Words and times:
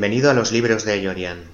Bienvenido 0.00 0.30
a 0.30 0.32
los 0.32 0.50
libros 0.50 0.86
de 0.86 1.02
Yorian. 1.02 1.44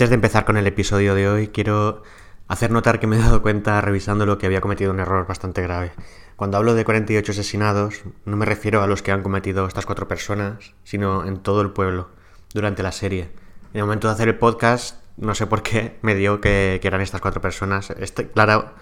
Antes 0.00 0.08
de 0.08 0.14
empezar 0.14 0.46
con 0.46 0.56
el 0.56 0.66
episodio 0.66 1.14
de 1.14 1.28
hoy, 1.28 1.48
quiero 1.48 2.04
hacer 2.48 2.70
notar 2.70 3.00
que 3.00 3.06
me 3.06 3.16
he 3.16 3.18
dado 3.18 3.42
cuenta 3.42 3.78
revisando 3.82 4.24
lo 4.24 4.38
que 4.38 4.46
había 4.46 4.62
cometido 4.62 4.90
un 4.90 4.98
error 4.98 5.26
bastante 5.26 5.60
grave. 5.60 5.92
Cuando 6.36 6.56
hablo 6.56 6.72
de 6.72 6.86
48 6.86 7.32
asesinados, 7.32 8.00
no 8.24 8.38
me 8.38 8.46
refiero 8.46 8.82
a 8.82 8.86
los 8.86 9.02
que 9.02 9.12
han 9.12 9.22
cometido 9.22 9.66
estas 9.66 9.84
cuatro 9.84 10.08
personas, 10.08 10.72
sino 10.84 11.26
en 11.26 11.36
todo 11.36 11.60
el 11.60 11.72
pueblo, 11.72 12.08
durante 12.54 12.82
la 12.82 12.92
serie. 12.92 13.28
En 13.74 13.80
el 13.80 13.82
momento 13.82 14.08
de 14.08 14.14
hacer 14.14 14.28
el 14.28 14.38
podcast, 14.38 15.04
no 15.18 15.34
sé 15.34 15.46
por 15.46 15.62
qué 15.62 15.98
me 16.00 16.14
dio 16.14 16.40
que, 16.40 16.80
eran 16.82 17.02
estas 17.02 17.20
cuatro 17.20 17.42
personas. 17.42 17.90
Este, 17.90 18.26
claro, 18.26 18.72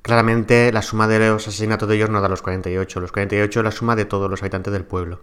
claramente 0.00 0.72
la 0.72 0.80
suma 0.80 1.06
de 1.06 1.18
los 1.18 1.46
asesinatos 1.46 1.86
de 1.86 1.96
ellos 1.96 2.08
no 2.08 2.22
da 2.22 2.30
los 2.30 2.40
48. 2.40 2.98
Los 2.98 3.12
48 3.12 3.60
es 3.60 3.64
la 3.64 3.72
suma 3.72 3.94
de 3.94 4.06
todos 4.06 4.30
los 4.30 4.40
habitantes 4.40 4.72
del 4.72 4.86
pueblo. 4.86 5.20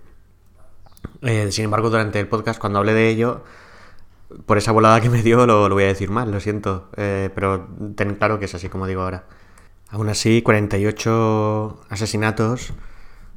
Eh, 1.24 1.52
sin 1.52 1.66
embargo, 1.66 1.90
durante 1.90 2.20
el 2.20 2.28
podcast, 2.28 2.60
cuando 2.60 2.78
hablé 2.78 2.94
de 2.94 3.10
ello, 3.10 3.44
por 4.46 4.58
esa 4.58 4.72
volada 4.72 5.02
que 5.02 5.10
me 5.10 5.22
dio 5.22 5.46
lo, 5.46 5.70
voy 5.70 5.84
a 5.84 5.88
decir 5.88 6.10
mal, 6.10 6.32
lo 6.32 6.40
siento, 6.40 6.90
eh, 6.98 7.30
pero 7.34 7.68
ten 7.96 8.16
claro 8.16 8.40
que 8.40 8.46
es 8.46 8.56
así 8.56 8.70
como 8.70 8.88
digo 8.88 9.02
ahora. 9.02 9.26
Aún 9.90 10.10
así, 10.10 10.42
48 10.42 11.82
asesinatos 11.90 12.74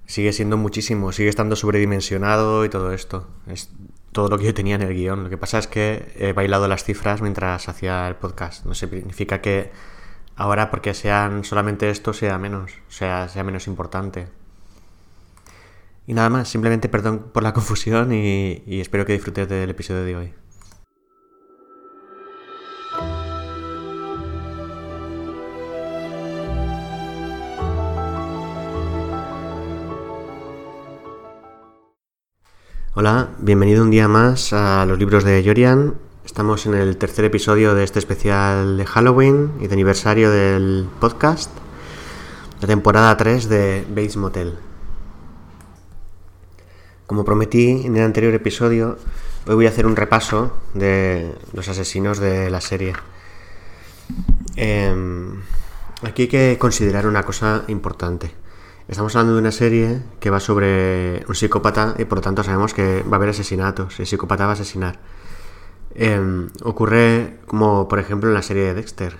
sigue 0.06 0.32
siendo 0.32 0.56
muchísimo, 0.56 1.12
sigue 1.12 1.28
estando 1.28 1.56
sobredimensionado 1.56 2.64
y 2.64 2.68
todo 2.68 2.92
esto. 2.92 3.28
Es 3.46 3.70
todo 4.12 4.28
lo 4.28 4.38
que 4.38 4.46
yo 4.46 4.54
tenía 4.54 4.76
en 4.76 4.82
el 4.82 4.94
guion. 4.94 5.24
Lo 5.24 5.30
que 5.30 5.36
pasa 5.36 5.58
es 5.58 5.66
que 5.66 6.12
he 6.16 6.32
bailado 6.32 6.68
las 6.68 6.84
cifras 6.84 7.20
mientras 7.20 7.68
hacía 7.68 8.08
el 8.08 8.16
podcast. 8.16 8.64
No 8.64 8.74
significa 8.74 9.40
que 9.42 9.70
ahora 10.36 10.70
porque 10.70 10.94
sean 10.94 11.44
solamente 11.44 11.90
esto 11.90 12.12
sea 12.12 12.38
menos, 12.38 12.72
sea, 12.88 13.28
sea 13.28 13.44
menos 13.44 13.66
importante. 13.66 14.28
Y 16.06 16.14
nada 16.14 16.30
más, 16.30 16.48
simplemente 16.48 16.88
perdón 16.88 17.30
por 17.32 17.42
la 17.42 17.52
confusión 17.54 18.12
y 18.12 18.80
espero 18.80 19.04
que 19.04 19.12
disfrutes 19.12 19.48
del 19.48 19.70
episodio 19.70 20.04
de 20.04 20.16
hoy. 20.16 20.45
Hola, 32.98 33.28
bienvenido 33.36 33.82
un 33.82 33.90
día 33.90 34.08
más 34.08 34.54
a 34.54 34.86
los 34.86 34.98
libros 34.98 35.22
de 35.22 35.42
Yorian. 35.42 35.96
Estamos 36.24 36.64
en 36.64 36.72
el 36.72 36.96
tercer 36.96 37.26
episodio 37.26 37.74
de 37.74 37.84
este 37.84 37.98
especial 37.98 38.78
de 38.78 38.86
Halloween 38.86 39.52
y 39.60 39.66
de 39.66 39.74
aniversario 39.74 40.30
del 40.30 40.88
podcast, 40.98 41.50
la 42.58 42.66
temporada 42.66 43.14
3 43.14 43.50
de 43.50 43.84
Bates 43.90 44.16
Motel. 44.16 44.54
Como 47.06 47.22
prometí 47.26 47.84
en 47.84 47.98
el 47.98 48.02
anterior 48.02 48.32
episodio, 48.32 48.96
hoy 49.46 49.54
voy 49.56 49.66
a 49.66 49.68
hacer 49.68 49.84
un 49.84 49.94
repaso 49.94 50.56
de 50.72 51.34
los 51.52 51.68
asesinos 51.68 52.18
de 52.18 52.48
la 52.48 52.62
serie. 52.62 52.94
Em, 54.56 55.42
aquí 56.00 56.22
hay 56.22 56.28
que 56.28 56.56
considerar 56.58 57.06
una 57.06 57.24
cosa 57.24 57.64
importante. 57.68 58.45
Estamos 58.88 59.16
hablando 59.16 59.34
de 59.34 59.40
una 59.40 59.50
serie 59.50 60.00
que 60.20 60.30
va 60.30 60.38
sobre 60.38 61.24
un 61.26 61.34
psicópata 61.34 61.96
y 61.98 62.04
por 62.04 62.18
lo 62.18 62.22
tanto 62.22 62.44
sabemos 62.44 62.72
que 62.72 63.02
va 63.02 63.14
a 63.14 63.16
haber 63.16 63.30
asesinatos. 63.30 63.98
El 63.98 64.06
psicópata 64.06 64.44
va 64.44 64.50
a 64.50 64.52
asesinar. 64.52 65.00
Em, 65.92 66.50
ocurre 66.62 67.40
como 67.46 67.88
por 67.88 67.98
ejemplo 67.98 68.28
en 68.28 68.34
la 68.34 68.42
serie 68.42 68.62
de 68.62 68.74
Dexter. 68.74 69.18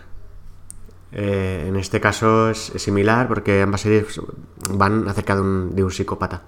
Eh, 1.11 1.65
en 1.67 1.75
este 1.75 2.01
caso 2.01 2.49
es, 2.51 2.73
similar 2.77 3.27
porque 3.27 3.61
ambas 3.61 3.81
series 3.81 4.21
van 4.71 5.09
acerca 5.09 5.35
de 5.35 5.41
un, 5.41 5.75
de 5.75 5.83
un 5.83 5.91
psicópata. 5.91 6.45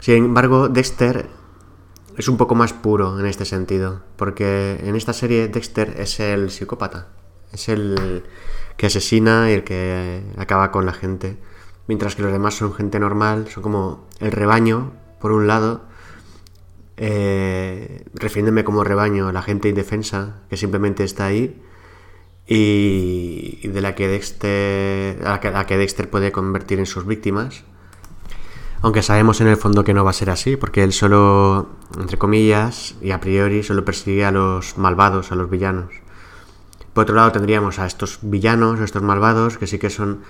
Sin 0.00 0.14
embargo, 0.14 0.70
Dexter 0.70 1.28
es 2.16 2.28
un 2.28 2.38
poco 2.38 2.54
más 2.54 2.72
puro 2.72 3.20
en 3.20 3.26
este 3.26 3.44
sentido, 3.44 4.00
porque 4.16 4.80
en 4.82 4.96
esta 4.96 5.12
serie 5.12 5.48
Dexter 5.48 5.94
es 5.98 6.18
el 6.20 6.50
psicópata, 6.50 7.08
es 7.52 7.68
el 7.68 8.24
que 8.78 8.86
asesina 8.86 9.50
y 9.50 9.54
el 9.54 9.64
que 9.64 10.22
acaba 10.38 10.70
con 10.72 10.86
la 10.86 10.94
gente 10.94 11.36
mientras 11.88 12.16
que 12.16 12.22
los 12.22 12.32
demás 12.32 12.54
son 12.54 12.74
gente 12.74 12.98
normal, 12.98 13.48
son 13.48 13.62
como 13.62 14.06
el 14.20 14.32
rebaño, 14.32 14.92
por 15.20 15.32
un 15.32 15.46
lado, 15.46 15.82
eh, 16.96 18.04
refiriéndome 18.14 18.64
como 18.64 18.82
rebaño 18.82 19.28
a 19.28 19.32
la 19.32 19.42
gente 19.42 19.68
indefensa 19.68 20.40
que 20.48 20.56
simplemente 20.56 21.04
está 21.04 21.26
ahí 21.26 21.60
y, 22.46 23.68
de 23.68 23.80
la 23.80 23.94
que 23.94 24.08
Dexter, 24.08 25.26
a 25.26 25.40
la 25.42 25.66
que, 25.66 25.76
Dexter 25.76 26.08
puede 26.08 26.32
convertir 26.32 26.78
en 26.78 26.86
sus 26.86 27.06
víctimas. 27.06 27.64
Aunque 28.82 29.02
sabemos 29.02 29.40
en 29.40 29.48
el 29.48 29.56
fondo 29.56 29.84
que 29.84 29.94
no 29.94 30.04
va 30.04 30.10
a 30.10 30.14
ser 30.14 30.30
así, 30.30 30.56
porque 30.56 30.84
él 30.84 30.92
solo, 30.92 31.70
entre 31.98 32.18
comillas, 32.18 32.94
y 33.00 33.10
a 33.10 33.20
priori, 33.20 33.62
solo 33.62 33.84
persigue 33.84 34.24
a 34.24 34.30
los 34.30 34.78
malvados, 34.78 35.32
a 35.32 35.34
los 35.34 35.50
villanos. 35.50 35.92
Por 36.92 37.02
otro 37.02 37.16
lado 37.16 37.32
tendríamos 37.32 37.78
a 37.78 37.86
estos 37.86 38.20
villanos, 38.22 38.80
a 38.80 38.84
estos 38.84 39.02
malvados, 39.02 39.58
que 39.58 39.66
sí 39.66 39.78
que 39.78 39.90
son 39.90 40.22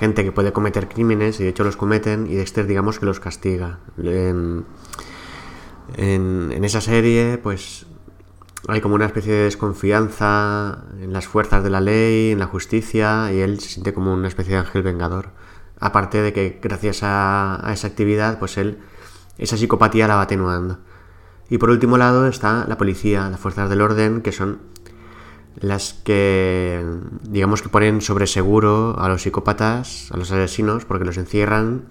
gente 0.00 0.24
que 0.24 0.32
puede 0.32 0.52
cometer 0.54 0.88
crímenes 0.88 1.38
y 1.40 1.42
de 1.44 1.50
hecho 1.50 1.62
los 1.62 1.76
cometen 1.76 2.26
y 2.26 2.34
Dexter 2.34 2.66
digamos 2.66 2.98
que 2.98 3.04
los 3.04 3.20
castiga. 3.20 3.80
En, 3.98 4.64
esa 6.64 6.80
serie, 6.80 7.36
pues 7.36 7.84
hay 8.66 8.80
como 8.80 8.94
una 8.94 9.04
especie 9.04 9.34
de 9.34 9.42
desconfianza 9.44 10.84
en 11.02 11.12
las 11.12 11.26
fuerzas 11.26 11.62
de 11.62 11.68
la 11.68 11.82
ley, 11.82 12.30
en 12.30 12.38
la 12.38 12.46
justicia, 12.46 13.30
y 13.30 13.40
él 13.40 13.60
se 13.60 13.68
siente 13.68 13.92
como 13.92 14.14
una 14.14 14.28
especie 14.28 14.54
de 14.54 14.60
ángel 14.60 14.82
vengador. 14.82 15.32
Aparte 15.78 16.22
de 16.22 16.32
que 16.32 16.58
gracias 16.62 17.00
a, 17.02 17.70
esa 17.70 17.88
actividad, 17.88 18.38
pues 18.38 18.56
él 18.56 18.78
esa 19.36 19.58
psicopatía 19.58 20.08
la 20.08 20.16
va 20.16 20.22
atenuando. 20.22 20.78
Y 21.50 21.58
por 21.58 21.68
último 21.68 21.98
lado 21.98 22.26
está 22.26 22.64
la 22.66 22.78
policía, 22.78 23.28
las 23.28 23.40
fuerzas 23.40 23.68
del 23.68 23.82
orden, 23.82 24.22
que 24.22 24.32
son 24.32 24.60
las 25.58 25.94
que, 26.04 26.84
digamos 27.22 27.62
que 27.62 27.68
ponen 27.68 28.00
sobre 28.00 28.26
seguro 28.26 28.96
a 28.98 29.08
los 29.08 29.22
psicópatas, 29.22 30.10
a 30.12 30.16
los 30.16 30.30
asesinos, 30.30 30.84
porque 30.84 31.04
los 31.04 31.16
encierran, 31.16 31.86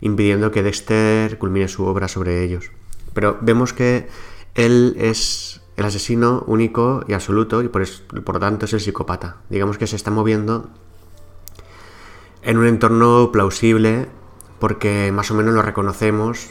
impidiendo 0.00 0.50
que 0.50 0.62
Dexter 0.62 1.38
culmine 1.38 1.68
su 1.68 1.84
obra 1.84 2.08
sobre 2.08 2.42
ellos. 2.42 2.70
Pero 3.12 3.38
vemos 3.40 3.72
que 3.72 4.08
él 4.54 4.96
es 4.98 5.60
el 5.76 5.84
asesino 5.84 6.44
único 6.46 7.04
y 7.06 7.12
absoluto, 7.12 7.62
y 7.62 7.68
por, 7.68 7.84
lo 8.12 8.40
tanto 8.40 8.64
es 8.66 8.72
el 8.72 8.80
psicópata. 8.80 9.36
Digamos 9.50 9.78
que 9.78 9.86
se 9.86 9.96
está 9.96 10.10
moviendo 10.10 10.68
en 12.42 12.58
un 12.58 12.66
entorno 12.66 13.30
plausible, 13.32 14.08
porque 14.58 15.10
más 15.12 15.30
o 15.30 15.34
menos 15.34 15.54
lo 15.54 15.62
reconocemos, 15.62 16.50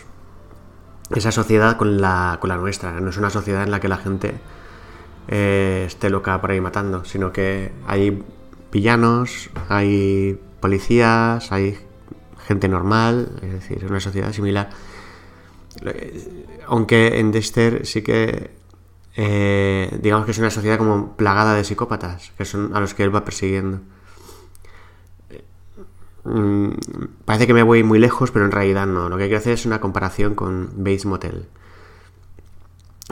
esa 1.10 1.32
sociedad 1.32 1.78
con 1.78 2.02
la, 2.02 2.38
con 2.40 2.50
la 2.50 2.58
nuestra. 2.58 3.00
No 3.00 3.10
es 3.10 3.18
una 3.18 3.30
sociedad 3.30 3.64
en 3.64 3.72
la 3.72 3.80
que 3.80 3.88
la 3.88 3.98
gente 3.98 4.40
eh, 5.28 5.84
esté 5.88 6.10
loca 6.10 6.40
por 6.42 6.52
ahí 6.52 6.62
matando, 6.62 7.06
sino 7.06 7.32
que 7.32 7.72
hay 7.88 8.24
villanos, 8.72 9.50
hay 9.70 10.40
policías, 10.60 11.52
hay 11.52 11.78
gente 12.48 12.68
normal, 12.68 13.40
es 13.42 13.54
decir, 13.54 13.86
una 13.90 14.00
sociedad 14.00 14.32
similar. 14.32 14.70
Aunque 16.68 17.20
en 17.20 17.32
Dexter 17.32 17.86
sí 17.86 18.02
que 18.02 18.52
eh, 19.16 19.96
digamos 20.02 20.26
que 20.26 20.32
es 20.32 20.40
una 20.40 20.50
sociedad 20.50 20.78
como 20.78 21.16
plagada 21.16 21.54
de 21.54 21.64
psicópatas, 21.64 22.32
que 22.38 22.46
son 22.46 22.76
a 22.76 22.80
los 22.80 22.94
que 22.94 23.04
él 23.04 23.16
va 23.16 23.24
persiguiendo. 23.24 23.80
Mm, 26.24 26.70
parece 27.26 27.48
que 27.48 27.54
me 27.54 27.64
voy 27.64 27.84
muy 27.84 28.00
lejos, 28.00 28.32
pero 28.32 28.46
en 28.46 28.52
realidad 28.52 28.88
no. 28.88 29.10
Lo 29.10 29.18
que 29.18 29.26
quiero 29.26 29.40
hacer 29.40 29.54
es 29.54 29.66
una 29.66 29.80
comparación 29.82 30.36
con 30.36 30.72
Bates 30.78 31.06
Motel. 31.06 31.46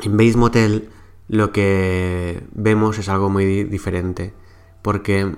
En 0.01 0.17
Bates 0.17 0.37
Motel 0.37 0.89
lo 1.27 1.51
que 1.51 2.43
vemos 2.53 2.97
es 2.97 3.09
algo 3.09 3.29
muy 3.29 3.63
diferente, 3.63 4.33
porque 4.81 5.35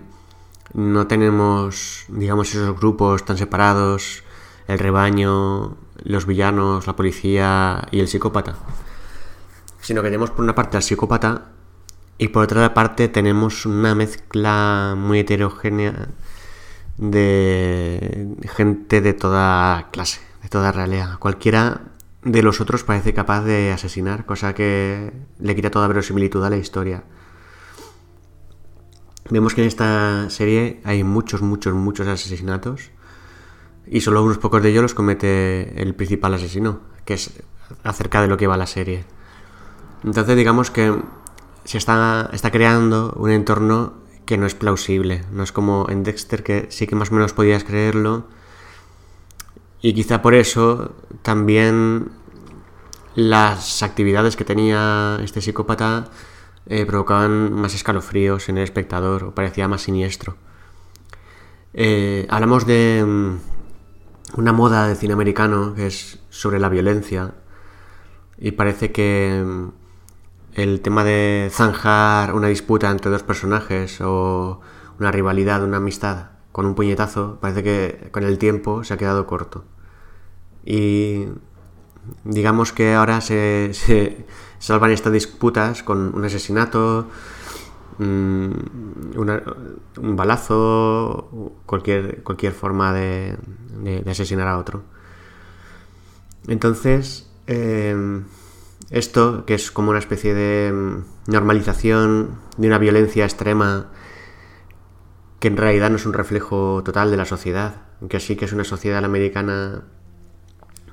no 0.73 1.07
tenemos, 1.07 2.05
digamos, 2.07 2.49
esos 2.49 2.79
grupos 2.79 3.25
tan 3.25 3.37
separados, 3.37 4.23
el 4.67 4.79
rebaño, 4.79 5.77
los 6.03 6.25
villanos, 6.25 6.87
la 6.87 6.95
policía 6.95 7.87
y 7.91 7.99
el 7.99 8.07
psicópata 8.07 8.55
sino 9.83 10.01
que 10.01 10.07
tenemos 10.07 10.31
por 10.31 10.43
una 10.43 10.55
parte 10.55 10.77
al 10.77 10.83
psicópata 10.83 11.43
y 12.17 12.29
por 12.29 12.45
otra 12.45 12.73
parte 12.73 13.09
tenemos 13.09 13.65
una 13.65 13.93
mezcla 13.93 14.95
muy 14.97 15.19
heterogénea 15.19 16.07
de 16.97 18.33
gente 18.55 19.01
de 19.01 19.13
toda 19.13 19.89
clase, 19.91 20.21
de 20.41 20.47
toda 20.47 20.71
realidad. 20.71 21.19
Cualquiera 21.19 21.81
de 22.23 22.41
los 22.41 22.61
otros 22.61 22.83
parece 22.83 23.13
capaz 23.13 23.43
de 23.43 23.71
asesinar, 23.71 24.25
cosa 24.25 24.53
que 24.53 25.11
le 25.39 25.55
quita 25.55 25.71
toda 25.71 25.87
verosimilitud 25.87 26.43
a 26.43 26.49
la 26.49 26.57
historia. 26.57 27.03
Vemos 29.29 29.53
que 29.53 29.61
en 29.61 29.67
esta 29.67 30.29
serie 30.29 30.81
hay 30.83 31.03
muchos, 31.03 31.41
muchos, 31.41 31.73
muchos 31.73 32.07
asesinatos 32.07 32.91
y 33.87 34.01
solo 34.01 34.23
unos 34.23 34.37
pocos 34.37 34.61
de 34.61 34.69
ellos 34.69 34.83
los 34.83 34.93
comete 34.93 35.81
el 35.81 35.95
principal 35.95 36.33
asesino, 36.33 36.81
que 37.05 37.15
es 37.15 37.31
acerca 37.83 38.21
de 38.21 38.27
lo 38.27 38.37
que 38.37 38.47
va 38.47 38.57
la 38.57 38.67
serie. 38.67 39.05
Entonces 40.03 40.35
digamos 40.35 40.71
que 40.71 40.93
se 41.63 41.77
está, 41.77 42.29
está 42.33 42.51
creando 42.51 43.13
un 43.17 43.31
entorno 43.31 44.03
que 44.25 44.37
no 44.37 44.45
es 44.45 44.55
plausible. 44.55 45.23
No 45.31 45.43
es 45.43 45.51
como 45.51 45.87
en 45.89 46.03
Dexter 46.03 46.43
que 46.43 46.67
sí 46.69 46.87
que 46.87 46.95
más 46.95 47.11
o 47.11 47.15
menos 47.15 47.33
podías 47.33 47.63
creerlo. 47.63 48.27
Y 49.85 49.93
quizá 49.93 50.21
por 50.21 50.33
eso 50.33 50.95
también 51.23 52.13
las 53.15 53.83
actividades 53.83 54.37
que 54.37 54.45
tenía 54.45 55.19
este 55.21 55.41
psicópata 55.41 56.05
eh, 56.67 56.85
provocaban 56.85 57.51
más 57.51 57.75
escalofríos 57.75 58.47
en 58.47 58.57
el 58.57 58.63
espectador 58.63 59.25
o 59.25 59.35
parecía 59.35 59.67
más 59.67 59.81
siniestro. 59.81 60.37
Eh, 61.73 62.25
hablamos 62.29 62.65
de 62.65 63.03
mm, 63.05 64.39
una 64.39 64.53
moda 64.53 64.87
de 64.87 64.95
cine 64.95 65.13
americano 65.15 65.73
que 65.75 65.87
es 65.87 66.19
sobre 66.29 66.59
la 66.59 66.69
violencia 66.69 67.33
y 68.37 68.51
parece 68.51 68.93
que 68.93 69.43
mm, 69.45 69.67
el 70.53 70.79
tema 70.79 71.03
de 71.03 71.49
zanjar 71.51 72.33
una 72.33 72.47
disputa 72.47 72.89
entre 72.89 73.11
dos 73.11 73.23
personajes 73.23 73.99
o 73.99 74.61
una 74.97 75.11
rivalidad, 75.11 75.61
una 75.61 75.77
amistad 75.77 76.27
con 76.53 76.65
un 76.67 76.75
puñetazo, 76.75 77.39
parece 77.41 77.63
que 77.63 78.09
con 78.11 78.23
el 78.23 78.37
tiempo 78.37 78.85
se 78.85 78.93
ha 78.93 78.97
quedado 78.97 79.27
corto. 79.27 79.65
Y 80.65 81.25
digamos 82.23 82.71
que 82.71 82.93
ahora 82.93 83.21
se, 83.21 83.71
salvan 84.59 84.91
estas 84.91 85.13
disputas 85.13 85.83
con 85.83 86.13
un 86.15 86.25
asesinato, 86.25 87.07
mm, 87.97 88.51
un 89.17 90.15
balazo, 90.15 91.53
cualquier, 91.65 92.23
cualquier 92.23 92.53
forma 92.53 92.93
de, 92.93 93.37
asesinar 94.07 94.47
a 94.47 94.57
otro. 94.57 94.83
Entonces, 96.47 97.29
eh, 97.47 98.21
esto, 98.89 99.45
que 99.45 99.55
es 99.55 99.71
como 99.71 99.89
una 99.89 99.99
especie 99.99 100.33
de 100.33 100.71
mm, 100.71 101.31
normalización 101.31 102.37
de 102.57 102.67
una 102.67 102.77
violencia 102.77 103.25
extrema 103.25 103.87
que 105.39 105.47
en 105.47 105.57
realidad 105.57 105.89
no 105.89 105.97
es 105.97 106.05
un 106.05 106.13
reflejo 106.13 106.83
total 106.85 107.11
de 107.11 107.17
la 107.17 107.25
sociedad, 107.25 107.81
que 108.07 108.19
sí 108.19 108.35
que 108.35 108.45
es 108.45 108.53
una 108.53 108.63
sociedad 108.63 109.03
americana 109.03 109.83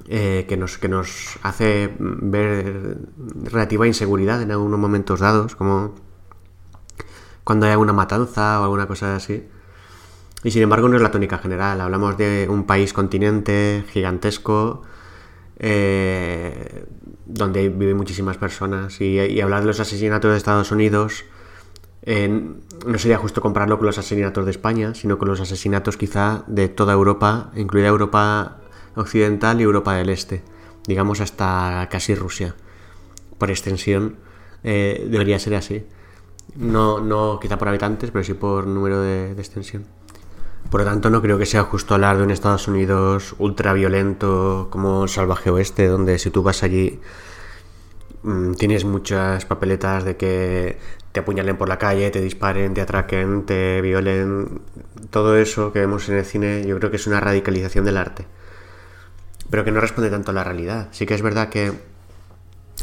eh, 0.08 0.46
que, 0.48 0.56
nos, 0.56 0.78
que 0.78 0.88
nos 0.88 1.38
hace 1.42 1.94
ver 1.98 2.98
relativa 3.44 3.86
inseguridad 3.86 4.42
en 4.42 4.50
algunos 4.50 4.78
momentos 4.78 5.20
dados, 5.20 5.54
como 5.56 5.94
cuando 7.44 7.66
hay 7.66 7.72
alguna 7.72 7.92
matanza 7.92 8.60
o 8.60 8.64
alguna 8.64 8.86
cosa 8.86 9.16
así. 9.16 9.46
Y 10.42 10.50
sin 10.50 10.62
embargo 10.62 10.88
no 10.88 10.96
es 10.96 11.02
la 11.02 11.10
tónica 11.10 11.38
general, 11.38 11.80
hablamos 11.80 12.16
de 12.16 12.46
un 12.48 12.64
país 12.64 12.92
continente 12.92 13.84
gigantesco, 13.90 14.82
eh, 15.58 16.86
donde 17.26 17.68
viven 17.68 17.96
muchísimas 17.96 18.38
personas. 18.38 19.00
Y, 19.00 19.40
hablar 19.40 19.60
de 19.60 19.66
los 19.66 19.80
asesinatos 19.80 20.30
de 20.30 20.38
Estados 20.38 20.72
Unidos 20.72 21.24
eh, 22.02 22.28
no 22.86 22.98
sería 22.98 23.18
justo 23.18 23.42
compararlo 23.42 23.76
con 23.76 23.86
los 23.86 23.98
asesinatos 23.98 24.46
de 24.46 24.50
España, 24.50 24.94
sino 24.94 25.18
con 25.18 25.28
los 25.28 25.40
asesinatos 25.40 25.98
quizá 25.98 26.44
de 26.46 26.68
toda 26.68 26.94
Europa, 26.94 27.50
incluida 27.54 27.88
Europa 27.88 28.60
Occidental 28.96 29.60
y 29.60 29.64
Europa 29.64 29.94
del 29.94 30.08
Este, 30.08 30.42
digamos 30.86 31.20
hasta 31.20 31.88
casi 31.90 32.14
Rusia. 32.14 32.54
Por 33.38 33.50
extensión, 33.50 34.16
eh, 34.64 35.06
debería 35.10 35.38
ser 35.38 35.54
así. 35.54 35.84
No, 36.56 37.00
no 37.00 37.38
quizá 37.40 37.58
por 37.58 37.68
habitantes, 37.68 38.10
pero 38.10 38.24
sí 38.24 38.34
por 38.34 38.66
número 38.66 39.00
de 39.00 39.32
extensión. 39.32 39.86
Por 40.68 40.82
lo 40.82 40.86
tanto, 40.86 41.10
no 41.10 41.20
creo 41.20 41.38
que 41.38 41.46
sea 41.46 41.64
justo 41.64 41.94
hablar 41.94 42.18
de 42.18 42.22
un 42.22 42.30
Estados 42.30 42.68
Unidos 42.68 43.34
ultra 43.38 43.72
violento 43.72 44.68
como 44.70 45.04
el 45.04 45.08
salvaje 45.08 45.50
oeste, 45.50 45.88
donde 45.88 46.18
si 46.18 46.30
tú 46.30 46.42
vas 46.44 46.62
allí 46.62 47.00
mm, 48.22 48.52
tienes 48.54 48.84
muchas 48.84 49.46
papeletas 49.46 50.04
de 50.04 50.16
que 50.16 50.78
te 51.12 51.20
apuñalen 51.20 51.56
por 51.56 51.68
la 51.68 51.78
calle, 51.78 52.10
te 52.10 52.20
disparen, 52.20 52.74
te 52.74 52.82
atraquen, 52.82 53.46
te 53.46 53.80
violen. 53.80 54.62
Todo 55.10 55.36
eso 55.36 55.72
que 55.72 55.80
vemos 55.80 56.08
en 56.08 56.18
el 56.18 56.24
cine 56.24 56.64
yo 56.66 56.78
creo 56.78 56.90
que 56.90 56.96
es 56.98 57.06
una 57.08 57.20
radicalización 57.20 57.84
del 57.84 57.96
arte. 57.96 58.26
Pero 59.50 59.64
que 59.64 59.72
no 59.72 59.80
responde 59.80 60.10
tanto 60.10 60.30
a 60.30 60.34
la 60.34 60.44
realidad. 60.44 60.88
Sí 60.92 61.06
que 61.06 61.14
es 61.14 61.22
verdad 61.22 61.48
que 61.48 61.72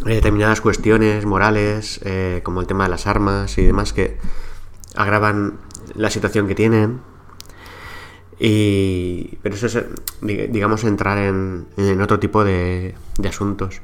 hay 0.06 0.16
determinadas 0.16 0.62
cuestiones 0.62 1.26
morales, 1.26 2.00
eh, 2.04 2.42
como 2.44 2.62
el 2.62 2.68
tema 2.68 2.84
de 2.84 2.90
las 2.90 3.08
armas 3.08 3.58
y 3.58 3.66
demás, 3.66 3.94
que 3.94 4.18
agravan 4.96 5.60
la 5.96 6.10
situación 6.10 6.48
que 6.48 6.56
tienen 6.56 7.02
y, 8.40 9.38
pero 9.42 9.56
eso 9.56 9.66
es, 9.68 9.84
digamos, 10.22 10.84
entrar 10.84 11.18
en, 11.18 11.66
otro 12.02 12.20
tipo 12.20 12.44
de, 12.44 12.96
asuntos. 13.28 13.82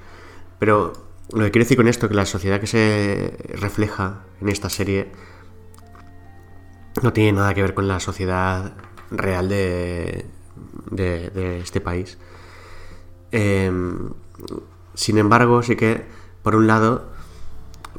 Pero 0.60 0.94
lo 1.32 1.44
que 1.46 1.52
quiero 1.52 1.66
decir 1.66 1.78
con 1.78 1.88
esto, 1.88 2.08
que 2.08 2.16
la 2.16 2.26
sociedad 2.26 2.60
que 2.60 2.68
se 2.68 3.38
refleja 3.56 4.24
en 4.42 4.50
esta 4.50 4.70
serie 4.70 5.12
no 7.02 7.14
tiene 7.14 7.34
nada 7.34 7.54
que 7.54 7.64
ver 7.64 7.74
con 7.74 7.88
la 7.88 8.00
sociedad 8.00 8.74
real 9.10 9.50
de, 9.50 10.26
de, 10.92 11.60
este 11.60 11.82
país. 11.82 12.20
Em, 13.34 14.12
sin 14.94 15.18
embargo, 15.18 15.64
sí 15.64 15.76
que, 15.76 16.06
por 16.44 16.56
un 16.56 16.68
lado, 16.68 17.10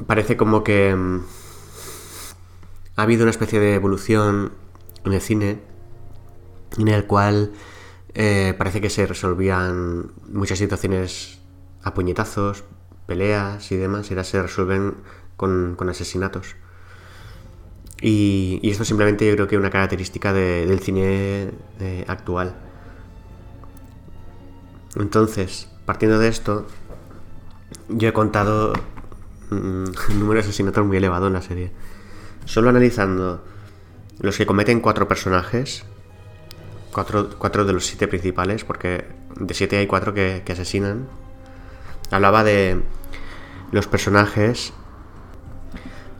parece 0.07 0.37
como 0.37 0.63
que 0.63 0.89
em, 0.91 1.23
ha 2.95 3.01
habido 3.03 3.23
una 3.23 3.31
especie 3.31 3.59
de 3.59 3.75
evolución 3.75 4.53
en 5.03 5.13
el 5.13 5.21
cine 5.21 5.59
en 6.77 6.87
el 6.87 7.05
cual 7.05 7.51
eh, 8.13 8.53
parece 8.57 8.79
que 8.79 8.89
se 8.89 9.05
resolvían 9.05 10.11
muchas 10.29 10.57
situaciones 10.57 11.39
a 11.83 11.93
puñetazos, 11.93 12.63
peleas 13.05 13.71
y 13.73 13.75
demás, 13.75 14.09
y 14.11 14.23
se 14.23 14.41
resuelven 14.41 14.95
con, 15.35 15.75
asesinatos. 15.89 16.55
Y, 18.01 18.61
esto 18.63 18.85
simplemente 18.85 19.27
yo 19.27 19.35
creo 19.35 19.47
que 19.47 19.55
es 19.55 19.59
una 19.59 19.69
característica 19.69 20.31
del 20.31 20.79
cine 20.79 21.51
eh, 21.81 22.05
actual. 22.07 22.55
Entonces, 24.95 25.69
partiendo 25.85 26.19
de 26.19 26.27
esto, 26.27 26.67
yo 27.89 28.09
he 28.09 28.13
contado 28.13 28.73
un 29.51 29.91
número 30.09 30.35
de 30.35 30.39
asesinatos 30.39 30.85
muy 30.85 30.97
elevado 30.97 31.27
en 31.27 31.33
la 31.33 31.41
serie. 31.41 31.71
Solo 32.45 32.69
analizando 32.69 33.43
los 34.19 34.37
que 34.37 34.45
cometen 34.45 34.79
cuatro 34.79 35.07
personajes, 35.07 35.83
cuatro, 36.91 37.65
de 37.65 37.73
los 37.73 37.85
siete 37.85 38.07
principales, 38.07 38.63
porque 38.63 39.05
de 39.37 39.53
siete 39.53 39.77
hay 39.77 39.87
cuatro 39.87 40.13
que, 40.13 40.43
asesinan. 40.47 41.07
Hablaba 42.11 42.43
de 42.43 42.81
los 43.71 43.87
personajes 43.87 44.73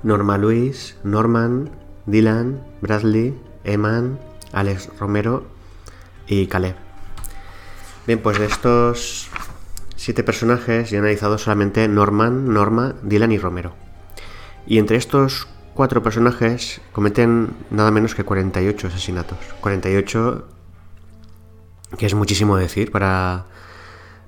Norma 0.03 0.37
Luis, 0.37 0.97
Norman, 1.03 1.69
Dylan, 2.05 2.65
Bradley, 2.81 3.39
Eman, 3.63 4.19
Alex 4.51 4.89
Romero 4.99 5.45
y 6.27 6.47
Caleb. 6.47 6.84
Bien, 8.07 8.19
pues 8.19 8.37
de 8.37 8.45
estos 8.45 9.29
siete 9.95 10.23
personajes 10.23 10.93
he 10.93 10.97
analizado 10.97 11.39
solamente 11.39 11.87
Norman, 11.87 12.53
Norma, 12.53 12.93
Dylan 13.01 13.31
y 13.31 13.39
Romero. 13.39 13.73
Y 14.67 14.77
entre 14.77 14.97
estos 14.97 15.47
cuatro 15.73 16.03
personajes 16.03 16.81
cometen 16.91 17.55
nada 17.71 17.89
menos 17.89 18.13
que 18.13 18.23
48 18.23 18.87
asesinatos. 18.87 19.39
48, 19.59 20.47
que 21.97 22.05
es 22.05 22.13
muchísimo 22.13 22.57
decir 22.57 22.91
para, 22.91 23.45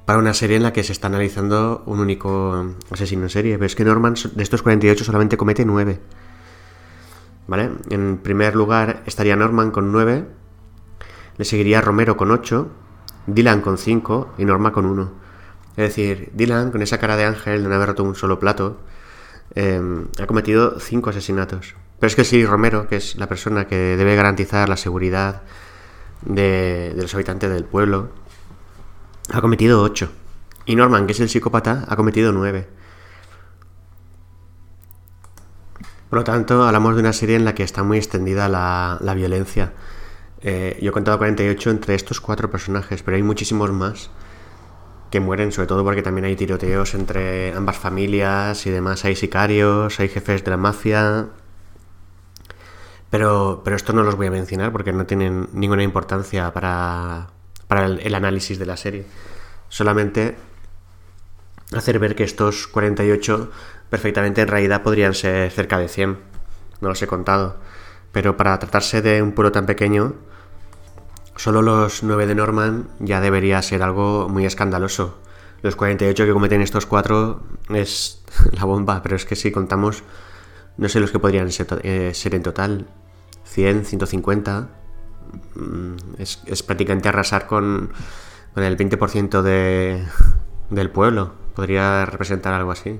para 0.06 0.18
una 0.18 0.34
serie 0.34 0.58
en 0.58 0.64
la 0.64 0.74
que 0.74 0.84
se 0.84 0.92
está 0.92 1.06
analizando 1.06 1.84
un 1.86 2.00
único 2.00 2.74
asesino 2.90 3.24
en 3.24 3.30
serie. 3.30 3.54
Pero 3.60 3.68
es 3.68 3.76
que 3.76 3.86
Norman 3.86 4.16
de 4.34 4.44
estos 4.44 4.64
48 4.64 5.04
solamente 5.04 5.38
comete 5.38 5.66
9. 5.66 6.00
¿Vale? 7.46 7.72
En 7.92 8.18
primer 8.18 8.56
lugar 8.56 9.04
estaría 9.06 9.36
Norman 9.36 9.70
con 9.70 9.92
9. 9.92 10.26
Le 11.38 11.46
seguiría 11.46 11.80
Romero 11.80 12.18
con 12.18 12.32
8. 12.32 12.72
Dylan 13.28 13.62
con 13.62 13.78
5 13.78 14.36
y 14.38 14.46
Norma 14.46 14.72
con 14.72 14.86
1. 14.86 15.12
Es 15.78 15.90
decir, 15.90 16.32
Dylan, 16.34 16.72
con 16.72 16.82
esa 16.82 16.98
cara 16.98 17.16
de 17.16 17.26
ángel 17.26 17.62
de 17.62 17.70
no 17.70 17.76
haber 17.76 17.90
roto 17.90 18.04
un 18.04 18.16
solo 18.16 18.40
plato, 18.40 18.80
em, 19.54 20.08
ha 20.20 20.26
cometido 20.26 20.80
cinco 20.80 21.12
asesinatos. 21.12 21.76
Pero 22.00 22.08
es 22.08 22.16
que 22.16 22.24
sí, 22.24 22.46
Romero, 22.46 22.88
que 22.88 22.96
es 22.98 23.16
la 23.16 23.28
persona 23.28 23.68
que 23.68 23.76
debe 23.76 24.16
garantizar 24.16 24.70
la 24.70 24.78
seguridad 24.78 25.44
de, 26.24 26.94
los 26.96 27.14
habitantes 27.14 27.50
del 27.50 27.64
pueblo, 27.64 28.10
ha 29.32 29.42
cometido 29.42 29.82
ocho. 29.82 30.12
Y 30.66 30.76
Norman, 30.76 31.06
que 31.06 31.14
es 31.14 31.20
el 31.20 31.30
psicópata, 31.30 31.86
ha 31.88 31.96
cometido 31.96 32.32
nueve. 32.32 32.68
Por 36.10 36.20
lo 36.20 36.24
tanto, 36.24 36.64
hablamos 36.64 36.96
de 36.96 37.02
una 37.02 37.14
serie 37.14 37.36
en 37.36 37.46
la 37.46 37.54
que 37.54 37.64
está 37.64 37.84
muy 37.84 37.98
extendida 37.98 38.48
la, 38.48 39.14
violencia. 39.14 39.74
Eh, 40.42 40.78
yo 40.82 40.90
he 40.90 40.94
contado 40.94 41.18
48 41.18 41.70
entre 41.72 41.96
estos 41.96 42.22
cuatro 42.22 42.50
personajes, 42.50 43.04
pero 43.04 43.18
hay 43.18 43.24
muchísimos 43.24 43.72
más 43.72 44.10
que 45.10 45.20
mueren, 45.20 45.52
sobre 45.52 45.68
todo 45.68 45.84
porque 45.84 46.02
también 46.02 46.26
hay 46.26 46.36
tiroteos 46.36 46.94
entre 46.94 47.54
ambas 47.54 47.78
familias 47.78 48.66
y 48.66 48.70
demás. 48.70 49.06
Hay 49.06 49.16
sicarios, 49.16 50.00
hay 50.00 50.10
jefes 50.10 50.44
de 50.44 50.52
la 50.52 50.58
mafia. 50.58 51.28
Pero, 53.10 53.62
pero 53.64 53.76
esto 53.76 53.94
no 53.94 54.04
los 54.04 54.16
voy 54.16 54.28
a 54.28 54.32
mencionar 54.32 54.72
porque 54.72 54.92
no 54.92 55.06
tienen 55.06 55.48
ninguna 55.54 55.84
importancia 55.84 56.52
para, 56.52 57.28
para 57.68 57.86
el, 57.86 58.16
análisis 58.16 58.60
de 58.60 58.66
la 58.66 58.76
serie. 58.76 59.06
Solamente 59.70 60.36
hacer 61.74 62.00
ver 62.00 62.16
que 62.16 62.24
estos 62.24 62.68
48 62.68 63.52
perfectamente 63.90 64.42
en 64.42 64.48
realidad 64.50 64.84
podrían 64.84 65.14
ser 65.14 65.52
cerca 65.52 65.78
de 65.78 65.88
100. 65.88 66.18
No 66.82 66.90
los 66.90 67.02
he 67.02 67.08
contado. 67.08 67.58
Pero 68.12 68.36
para 68.36 68.60
tratarse 68.60 69.02
de 69.02 69.22
un 69.22 69.32
pueblo 69.32 69.52
tan 69.54 69.66
pequeño, 69.66 70.16
Solo 71.38 71.62
los 71.62 72.02
9 72.02 72.26
de 72.26 72.34
Norman 72.34 72.88
ya 73.00 73.22
debería 73.22 73.62
ser 73.62 73.84
algo 73.84 74.28
muy 74.28 74.46
escandaloso. 74.46 75.20
Los 75.62 75.76
48 75.76 76.26
que 76.26 76.34
cometen 76.34 76.62
estos 76.62 76.88
cuatro 76.88 77.44
es 77.70 78.24
la 78.52 78.66
bomba, 78.66 79.04
pero 79.04 79.16
es 79.16 79.26
que 79.26 79.36
si 79.36 79.52
contamos, 79.52 80.04
no 80.78 80.90
sé 80.90 81.00
los 81.00 81.12
que 81.12 81.20
podrían 81.20 81.52
ser, 81.52 81.68
eh, 81.84 82.14
en 82.26 82.44
total, 82.44 82.88
100, 83.46 83.86
150, 83.86 84.70
mm, 85.56 85.96
es, 86.18 86.42
es 86.48 86.64
prácticamente 86.64 87.10
arrasar 87.10 87.46
con, 87.46 87.92
con 88.56 88.64
el 88.64 88.76
20% 88.76 89.44
de, 89.44 90.04
del 90.72 90.90
pueblo, 90.90 91.34
podría 91.56 92.08
representar 92.08 92.54
algo 92.54 92.72
así. 92.72 93.00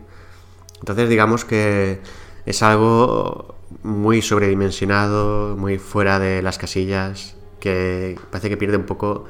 Entonces 0.80 1.10
digamos 1.10 1.44
que 1.44 2.02
es 2.46 2.62
algo 2.62 3.56
muy 3.82 4.22
sobredimensionado, 4.22 5.58
muy 5.58 5.80
fuera 5.80 6.20
de 6.20 6.44
las 6.44 6.60
casillas, 6.60 7.37
que 7.60 8.20
parece 8.32 8.50
que 8.50 8.58
pierde 8.58 8.78
un 8.78 8.86
poco 8.86 9.26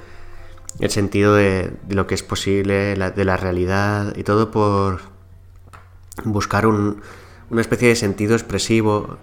el 0.80 0.90
sentido 0.90 1.36
de, 1.36 1.74
lo 1.90 2.08
que 2.08 2.16
es 2.16 2.24
posible, 2.24 2.96
de 2.96 3.26
la 3.26 3.38
realidad 3.38 4.16
y 4.16 4.24
todo 4.24 4.52
por 4.52 5.00
buscar 6.24 6.68
una 6.68 7.62
especie 7.62 7.90
de 7.90 7.96
sentido 7.96 8.36
expresivo 8.36 9.18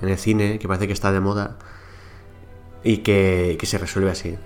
en 0.00 0.08
el 0.08 0.18
cine 0.18 0.58
que 0.58 0.68
parece 0.68 0.86
que 0.86 0.92
está 0.92 1.12
de 1.12 1.20
moda 1.20 1.56
y 2.82 2.98
que, 2.98 3.58
se 3.62 3.78
resuelve 3.78 4.10
así. 4.10 4.36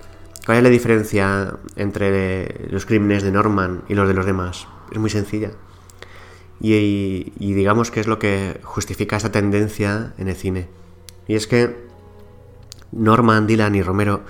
¿Cuál 0.45 0.57
es 0.57 0.63
la 0.63 0.69
diferencia 0.69 1.57
entre 1.75 2.67
los 2.69 2.85
crímenes 2.85 3.23
de 3.23 3.31
Norman 3.31 3.83
y 3.87 3.93
los 3.93 4.07
de 4.07 4.15
los 4.15 4.25
demás? 4.25 4.67
Es 4.91 4.97
muy 4.97 5.09
sencilla. 5.09 5.51
Y, 6.59 7.33
y 7.39 7.53
digamos 7.53 7.91
que 7.91 7.99
es 7.99 8.07
lo 8.07 8.17
que 8.17 8.59
justifica 8.63 9.17
esta 9.17 9.31
tendencia 9.31 10.13
en 10.17 10.27
el 10.27 10.35
cine. 10.35 10.67
Y 11.27 11.35
es 11.35 11.45
que 11.45 11.90
Norman, 12.91 13.47
Dylan 13.47 13.75
y 13.75 13.81
Romero, 13.81 14.21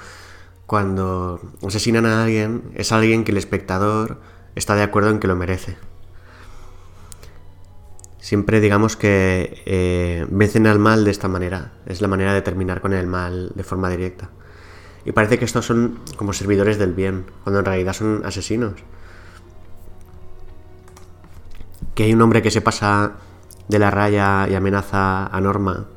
cuando 0.71 1.41
asesinan 1.67 2.05
a 2.05 2.23
alguien, 2.23 2.63
es 2.75 2.91
alguien 2.91 3.23
que 3.23 3.31
el 3.31 3.37
espectador 3.37 4.21
está 4.55 4.75
de 4.75 4.83
acuerdo 4.83 5.09
en 5.09 5.19
que 5.19 5.27
lo 5.27 5.35
merece. 5.35 5.77
Siempre 8.19 8.61
digamos 8.61 8.95
que 8.95 9.61
eh, 9.65 10.25
vencen 10.29 10.67
al 10.67 10.79
mal 10.79 11.03
de 11.03 11.11
esta 11.11 11.27
manera. 11.27 11.73
Es 11.85 11.99
la 11.99 12.07
manera 12.07 12.33
de 12.33 12.41
terminar 12.41 12.79
con 12.79 12.93
el 12.93 13.05
mal 13.07 13.51
de 13.55 13.63
forma 13.63 13.89
directa. 13.89 14.29
Y 15.03 15.11
parece 15.11 15.39
que 15.39 15.45
estos 15.45 15.65
son 15.65 15.99
como 16.15 16.31
servidores 16.31 16.77
del 16.77 16.93
bien, 16.93 17.25
cuando 17.43 17.59
en 17.59 17.65
realidad 17.65 17.91
son 17.91 18.21
asesinos. 18.23 18.75
Que 21.95 22.03
hay 22.03 22.13
un 22.13 22.21
hombre 22.21 22.41
que 22.41 22.51
se 22.51 22.61
pasa 22.61 23.13
de 23.67 23.79
la 23.79 23.91
raya 23.91 24.47
y 24.47 24.55
amenaza 24.55 25.25
a 25.25 25.41
Norma 25.41 25.87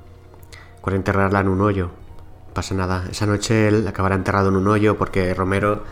con 0.81 0.95
enterrarla 0.95 1.41
en 1.41 1.49
un 1.49 1.61
hoyo 1.61 2.04
pasa 2.55 2.75
nada. 2.75 3.05
Esa 3.11 3.27
noche 3.27 3.69
él 3.69 3.87
acabará 3.87 4.15
enterrado 4.15 4.49
en 4.49 4.57
un 4.57 4.69
hoyo 4.69 4.97
porque 4.97 5.35
Romero 5.35 5.83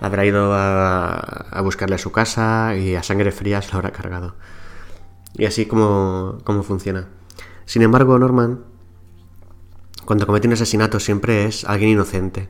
habrá 0.00 0.24
ido 0.26 0.52
a, 0.54 1.60
buscarle 1.62 1.96
a 1.96 1.98
su 1.98 2.12
casa 2.12 2.76
y 2.76 2.94
a 2.94 3.02
sangre 3.02 3.32
fría 3.32 3.62
se 3.62 3.72
lo 3.72 3.78
habrá 3.78 3.90
cargado. 3.90 4.34
Y 5.34 5.44
así 5.46 5.66
como, 5.66 6.38
como 6.44 6.62
funciona. 6.62 7.08
Sin 7.64 7.82
embargo, 7.82 8.18
Norman, 8.18 8.64
cuando 10.04 10.26
comete 10.26 10.48
un 10.48 10.54
asesinato 10.54 11.00
siempre 11.00 11.44
es 11.44 11.64
alguien 11.64 11.90
inocente. 11.90 12.48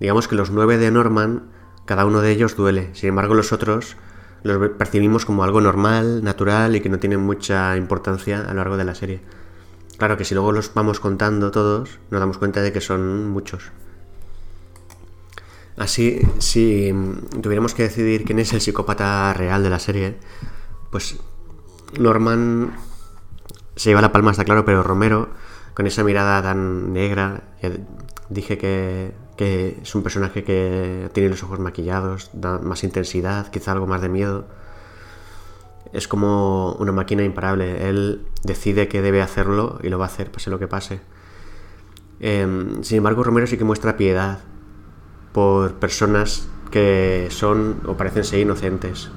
Digamos 0.00 0.28
que 0.28 0.34
los 0.34 0.50
nueve 0.50 0.78
de 0.78 0.90
Norman, 0.90 1.50
cada 1.86 2.04
uno 2.04 2.20
de 2.20 2.30
ellos 2.30 2.56
duele. 2.56 2.90
Sin 2.94 3.10
embargo, 3.10 3.34
los 3.34 3.52
otros 3.52 3.96
los 4.44 4.70
percibimos 4.72 5.24
como 5.24 5.42
algo 5.42 5.60
normal, 5.62 6.22
natural 6.22 6.76
y 6.76 6.80
que 6.80 6.90
no 6.90 6.98
tienen 6.98 7.20
mucha 7.20 7.76
importancia 7.78 8.40
a 8.40 8.48
lo 8.48 8.56
largo 8.56 8.76
de 8.76 8.84
la 8.84 8.94
serie. 8.94 9.22
Claro 9.98 10.16
que 10.16 10.24
si 10.24 10.34
luego 10.34 10.52
los 10.52 10.72
vamos 10.74 11.00
contando 11.00 11.50
todos, 11.50 11.98
nos 12.10 12.20
damos 12.20 12.38
cuenta 12.38 12.62
de 12.62 12.72
que 12.72 12.80
son 12.80 13.30
muchos. 13.30 13.70
Así, 15.76 16.20
si 16.38 16.92
tuviéramos 17.42 17.74
que 17.74 17.84
decidir 17.84 18.24
quién 18.24 18.38
es 18.38 18.52
el 18.52 18.60
psicópata 18.60 19.32
real 19.34 19.62
de 19.62 19.70
la 19.70 19.78
serie, 19.78 20.16
pues 20.90 21.18
Norman 21.98 22.76
se 23.76 23.90
lleva 23.90 24.00
la 24.00 24.12
palma, 24.12 24.30
está 24.30 24.44
claro, 24.44 24.64
pero 24.64 24.82
Romero, 24.82 25.30
con 25.74 25.86
esa 25.86 26.04
mirada 26.04 26.42
tan 26.42 26.92
negra, 26.92 27.42
dije 28.28 28.56
que, 28.56 29.12
que 29.36 29.78
es 29.82 29.94
un 29.94 30.02
personaje 30.02 30.44
que 30.44 31.10
tiene 31.12 31.28
los 31.28 31.42
ojos 31.42 31.58
maquillados, 31.58 32.30
da 32.32 32.58
más 32.58 32.84
intensidad, 32.84 33.50
quizá 33.50 33.72
algo 33.72 33.86
más 33.86 34.00
de 34.00 34.08
miedo 34.08 34.46
es 35.94 36.08
como 36.08 36.72
una 36.74 36.92
máquina 36.92 37.22
imparable. 37.22 37.88
Él 37.88 38.26
decide 38.42 38.88
que 38.88 39.00
debe 39.00 39.22
hacerlo 39.22 39.78
y 39.82 39.88
lo 39.88 39.98
va 39.98 40.06
a 40.06 40.08
hacer, 40.08 40.30
pase 40.30 40.50
lo 40.50 40.58
que 40.58 40.66
pase. 40.66 41.00
Em, 42.18 42.82
sin 42.82 42.98
embargo, 42.98 43.22
Romero 43.22 43.46
sí 43.46 43.56
que 43.56 43.64
muestra 43.64 43.96
piedad 43.96 44.40
por 45.32 45.74
personas 45.74 46.48
que 46.72 47.28
son 47.30 47.80
o 47.86 47.96
parecen 47.96 48.24
ser 48.24 48.40
inocentes. 48.40 49.08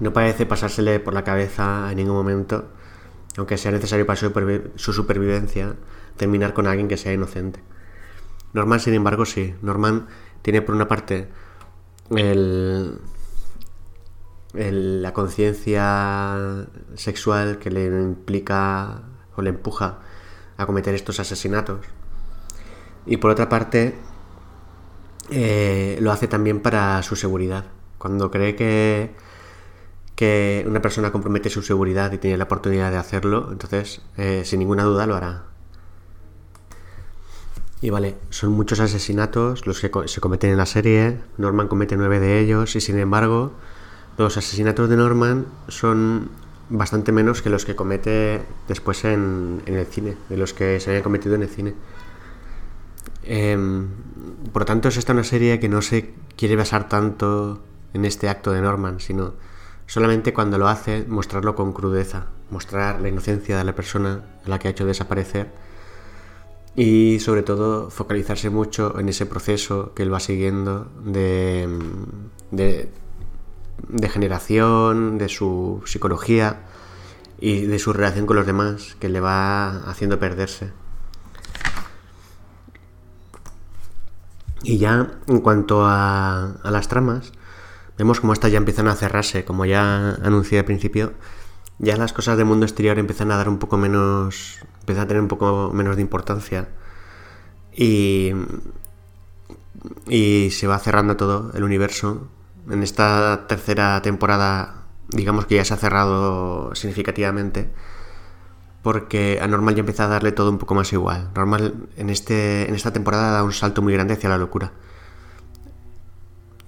No 0.00 0.12
parece 0.12 0.44
pasársele 0.44 1.00
por 1.00 1.14
la 1.14 1.24
cabeza 1.24 1.90
en 1.90 1.96
ningún 1.96 2.16
momento, 2.16 2.68
aunque 3.38 3.56
sea 3.56 3.72
necesario 3.72 4.06
para 4.06 4.18
su 4.76 4.92
supervivencia, 4.92 5.76
terminar 6.16 6.52
con 6.52 6.66
alguien 6.66 6.88
que 6.88 6.98
sea 6.98 7.12
inocente. 7.12 7.60
Norman, 8.52 8.80
sin 8.80 8.94
embargo, 8.94 9.24
sí. 9.24 9.54
Norman 9.62 10.08
tiene 10.42 10.60
por 10.60 10.74
una 10.74 10.88
parte 10.88 11.28
el, 12.10 12.98
la 14.54 15.12
conciencia 15.12 16.66
sexual 16.94 17.58
que 17.58 17.70
le 17.70 17.86
implica 17.86 19.02
o 19.36 19.42
le 19.42 19.50
empuja 19.50 19.98
a 20.56 20.66
cometer 20.66 20.94
estos 20.94 21.20
asesinatos. 21.20 21.86
Y 23.06 23.16
por 23.18 23.30
otra 23.30 23.48
parte, 23.48 23.94
eh, 25.30 25.98
lo 26.00 26.10
hace 26.10 26.28
también 26.28 26.60
para 26.60 27.02
su 27.02 27.16
seguridad. 27.16 27.64
Cuando 27.98 28.30
cree 28.30 28.56
que, 28.56 29.14
que 30.16 30.64
una 30.66 30.82
persona 30.82 31.12
compromete 31.12 31.50
su 31.50 31.62
seguridad 31.62 32.12
y 32.12 32.18
tiene 32.18 32.36
la 32.36 32.44
oportunidad 32.44 32.90
de 32.90 32.96
hacerlo, 32.96 33.48
entonces 33.52 34.02
eh, 34.16 34.42
sin 34.44 34.58
ninguna 34.58 34.84
duda 34.84 35.06
lo 35.06 35.16
hará. 35.16 35.44
Y 37.82 37.88
vale, 37.88 38.16
son 38.28 38.52
muchos 38.52 38.80
asesinatos 38.80 39.66
los 39.66 39.80
que 39.80 39.90
se 40.06 40.20
cometen 40.20 40.50
en 40.50 40.58
la 40.58 40.66
serie. 40.66 41.18
Norman 41.38 41.68
comete 41.68 41.96
nueve 41.96 42.20
de 42.20 42.38
ellos 42.38 42.76
y 42.76 42.80
sin 42.80 42.98
embargo 42.98 43.54
los 44.20 44.36
asesinatos 44.36 44.90
de 44.90 44.96
Norman 44.96 45.46
son 45.68 46.28
bastante 46.68 47.10
menos 47.10 47.40
que 47.40 47.48
los 47.48 47.64
que 47.64 47.74
comete 47.74 48.42
después 48.68 49.04
en, 49.06 49.62
el 49.64 49.86
cine, 49.86 50.14
de 50.28 50.36
los 50.36 50.52
que 50.52 50.78
se 50.78 50.90
habían 50.90 51.02
cometido 51.02 51.34
en 51.36 51.42
el 51.42 51.48
cine. 51.48 51.74
Em, 53.22 53.88
por 54.52 54.62
lo 54.62 54.66
tanto, 54.66 54.88
es 54.88 54.98
esta 54.98 55.14
una 55.14 55.24
serie 55.24 55.58
que 55.58 55.70
no 55.70 55.80
se 55.80 56.12
quiere 56.36 56.54
basar 56.54 56.86
tanto 56.86 57.62
en 57.94 58.04
este 58.04 58.28
acto 58.28 58.52
de 58.52 58.60
Norman, 58.60 59.00
sino 59.00 59.32
solamente 59.86 60.34
cuando 60.34 60.58
lo 60.58 60.68
hace 60.68 61.06
mostrarlo 61.08 61.54
con 61.54 61.72
crudeza, 61.72 62.26
mostrar 62.50 63.00
la 63.00 63.08
inocencia 63.08 63.56
de 63.56 63.64
la 63.64 63.74
persona 63.74 64.22
a 64.44 64.48
la 64.50 64.58
que 64.58 64.68
ha 64.68 64.70
hecho 64.70 64.84
desaparecer 64.84 65.50
y 66.76 67.20
sobre 67.20 67.42
todo 67.42 67.88
focalizarse 67.88 68.50
mucho 68.50 68.98
en 69.00 69.08
ese 69.08 69.24
proceso 69.24 69.92
que 69.94 70.02
él 70.02 70.12
va 70.12 70.20
siguiendo 70.20 70.90
de, 71.04 71.68
de 72.50 72.90
de 73.88 74.08
generación, 74.08 75.18
de 75.18 75.28
su 75.28 75.82
psicología 75.86 76.60
y 77.38 77.62
de 77.62 77.78
su 77.78 77.92
relación 77.92 78.26
con 78.26 78.36
los 78.36 78.46
demás 78.46 78.96
que 79.00 79.08
le 79.08 79.20
va 79.20 79.78
haciendo 79.88 80.18
perderse. 80.18 80.72
Y 84.62 84.78
ya 84.78 85.18
en 85.26 85.40
cuanto 85.40 85.84
a, 85.86 86.56
las 86.64 86.88
tramas, 86.88 87.32
vemos 87.96 88.20
como 88.20 88.34
estas 88.34 88.52
ya 88.52 88.58
empiezan 88.58 88.88
a 88.88 88.94
cerrarse, 88.94 89.44
como 89.44 89.64
ya 89.64 90.16
anuncié 90.22 90.58
al 90.58 90.66
principio, 90.66 91.14
ya 91.78 91.96
las 91.96 92.12
cosas 92.12 92.36
del 92.36 92.46
mundo 92.46 92.66
exterior 92.66 92.98
empiezan 92.98 93.30
a 93.32 93.36
dar 93.36 93.48
un 93.48 93.58
poco 93.58 93.78
menos, 93.78 94.58
empiezan 94.80 95.04
a 95.04 95.08
tener 95.08 95.22
un 95.22 95.28
poco 95.28 95.70
menos 95.72 95.96
de 95.96 96.02
importancia. 96.02 96.68
Y, 97.72 98.32
y 100.08 100.50
se 100.50 100.66
va 100.66 100.78
cerrando 100.78 101.16
todo 101.16 101.52
el 101.54 101.62
universo 101.62 102.28
en 102.70 102.82
esta 102.82 103.46
tercera 103.46 104.00
temporada, 104.02 104.84
digamos 105.08 105.46
que 105.46 105.56
ya 105.56 105.64
se 105.64 105.74
ha 105.74 105.76
cerrado 105.76 106.74
significativamente, 106.74 107.70
porque 108.82 109.38
a 109.42 109.46
Normal 109.46 109.74
ya 109.74 109.80
empieza 109.80 110.04
a 110.04 110.08
darle 110.08 110.32
todo 110.32 110.50
un 110.50 110.58
poco 110.58 110.74
más 110.74 110.92
igual. 110.92 111.30
Normal 111.34 111.88
en, 111.96 112.10
este, 112.10 112.68
en 112.68 112.74
esta 112.74 112.92
temporada 112.92 113.32
da 113.32 113.44
un 113.44 113.52
salto 113.52 113.82
muy 113.82 113.92
grande 113.92 114.14
hacia 114.14 114.30
la 114.30 114.38
locura. 114.38 114.72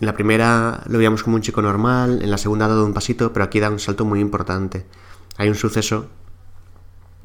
En 0.00 0.06
la 0.06 0.14
primera 0.14 0.82
lo 0.86 0.98
veíamos 0.98 1.22
como 1.22 1.36
un 1.36 1.42
chico 1.42 1.62
normal, 1.62 2.22
en 2.22 2.30
la 2.30 2.38
segunda 2.38 2.66
ha 2.66 2.68
dado 2.68 2.84
un 2.84 2.92
pasito, 2.92 3.32
pero 3.32 3.44
aquí 3.44 3.60
da 3.60 3.70
un 3.70 3.78
salto 3.78 4.04
muy 4.04 4.20
importante. 4.20 4.84
Hay 5.38 5.48
un 5.48 5.54
suceso 5.54 6.08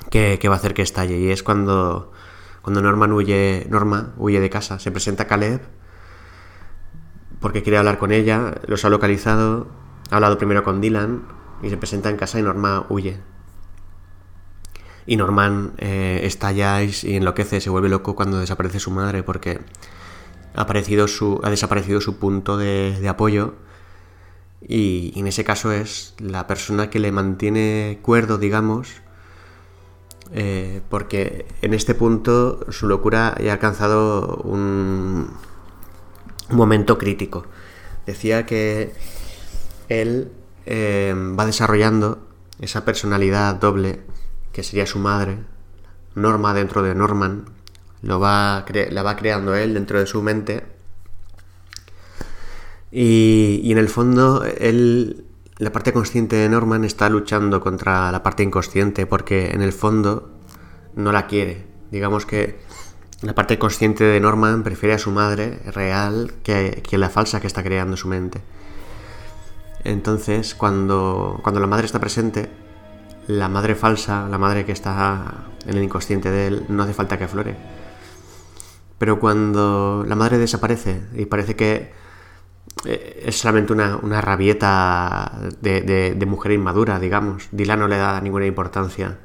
que, 0.09 0.39
va 0.47 0.53
a 0.53 0.57
hacer 0.57 0.73
que 0.73 0.83
estalle 0.83 1.17
y 1.17 1.31
es 1.31 1.43
cuando, 1.43 2.11
cuando 2.61 2.81
Norman 2.81 3.11
huye, 3.11 3.65
Norma 3.69 4.13
huye 4.17 4.39
de 4.39 4.49
casa. 4.49 4.79
Se 4.79 4.91
presenta 4.91 5.25
Caleb 5.25 5.61
porque 7.39 7.63
quiere 7.63 7.77
hablar 7.77 7.97
con 7.97 8.11
ella, 8.11 8.55
los 8.67 8.83
ha 8.85 8.89
localizado, 8.89 9.67
ha 10.09 10.15
hablado 10.15 10.37
primero 10.37 10.63
con 10.63 10.81
Dylan 10.81 11.23
y 11.61 11.69
se 11.69 11.77
presenta 11.77 12.09
en 12.09 12.17
casa 12.17 12.39
y 12.39 12.43
Norma 12.43 12.85
huye. 12.89 13.19
Y 15.05 15.15
Norman 15.15 15.73
eh, 15.77 16.21
estalla 16.23 16.83
y 16.83 16.91
enloquece, 17.03 17.61
se 17.61 17.69
vuelve 17.69 17.89
loco 17.89 18.15
cuando 18.15 18.39
desaparece 18.39 18.79
su 18.79 18.91
madre 18.91 19.23
porque 19.23 19.59
ha, 20.53 20.61
aparecido 20.61 21.07
su, 21.07 21.39
ha 21.43 21.49
desaparecido 21.49 22.01
su 22.01 22.17
punto 22.17 22.57
de, 22.57 23.07
apoyo 23.07 23.53
y, 24.61 25.13
en 25.15 25.27
ese 25.27 25.45
caso 25.45 25.71
es 25.71 26.15
la 26.19 26.45
persona 26.47 26.89
que 26.89 26.99
le 26.99 27.13
mantiene 27.13 27.99
cuerdo, 28.01 28.37
digamos, 28.37 29.01
eh, 30.33 30.81
porque 30.89 31.45
en 31.61 31.73
este 31.73 31.95
punto 31.95 32.65
su 32.69 32.87
locura 32.87 33.37
ya 33.39 33.51
ha 33.51 33.53
alcanzado 33.53 34.41
un 34.43 35.29
momento 36.49 36.97
crítico. 36.97 37.45
Decía 38.05 38.45
que 38.45 38.93
él 39.89 40.31
eh, 40.65 41.13
va 41.37 41.45
desarrollando 41.45 42.27
esa 42.59 42.85
personalidad 42.85 43.55
doble 43.55 44.01
que 44.51 44.63
sería 44.63 44.85
su 44.85 44.99
madre, 44.99 45.37
Norma 46.15 46.53
dentro 46.53 46.81
de 46.81 46.95
Norman, 46.95 47.45
lo 48.01 48.19
va 48.19 48.65
la 48.89 49.03
va 49.03 49.15
creando 49.15 49.55
él 49.55 49.73
dentro 49.73 49.99
de 49.99 50.07
su 50.07 50.21
mente. 50.21 50.63
Y, 52.91 53.61
y 53.63 53.71
en 53.71 53.77
el 53.77 53.89
fondo, 53.89 54.43
él, 54.43 55.25
la 55.57 55.71
parte 55.71 55.93
consciente 55.93 56.35
de 56.35 56.49
Norman 56.49 56.83
está 56.85 57.09
luchando 57.09 57.61
contra 57.61 58.11
la 58.11 58.23
parte 58.23 58.43
inconsciente 58.43 59.05
porque 59.05 59.51
en 59.51 59.61
el 59.61 59.73
fondo 59.73 60.31
no 60.95 61.11
la 61.11 61.27
quiere. 61.27 61.65
Digamos 61.91 62.25
que 62.25 62.59
la 63.21 63.33
parte 63.33 63.57
consciente 63.57 64.03
de 64.03 64.19
Norman 64.19 64.63
prefiere 64.63 64.93
a 64.93 64.99
su 64.99 65.11
madre 65.11 65.59
real 65.65 66.33
que, 66.43 66.83
la 66.91 67.09
falsa 67.09 67.39
que 67.39 67.47
está 67.47 67.63
creando 67.63 67.97
su 67.97 68.07
mente. 68.07 68.41
Entonces, 69.83 70.53
cuando, 70.53 71.39
cuando 71.41 71.59
la 71.59 71.67
madre 71.67 71.85
está 71.85 71.99
presente, 71.99 72.49
la 73.27 73.47
madre 73.47 73.75
falsa, 73.75 74.27
la 74.29 74.37
madre 74.37 74.65
que 74.65 74.71
está 74.71 75.45
en 75.65 75.77
el 75.77 75.83
inconsciente 75.83 76.29
de 76.29 76.47
él, 76.47 76.65
no 76.69 76.83
hace 76.83 76.93
falta 76.93 77.17
que 77.17 77.23
aflore. 77.23 77.55
Pero 78.99 79.19
cuando 79.19 80.05
la 80.07 80.15
madre 80.15 80.37
desaparece 80.37 81.01
y 81.15 81.25
parece 81.25 81.55
que 81.55 81.91
eh, 82.85 83.23
es 83.25 83.39
solamente 83.39 83.73
una, 83.73 84.21
rabieta 84.21 85.39
de, 85.61 85.81
de, 86.15 86.25
mujer 86.25 86.51
inmadura, 86.51 86.99
digamos, 86.99 87.47
Dylan 87.51 87.79
no 87.79 87.87
le 87.87 87.97
da 87.97 88.21
ninguna 88.21 88.45
importancia 88.45 89.17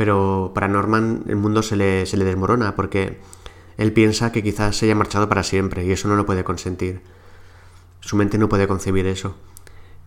pero 0.00 0.52
para 0.54 0.66
Norman 0.66 1.24
el 1.28 1.36
mundo 1.36 1.62
se 1.62 1.76
le, 1.76 2.06
se 2.06 2.16
le 2.16 2.24
desmorona 2.24 2.74
porque 2.74 3.18
él 3.76 3.92
piensa 3.92 4.32
que 4.32 4.42
quizás 4.42 4.74
se 4.74 4.86
haya 4.86 4.94
marchado 4.94 5.28
para 5.28 5.42
siempre 5.42 5.84
y 5.84 5.92
eso 5.92 6.08
no 6.08 6.16
lo 6.16 6.24
puede 6.24 6.42
consentir. 6.42 7.02
Su 8.00 8.16
mente 8.16 8.38
no 8.38 8.48
puede 8.48 8.66
concebir 8.66 9.06
eso. 9.06 9.36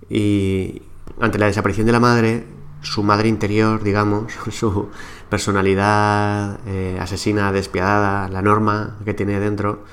Y 0.10 0.82
ante 1.20 1.38
la 1.38 1.46
desaparición 1.46 1.86
de 1.86 1.92
la 1.92 2.00
madre, 2.00 2.44
su 2.82 3.04
madre 3.04 3.30
interior, 3.30 3.84
digamos, 3.84 4.34
su 4.50 4.90
personalidad 5.30 6.60
eh, 6.66 6.98
asesina, 7.00 7.52
despiadada, 7.52 8.30
la 8.30 8.42
norma 8.42 8.98
que 9.06 9.14
tiene 9.14 9.40
dentro, 9.40 9.84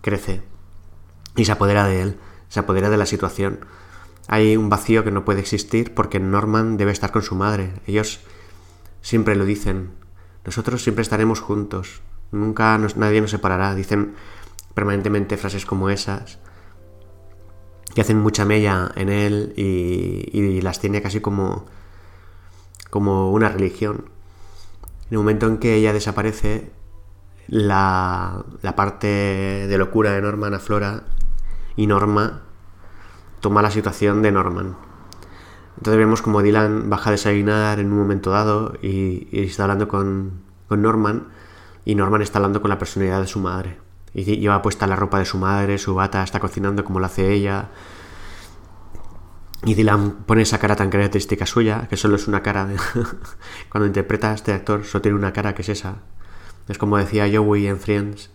crece 0.00 0.40
y 1.36 1.44
se 1.44 1.52
apodera 1.52 1.84
de 1.84 2.00
él, 2.00 2.16
se 2.48 2.60
apodera 2.60 2.88
de 2.88 2.96
la 2.96 3.04
situación. 3.04 3.66
Hay 4.26 4.56
un 4.56 4.70
vacío 4.70 5.04
que 5.04 5.10
no 5.10 5.26
puede 5.26 5.40
existir 5.40 5.92
porque 5.92 6.18
Norman 6.18 6.78
debe 6.78 6.92
estar 6.92 7.12
con 7.12 7.20
su 7.20 7.34
madre. 7.34 7.74
Ellos 7.86 8.20
siempre 9.00 9.36
lo 9.36 9.44
dicen. 9.44 9.92
Nosotros 10.44 10.82
siempre 10.82 11.02
estaremos 11.02 11.40
juntos. 11.40 12.02
Nunca 12.32 12.78
nadie 12.96 13.20
nos 13.20 13.30
separará. 13.30 13.74
Dicen 13.74 14.14
permanentemente 14.74 15.36
frases 15.36 15.66
como 15.66 15.90
esas 15.90 16.38
que 17.94 18.00
hacen 18.00 18.18
mucha 18.18 18.44
mella 18.44 18.92
en 18.94 19.08
él 19.08 19.52
y, 19.56 20.60
las 20.60 20.80
tiene 20.80 21.02
casi 21.02 21.20
como, 21.20 21.66
como 22.88 23.30
una 23.32 23.48
religión. 23.48 24.04
En 25.06 25.12
el 25.12 25.18
momento 25.18 25.46
en 25.46 25.58
que 25.58 25.74
ella 25.74 25.92
desaparece, 25.92 26.70
la, 27.48 28.44
la 28.62 28.76
parte 28.76 29.06
de 29.06 29.78
locura 29.78 30.12
de 30.12 30.22
Norman 30.22 30.54
aflora 30.54 31.02
y 31.74 31.88
Norma 31.88 32.42
toma 33.40 33.62
la 33.62 33.70
situación 33.70 34.22
de 34.22 34.30
Norman. 34.30 34.76
Entonces 35.80 35.98
vemos 35.98 36.20
como 36.20 36.42
Dylan 36.42 36.90
baja 36.90 37.08
a 37.08 37.12
desayunar 37.12 37.80
en 37.80 37.90
un 37.90 37.98
momento 37.98 38.30
dado 38.30 38.74
y, 38.82 39.28
está 39.32 39.62
hablando 39.62 39.88
con, 39.88 40.42
Norman 40.68 41.28
y 41.86 41.94
Norman 41.94 42.20
está 42.20 42.38
hablando 42.38 42.60
con 42.60 42.68
la 42.68 42.78
personalidad 42.78 43.22
de 43.22 43.26
su 43.26 43.40
madre. 43.40 43.78
Y 44.12 44.24
lleva 44.24 44.60
puesta 44.60 44.86
la 44.86 44.94
ropa 44.94 45.18
de 45.18 45.24
su 45.24 45.38
madre, 45.38 45.78
su 45.78 45.94
bata, 45.94 46.22
está 46.22 46.38
cocinando 46.38 46.84
como 46.84 47.00
lo 47.00 47.06
hace 47.06 47.32
ella. 47.32 47.70
Y 49.64 49.72
Dylan 49.72 50.24
pone 50.26 50.42
esa 50.42 50.58
cara 50.58 50.76
tan 50.76 50.90
característica 50.90 51.46
suya, 51.46 51.86
que 51.88 51.96
solo 51.96 52.16
es 52.16 52.28
una 52.28 52.42
cara 52.42 52.66
de... 52.66 52.76
Cuando 53.70 53.86
interpreta 53.86 54.32
a 54.32 54.34
este 54.34 54.52
actor, 54.52 54.84
solo 54.84 55.00
tiene 55.00 55.16
una 55.16 55.32
cara 55.32 55.54
que 55.54 55.62
es 55.62 55.70
esa. 55.70 55.96
Es 56.68 56.76
como 56.76 56.98
decía 56.98 57.26
Joey 57.32 57.68
en 57.68 57.80
Friends. 57.80 58.30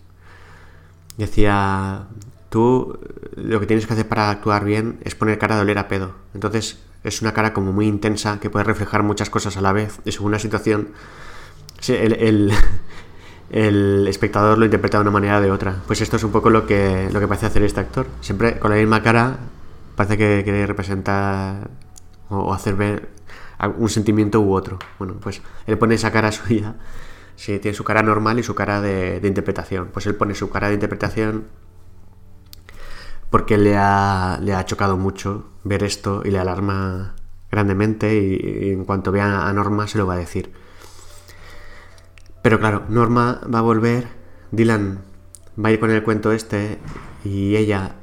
Decía, 1.16 2.08
tú 2.48 2.98
lo 3.36 3.60
que 3.60 3.66
tienes 3.66 3.86
que 3.86 3.92
hacer 3.92 4.08
para 4.08 4.30
actuar 4.30 4.64
bien 4.64 4.98
es 5.04 5.14
poner 5.14 5.38
cara 5.38 5.54
de 5.54 5.62
oler 5.62 5.78
a 5.78 5.86
pedo. 5.86 6.14
Entonces 6.34 6.80
es 7.06 7.22
una 7.22 7.32
cara 7.32 7.52
como 7.52 7.72
muy 7.72 7.86
intensa 7.86 8.40
que 8.40 8.50
puede 8.50 8.64
reflejar 8.64 9.02
muchas 9.02 9.30
cosas 9.30 9.56
a 9.56 9.60
la 9.60 9.72
vez 9.72 10.00
y 10.04 10.12
según 10.12 10.32
la 10.32 10.38
situación 10.38 10.88
el, 11.88 12.52
el, 13.50 14.08
espectador 14.08 14.58
lo 14.58 14.64
interpreta 14.64 14.98
de 14.98 15.02
una 15.02 15.10
manera 15.10 15.38
o 15.38 15.40
de 15.40 15.50
otra. 15.50 15.82
Pues 15.86 16.00
esto 16.00 16.16
es 16.16 16.24
un 16.24 16.32
poco 16.32 16.50
lo 16.50 16.66
que, 16.66 17.08
lo 17.12 17.20
que 17.20 17.28
parece 17.28 17.46
hacer 17.46 17.62
este 17.62 17.80
actor. 17.80 18.06
Siempre 18.20 18.58
con 18.58 18.70
la 18.70 18.76
misma 18.76 19.02
cara 19.02 19.38
parece 19.94 20.18
que 20.18 20.42
quiere 20.44 20.66
representar 20.66 21.70
o 22.28 22.52
hacer 22.52 22.74
ver 22.74 23.08
un 23.78 23.88
sentimiento 23.88 24.40
u 24.40 24.52
otro. 24.52 24.78
Bueno, 24.98 25.14
pues 25.20 25.40
él 25.66 25.78
pone 25.78 25.94
esa 25.94 26.10
cara 26.10 26.32
suya, 26.32 26.74
sí, 27.36 27.58
tiene 27.58 27.76
su 27.76 27.84
cara 27.84 28.02
normal 28.02 28.38
y 28.38 28.42
su 28.42 28.54
cara 28.54 28.80
de, 28.80 29.20
interpretación. 29.24 29.88
Pues 29.92 30.06
él 30.06 30.14
pone 30.14 30.34
su 30.34 30.50
cara 30.50 30.68
de 30.68 30.74
interpretación 30.74 31.44
porque 33.36 33.58
le 33.58 33.76
ha, 33.76 34.38
le 34.40 34.54
ha 34.54 34.64
chocado 34.64 34.96
mucho 34.96 35.44
ver 35.62 35.82
esto 35.82 36.22
y 36.24 36.30
le 36.30 36.38
alarma 36.38 37.14
grandemente 37.50 38.16
y, 38.18 38.70
en 38.70 38.86
cuanto 38.86 39.12
vea 39.12 39.46
a 39.46 39.52
Norma 39.52 39.86
se 39.88 39.98
lo 39.98 40.06
va 40.06 40.14
a 40.14 40.16
decir. 40.16 40.54
Pero 42.40 42.58
claro, 42.58 42.84
Norma 42.88 43.42
va 43.54 43.58
a 43.58 43.60
volver, 43.60 44.08
Dylan 44.52 45.00
va 45.62 45.68
a 45.68 45.72
ir 45.72 45.78
con 45.78 45.90
el 45.90 46.02
cuento 46.02 46.32
este 46.32 46.78
y 47.26 47.56
ella 47.56 47.96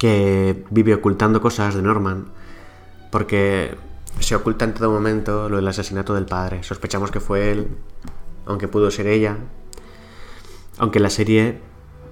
que 0.00 0.64
vive 0.70 0.92
ocultando 0.92 1.40
cosas 1.40 1.76
de 1.76 1.82
Norman 1.82 2.32
porque 3.12 3.76
se 4.18 4.34
oculta 4.34 4.64
en 4.64 4.74
todo 4.74 4.90
momento 4.90 5.48
lo 5.48 5.58
del 5.58 5.68
asesinato 5.68 6.12
del 6.12 6.26
padre. 6.26 6.64
Sospechamos 6.64 7.12
que 7.12 7.20
fue 7.20 7.52
él, 7.52 7.68
aunque 8.46 8.66
pudo 8.66 8.90
ser 8.90 9.06
ella. 9.06 9.36
Aunque 10.76 10.98
la 10.98 11.10
serie 11.10 11.60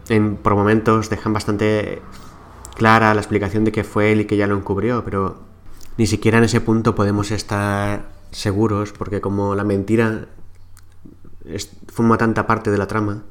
en, 0.08 0.36
por 0.36 0.54
momentos 0.54 1.10
dejan 1.10 1.32
bastante 1.32 2.02
clara 2.74 3.14
la 3.14 3.20
explicación 3.20 3.64
de 3.64 3.72
que 3.72 3.84
fue 3.84 4.12
él 4.12 4.22
y 4.22 4.24
que 4.24 4.34
ella 4.34 4.46
lo 4.46 4.56
encubrió, 4.56 5.04
pero 5.04 5.40
ni 5.96 6.06
siquiera 6.06 6.38
en 6.38 6.44
ese 6.44 6.60
punto 6.60 6.94
podemos 6.94 7.30
estar 7.30 8.10
seguros, 8.30 8.92
porque 8.92 9.20
como 9.20 9.54
la 9.54 9.64
mentira 9.64 10.26
forma 11.88 12.18
tanta 12.18 12.46
parte 12.46 12.70
de 12.70 12.78
la 12.78 12.86
trama, 12.86 13.22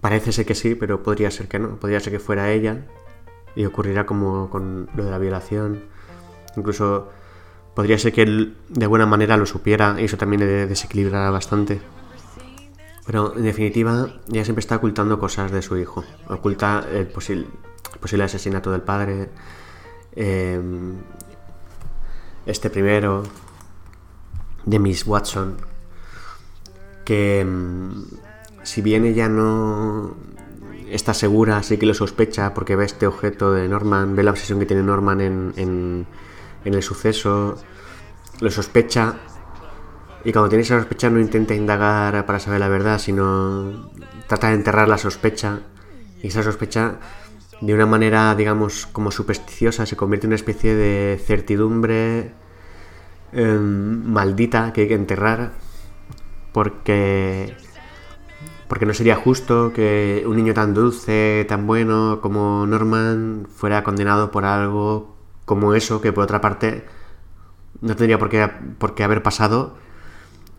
parece 0.00 0.32
ser 0.32 0.46
que 0.46 0.54
sí, 0.54 0.74
pero 0.74 1.02
podría 1.02 1.30
ser 1.30 1.48
que 1.48 1.58
no, 1.58 1.76
podría 1.76 2.00
ser 2.00 2.12
que 2.12 2.18
fuera 2.18 2.50
ella 2.50 2.86
y 3.54 3.64
ocurrirá 3.64 4.04
como 4.06 4.50
con 4.50 4.88
lo 4.94 5.04
de 5.04 5.10
la 5.10 5.18
violación 5.18 5.92
Incluso 6.56 7.10
podría 7.74 7.98
ser 7.98 8.12
que 8.12 8.22
él 8.22 8.56
de 8.68 8.86
buena 8.86 9.06
manera 9.06 9.36
lo 9.36 9.46
supiera 9.46 9.96
y 9.98 10.04
eso 10.04 10.16
también 10.16 10.40
le 10.40 10.66
desequilibrará 10.66 11.30
bastante. 11.30 11.80
Pero 13.12 13.36
en 13.36 13.42
definitiva, 13.42 14.08
ella 14.32 14.42
siempre 14.42 14.60
está 14.60 14.76
ocultando 14.76 15.18
cosas 15.18 15.52
de 15.52 15.60
su 15.60 15.76
hijo. 15.76 16.02
Oculta 16.28 16.86
el 16.90 17.08
posible, 17.08 17.46
posible 18.00 18.24
asesinato 18.24 18.72
del 18.72 18.80
padre, 18.80 19.28
em, 20.16 20.94
este 22.46 22.70
primero, 22.70 23.24
de 24.64 24.78
Miss 24.78 25.06
Watson, 25.06 25.58
que 27.04 27.40
em, 27.40 28.06
si 28.62 28.80
bien 28.80 29.04
ella 29.04 29.28
no 29.28 30.16
está 30.88 31.12
segura, 31.12 31.62
sí 31.62 31.76
que 31.76 31.84
lo 31.84 31.92
sospecha 31.92 32.54
porque 32.54 32.76
ve 32.76 32.86
este 32.86 33.06
objeto 33.06 33.52
de 33.52 33.68
Norman, 33.68 34.16
ve 34.16 34.22
la 34.22 34.30
obsesión 34.30 34.58
que 34.58 34.64
tiene 34.64 34.82
Norman 34.82 35.20
en 35.20 36.06
en 36.64 36.74
el 36.74 36.82
suceso, 36.82 37.56
lo 38.40 38.50
sospecha 38.50 39.16
y 40.24 40.32
cuando 40.32 40.48
tiene 40.48 40.62
esa 40.62 40.78
sospecha 40.78 41.10
no 41.10 41.20
intenta 41.20 41.54
indagar 41.54 42.24
para 42.26 42.38
saber 42.38 42.60
la 42.60 42.68
verdad, 42.68 42.98
sino 42.98 43.90
trata 44.28 44.48
de 44.48 44.54
enterrar 44.54 44.88
la 44.88 44.98
sospecha. 44.98 45.60
Y 46.22 46.28
esa 46.28 46.42
sospecha 46.42 46.98
de 47.60 47.74
una 47.74 47.86
manera, 47.86 48.34
digamos, 48.34 48.86
como 48.86 49.10
supersticiosa 49.10 49.86
se 49.86 49.96
convierte 49.96 50.26
en 50.26 50.30
una 50.30 50.36
especie 50.36 50.74
de 50.74 51.20
certidumbre 51.24 52.32
em, 53.32 54.04
maldita 54.04 54.72
que 54.72 54.82
hay 54.82 54.88
que 54.88 54.94
enterrar 54.94 55.52
porque 56.52 57.56
porque 58.68 58.86
no 58.86 58.94
sería 58.94 59.16
justo 59.16 59.72
que 59.74 60.24
un 60.26 60.36
niño 60.36 60.54
tan 60.54 60.72
dulce, 60.72 61.44
tan 61.48 61.66
bueno 61.66 62.20
como 62.22 62.66
Norman 62.66 63.46
fuera 63.54 63.84
condenado 63.84 64.30
por 64.30 64.46
algo 64.46 65.14
como 65.44 65.74
eso, 65.74 66.00
que 66.00 66.12
por 66.12 66.24
otra 66.24 66.40
parte 66.40 66.86
no 67.82 67.96
tendría 67.96 68.18
por 68.18 68.30
qué, 68.30 68.48
por 68.78 68.94
qué 68.94 69.04
haber 69.04 69.22
pasado 69.22 69.76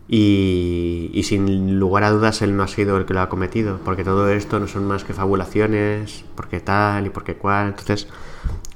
y, 0.06 1.10
y, 1.14 1.22
sin 1.22 1.78
lugar 1.78 2.04
a 2.04 2.10
dudas 2.10 2.42
él 2.42 2.56
no 2.56 2.62
ha 2.62 2.68
sido 2.68 2.96
el 2.98 3.06
que 3.06 3.14
lo 3.14 3.20
ha 3.20 3.28
cometido, 3.28 3.80
porque 3.84 4.04
todo 4.04 4.28
esto 4.28 4.60
no 4.60 4.68
son 4.68 4.86
más 4.86 5.04
que 5.04 5.14
fabulaciones, 5.14 6.24
porque 6.34 6.60
tal 6.60 7.06
y 7.06 7.10
porque 7.10 7.36
cual, 7.36 7.68
entonces 7.68 8.08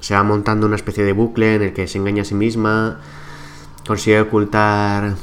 se 0.01 0.15
va 0.15 0.23
montando 0.23 0.67
una 0.67 0.77
especie 0.77 1.05
de 1.05 1.13
bucle 1.13 1.57
en 1.57 1.63
el 1.63 1.73
que 1.75 1.87
se 1.87 1.99
engaña 1.99 2.23
a 2.23 2.25
sí 2.25 2.35
misma, 2.35 3.01
consigue 3.87 4.21
ocultar 4.21 5.17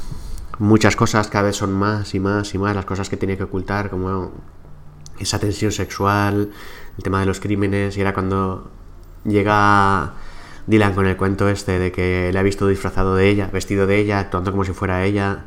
muchas 0.58 0.96
cosas, 0.96 1.28
cada 1.28 1.46
vez 1.46 1.56
son 1.56 1.72
más 1.72 2.14
y 2.14 2.20
más 2.20 2.54
y 2.54 2.58
más 2.58 2.74
las 2.74 2.84
cosas 2.84 3.08
que 3.08 3.16
tiene 3.16 3.36
que 3.36 3.44
ocultar, 3.44 3.90
como 3.90 4.32
esa 5.18 5.38
tensión 5.38 5.72
sexual, 5.72 6.50
el 6.96 7.02
tema 7.02 7.20
de 7.20 7.26
los 7.26 7.40
crímenes, 7.40 7.96
y 7.96 8.00
era 8.00 8.14
cuando 8.14 8.70
llega 9.24 10.14
Dylan 10.66 10.94
con 10.94 11.06
el 11.06 11.16
cuento 11.16 11.48
este 11.48 11.78
de 11.78 11.92
que 11.92 12.30
le 12.32 12.38
ha 12.38 12.42
visto 12.42 12.68
disfrazado 12.68 13.14
de 13.16 13.28
ella, 13.28 13.48
vestido 13.52 13.86
de 13.86 13.98
ella, 13.98 14.18
actuando 14.18 14.50
como 14.50 14.64
si 14.64 14.72
fuera 14.72 15.04
ella. 15.04 15.44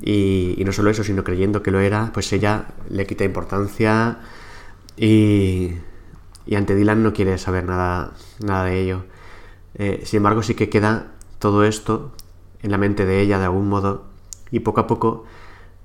Y, 0.00 0.62
no 0.64 0.72
solo 0.72 0.90
eso, 0.90 1.04
sino 1.04 1.24
creyendo 1.24 1.62
que 1.62 1.70
lo 1.70 1.80
era, 1.80 2.10
pues 2.12 2.32
ella 2.32 2.66
le 2.88 3.06
quita 3.06 3.24
importancia 3.24 4.18
y, 4.96 5.72
y 6.46 6.54
ante 6.56 6.74
Dylan 6.74 7.02
no 7.02 7.12
quiere 7.12 7.38
saber 7.38 7.64
nada, 7.64 8.12
nada 8.40 8.64
de 8.64 8.80
ello. 8.80 9.04
Eh, 9.74 10.02
sin 10.04 10.18
embargo, 10.18 10.42
sí 10.42 10.54
que 10.54 10.68
queda 10.68 11.12
todo 11.38 11.64
esto 11.64 12.12
en 12.62 12.70
la 12.70 12.78
mente 12.78 13.06
de 13.06 13.20
ella 13.20 13.38
de 13.38 13.44
algún 13.44 13.68
modo 13.68 14.04
y 14.50 14.60
poco 14.60 14.80
a 14.80 14.86
poco 14.86 15.24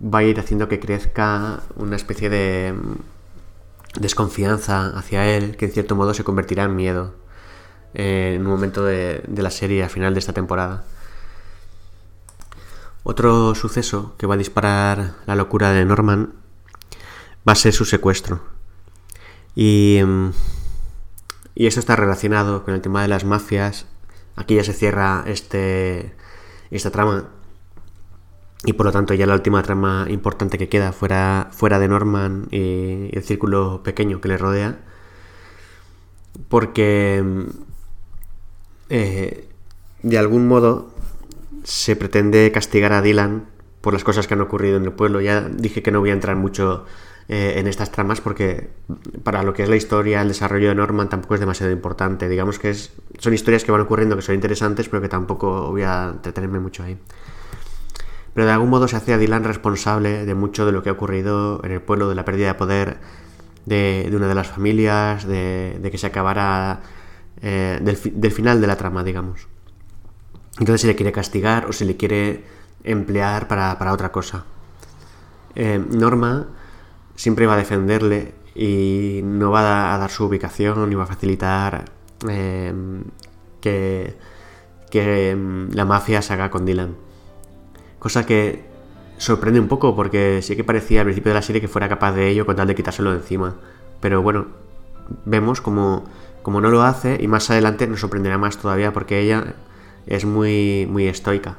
va 0.02 0.20
a 0.20 0.24
ir 0.24 0.40
haciendo 0.40 0.70
que 0.70 0.80
crezca 0.80 1.62
una 1.76 1.96
especie 1.96 2.30
de 2.30 2.74
mm, 2.74 4.00
desconfianza 4.02 4.88
hacia 4.98 5.28
él 5.28 5.58
que 5.58 5.66
en 5.66 5.72
cierto 5.72 5.96
modo 5.96 6.14
se 6.14 6.24
convertirá 6.24 6.64
en 6.66 6.76
miedo. 6.76 7.14
Eh, 7.94 8.34
en 8.36 8.42
un 8.42 8.52
momento 8.52 8.86
de, 8.86 9.24
la 9.36 9.50
serie 9.50 9.84
a 9.84 9.90
final 9.90 10.14
de 10.14 10.20
esta 10.20 10.34
temporada. 10.34 10.84
Otro 13.04 13.56
suceso 13.56 14.16
que 14.18 14.28
va 14.28 14.36
a 14.36 14.38
disparar 14.38 15.16
la 15.26 15.36
locura 15.36 15.72
de 15.72 15.86
Norman 15.86 16.34
va 17.48 17.54
a 17.54 17.56
ser 17.56 17.74
su 17.74 17.86
secuestro. 17.86 18.42
Y, 19.56 20.00
mm, 20.06 20.30
y 21.56 21.68
esto 21.68 21.80
está 21.80 21.96
relacionado 21.96 22.64
con 22.64 22.74
el 22.74 22.82
tema 22.82 23.02
de 23.02 23.08
las 23.08 23.26
mafias. 23.26 23.86
Aquí 24.36 24.56
ya 24.56 24.64
se 24.64 24.74
cierra 24.74 25.24
este, 25.28 26.14
esta 26.72 26.92
trama. 26.92 27.30
Y 28.66 28.74
por 28.74 28.86
lo 28.86 28.92
tanto 28.92 29.14
ya 29.14 29.26
la 29.26 29.36
última 29.36 29.64
trama 29.64 30.06
importante 30.10 30.58
que 30.58 30.70
queda 30.70 30.92
fuera, 30.92 31.50
fuera 31.52 31.80
de 31.80 31.88
Norman 31.88 32.48
y 32.52 33.10
el 33.16 33.24
círculo 33.24 33.82
pequeño 33.84 34.20
que 34.22 34.28
le 34.28 34.38
rodea. 34.38 34.80
Porque 36.50 37.24
mm, 37.24 37.44
eh, 38.90 39.50
de 40.04 40.18
algún 40.18 40.48
modo 40.48 40.94
se 41.64 41.96
pretende 41.96 42.52
castigar 42.52 42.94
a 42.94 43.02
Dylan 43.02 43.48
por 43.82 43.94
las 43.94 44.04
cosas 44.04 44.28
que 44.28 44.34
han 44.34 44.42
ocurrido 44.42 44.78
en 44.78 44.86
el 44.86 44.94
pueblo. 44.94 45.22
Ya 45.22 45.42
dije 45.42 45.82
que 45.82 45.92
no 45.92 46.00
voy 46.00 46.10
a 46.10 46.14
entrar 46.14 46.36
mucho 46.36 46.86
eh, 47.28 47.56
en 47.58 47.68
estas 47.68 47.92
tramas 47.92 48.22
porque 48.22 48.70
para 49.24 49.44
lo 49.44 49.54
que 49.54 49.64
es 49.64 49.70
la 49.70 49.76
historia, 49.76 50.22
el 50.22 50.30
desarrollo 50.30 50.70
de 50.70 50.76
Norman 50.76 51.10
tampoco 51.10 51.36
es 51.36 51.40
demasiado 51.40 51.72
importante. 51.72 52.28
Digamos 52.28 52.60
que 52.60 52.72
es, 52.72 52.94
son 53.18 53.34
historias 53.34 53.64
que 53.64 53.72
van 53.72 53.82
ocurriendo 53.82 54.16
que 54.16 54.22
son 54.22 54.36
interesantes, 54.36 54.90
pero 54.90 55.02
que 55.02 55.10
tampoco 55.10 55.70
voy 55.70 55.84
a 55.84 56.10
entretenerme 56.14 56.60
mucho 56.60 56.84
ahí. 56.84 56.98
Pero 58.34 58.46
de 58.46 58.54
algún 58.54 58.70
modo 58.70 58.88
se 58.88 58.96
hace 58.96 59.14
a 59.14 59.18
Dylan 59.18 59.44
responsable 59.44 60.26
de 60.26 60.36
mucho 60.36 60.66
de 60.66 60.72
lo 60.72 60.84
que 60.84 60.90
ha 60.90 60.94
ocurrido 60.94 61.62
en 61.64 61.72
el 61.72 61.82
pueblo, 61.82 62.10
de 62.10 62.16
la 62.16 62.26
pérdida 62.26 62.48
de 62.48 62.54
poder 62.54 62.98
de, 63.66 64.10
una 64.14 64.28
de 64.28 64.36
las 64.36 64.48
familias, 64.48 65.28
de 65.28 65.90
que 65.92 65.98
se 65.98 66.08
acabara 66.08 66.82
eh, 67.42 67.80
del, 67.82 68.32
final 68.32 68.60
de 68.60 68.68
la 68.68 68.76
trama, 68.76 69.04
digamos. 69.04 69.48
Entonces 70.60 70.82
se 70.82 70.88
le 70.88 70.96
quiere 70.96 71.12
castigar 71.12 71.66
o 71.66 71.74
se 71.74 71.86
le 71.86 71.96
quiere 71.98 72.44
emplear 72.84 73.48
para, 73.48 73.94
otra 73.94 74.12
cosa. 74.12 74.46
Eh, 75.56 75.84
Norma 75.90 76.48
siempre 77.16 77.46
va 77.46 77.54
a 77.54 77.58
defenderle 77.58 78.34
y 78.56 79.22
no 79.24 79.52
va 79.52 79.94
a 79.94 79.98
dar 79.98 80.10
su 80.10 80.26
ubicación 80.26 80.90
ni 80.90 80.96
va 80.96 81.04
a 81.04 81.08
facilitar 81.08 81.86
eh, 82.28 82.74
que, 83.62 84.16
que 84.92 85.36
mm, 85.36 85.74
la 85.74 85.86
mafia 85.86 86.22
se 86.22 86.34
haga 86.34 86.50
con 86.50 86.66
Dylan. 86.66 86.96
Cosa 88.00 88.26
que 88.26 88.66
sorprende 89.18 89.60
un 89.60 89.68
poco 89.68 89.96
porque 89.96 90.42
sí 90.42 90.56
que 90.56 90.64
parecía 90.64 91.02
al 91.02 91.06
principio 91.06 91.32
de 91.32 91.36
la 91.36 91.42
serie 91.42 91.62
que 91.62 91.68
fuera 91.68 91.90
capaz 91.90 92.14
de 92.14 92.30
ello 92.30 92.46
con 92.46 92.56
tal 92.56 92.68
de 92.68 92.76
quitárselo 92.76 93.12
de 93.12 93.18
encima. 93.18 93.56
Pero 94.02 94.22
bueno, 94.22 94.48
vemos 95.26 95.62
como 95.62 96.06
como 96.42 96.62
no 96.62 96.70
lo 96.70 96.82
hace, 96.82 97.18
y 97.22 97.28
más 97.28 97.50
adelante 97.50 97.86
nos 97.88 98.00
sorprenderá 98.00 98.38
más 98.38 98.58
todavía 98.58 98.94
porque 98.94 99.20
ella 99.20 99.56
es 100.10 100.26
muy, 100.26 100.86
muy 100.90 101.08
estoica. 101.08 101.58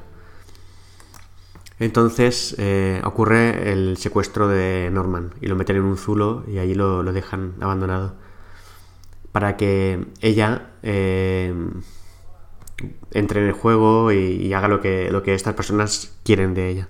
Entonces 1.79 2.55
eh, 2.59 3.01
ocurre 3.05 3.73
el 3.73 3.97
secuestro 3.97 4.49
de 4.49 4.91
Norman 4.93 5.33
y 5.41 5.47
lo 5.47 5.57
meten 5.57 5.77
en 5.77 5.85
un 5.85 5.97
zulo 5.97 6.45
y 6.47 6.59
allí 6.59 6.75
lo, 6.75 7.03
dejan 7.05 7.55
abandonado. 7.61 8.15
Para 9.33 9.57
que 9.57 10.05
ella 10.21 10.73
eh, 10.83 11.55
entre 13.13 13.41
en 13.41 13.47
el 13.47 13.53
juego 13.53 14.13
y, 14.13 14.53
haga 14.53 14.69
lo 14.69 14.81
que, 14.81 15.11
lo 15.11 15.23
que 15.23 15.35
estas 15.35 15.55
personas 15.55 16.15
quieren 16.25 16.53
de 16.53 16.69
ella. 16.69 16.89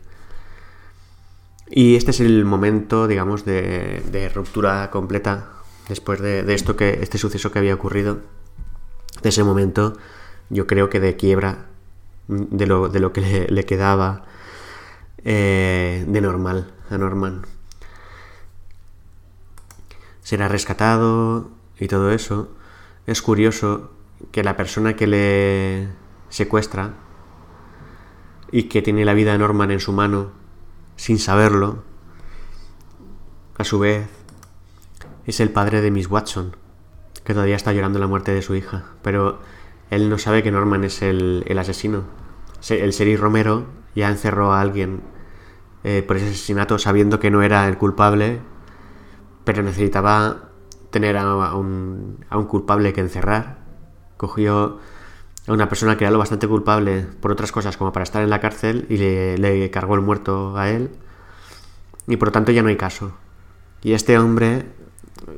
Y 1.70 1.94
este 1.94 2.10
es 2.10 2.20
el 2.20 2.44
momento, 2.44 3.06
digamos, 3.06 3.44
de, 3.44 4.02
de 4.10 4.28
ruptura 4.30 4.90
completa 4.90 5.50
después 5.90 6.20
de, 6.20 6.54
esto 6.54 6.76
que 6.76 7.00
este 7.02 7.18
suceso 7.18 7.52
que 7.52 7.58
había 7.58 7.74
ocurrido 7.74 8.20
de 9.22 9.28
ese 9.28 9.44
momento 9.44 9.96
yo 10.50 10.66
creo 10.66 10.90
que 10.90 11.00
de 11.00 11.16
quiebra 11.16 11.66
de 12.28 12.66
lo, 12.66 12.88
de 12.88 13.00
lo 13.00 13.12
que 13.12 13.46
le, 13.48 13.64
quedaba 13.64 14.24
eh, 15.24 16.04
de 16.06 16.20
normal 16.20 16.72
a 16.90 16.98
Norman. 16.98 17.42
Será 20.22 20.48
rescatado 20.48 21.50
y 21.78 21.88
todo 21.88 22.12
eso. 22.12 22.50
Es 23.06 23.22
curioso 23.22 23.90
que 24.30 24.44
la 24.44 24.56
persona 24.56 24.94
que 24.94 25.06
le 25.06 25.88
secuestra 26.28 26.94
y 28.52 28.64
que 28.64 28.82
tiene 28.82 29.04
la 29.04 29.14
vida 29.14 29.32
de 29.32 29.38
Norman 29.38 29.70
en 29.70 29.80
su 29.80 29.92
mano 29.92 30.30
sin 30.96 31.18
saberlo, 31.18 31.82
a 33.56 33.64
su 33.64 33.78
vez, 33.78 34.06
es 35.26 35.40
el 35.40 35.50
padre 35.50 35.80
de 35.80 35.90
Miss 35.90 36.10
Watson, 36.10 36.56
que 37.24 37.32
todavía 37.32 37.56
está 37.56 37.72
llorando 37.72 37.98
la 37.98 38.06
muerte 38.06 38.32
de 38.32 38.42
su 38.42 38.54
hija, 38.54 38.84
pero 39.02 39.40
él 39.90 40.09
no 40.09 40.18
sabe 40.18 40.42
que 40.42 40.53
Norman 40.53 40.85
es 40.85 41.03
el, 41.03 41.44
asesino. 41.59 42.05
El 42.68 42.92
Seri 42.92 43.16
Romero 43.16 43.66
ya 43.96 44.09
encerró 44.09 44.53
a 44.53 44.61
alguien 44.61 45.03
eh, 45.83 46.05
por 46.07 46.16
ese 46.16 46.29
asesinato 46.29 46.79
sabiendo 46.79 47.18
que 47.18 47.31
no 47.31 47.42
era 47.42 47.66
el 47.66 47.76
culpable, 47.76 48.40
pero 49.44 49.64
necesitaba 49.64 50.50
tener 50.90 51.16
a 51.16 51.55
un, 51.55 52.24
culpable 52.48 52.92
que 52.92 53.00
encerrar. 53.00 53.59
Cogió 54.16 54.79
a 55.48 55.53
una 55.53 55.68
persona 55.68 55.96
que 55.96 56.05
era 56.05 56.12
lo 56.12 56.18
bastante 56.18 56.46
culpable 56.46 57.07
por 57.20 57.33
otras 57.33 57.50
cosas, 57.50 57.76
como 57.76 57.92
para 57.92 58.05
estar 58.05 58.22
en 58.22 58.31
la 58.31 58.40
cárcel, 58.40 58.87
y 58.88 58.96
le, 58.96 59.70
cargó 59.72 59.96
el 59.96 60.03
muerto 60.03 60.57
a 60.57 60.70
él. 60.70 60.90
Y 62.07 62.16
por 62.16 62.29
lo 62.29 62.33
tanto 62.33 62.53
ya 62.53 62.62
no 62.62 62.68
hay 62.68 62.76
caso. 62.76 63.12
Y 63.83 63.94
este 63.94 64.18
hombre 64.18 64.66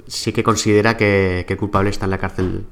sí 0.06 0.32
que 0.32 0.42
considera 0.42 0.98
que, 0.98 1.44
que 1.46 1.54
el 1.54 1.58
culpable 1.58 1.88
está 1.88 2.04
en 2.04 2.10
la 2.10 2.18
cárcel 2.18 2.66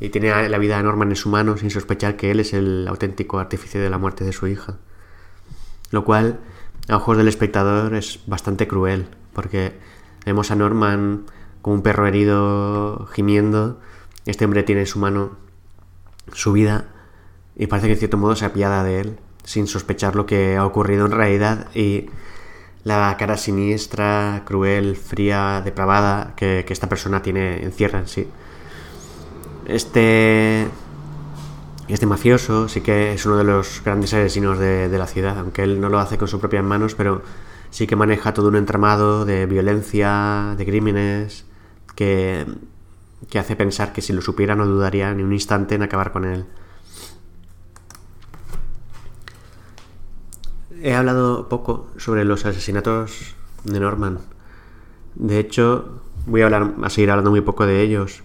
y 0.00 0.08
tiene 0.08 0.48
la 0.48 0.58
vida 0.58 0.78
de 0.78 0.82
Norman 0.82 1.10
en 1.10 1.16
su 1.16 1.28
mano 1.28 1.56
sin 1.58 1.70
sospechar 1.70 2.16
que 2.16 2.30
él 2.30 2.40
es 2.40 2.54
el 2.54 2.88
auténtico 2.88 3.38
artífice 3.38 3.78
de 3.78 3.90
la 3.90 3.98
muerte 3.98 4.24
de 4.24 4.32
su 4.32 4.46
hija. 4.46 4.78
Lo 5.90 6.04
cual, 6.04 6.40
a 6.88 6.96
ojos 6.96 7.18
del 7.18 7.28
espectador, 7.28 7.94
es 7.94 8.20
bastante 8.26 8.66
cruel, 8.66 9.08
porque 9.34 9.78
vemos 10.24 10.50
a 10.50 10.56
Norman 10.56 11.26
como 11.60 11.76
un 11.76 11.82
perro 11.82 12.06
herido 12.06 13.06
gimiendo, 13.12 13.78
este 14.24 14.46
hombre 14.46 14.62
tiene 14.62 14.82
en 14.82 14.86
su 14.86 14.98
mano 14.98 15.36
su 16.32 16.52
vida 16.52 16.86
y 17.56 17.66
parece 17.66 17.88
que 17.88 17.94
en 17.94 17.98
cierto 17.98 18.16
modo 18.16 18.36
se 18.36 18.46
apiada 18.46 18.82
de 18.82 19.00
él, 19.00 19.18
sin 19.44 19.66
sospechar 19.66 20.14
lo 20.16 20.24
que 20.24 20.56
ha 20.56 20.64
ocurrido 20.64 21.04
en 21.04 21.12
realidad 21.12 21.68
y 21.74 22.06
la 22.84 23.14
cara 23.18 23.36
siniestra, 23.36 24.44
cruel, 24.46 24.96
fría, 24.96 25.60
depravada 25.62 26.34
que, 26.36 26.64
que 26.66 26.72
esta 26.72 26.88
persona 26.88 27.20
tiene 27.20 27.62
encierra 27.62 27.98
en 27.98 28.08
sí. 28.08 28.28
Este, 29.70 30.66
este 31.86 32.04
mafioso 32.04 32.68
sí 32.68 32.80
que 32.80 33.12
es 33.12 33.24
uno 33.24 33.36
de 33.36 33.44
los 33.44 33.82
grandes 33.84 34.12
asesinos 34.12 34.58
de, 34.58 34.88
la 34.98 35.06
ciudad, 35.06 35.38
aunque 35.38 35.62
él 35.62 35.80
no 35.80 35.88
lo 35.88 36.00
hace 36.00 36.18
con 36.18 36.26
sus 36.26 36.40
propias 36.40 36.64
manos, 36.64 36.96
pero 36.96 37.22
sí 37.70 37.86
que 37.86 37.94
maneja 37.94 38.34
todo 38.34 38.48
un 38.48 38.56
entramado 38.56 39.24
de 39.24 39.46
violencia, 39.46 40.56
de 40.58 40.66
crímenes, 40.66 41.46
que, 41.94 42.46
que 43.28 43.38
hace 43.38 43.54
pensar 43.54 43.92
que 43.92 44.02
si 44.02 44.12
lo 44.12 44.22
supiera 44.22 44.56
no 44.56 44.66
dudaría 44.66 45.14
ni 45.14 45.22
un 45.22 45.32
instante 45.32 45.76
en 45.76 45.84
acabar 45.84 46.10
con 46.10 46.24
él. 46.24 46.46
He 50.82 50.94
hablado 50.96 51.48
poco 51.48 51.86
sobre 51.96 52.24
los 52.24 52.44
asesinatos 52.44 53.36
de 53.62 53.78
Norman. 53.78 54.18
De 55.14 55.38
hecho, 55.38 56.02
voy 56.26 56.40
a, 56.40 56.46
hablar, 56.46 56.74
a 56.82 56.90
seguir 56.90 57.12
hablando 57.12 57.30
muy 57.30 57.42
poco 57.42 57.66
de 57.66 57.82
ellos. 57.82 58.24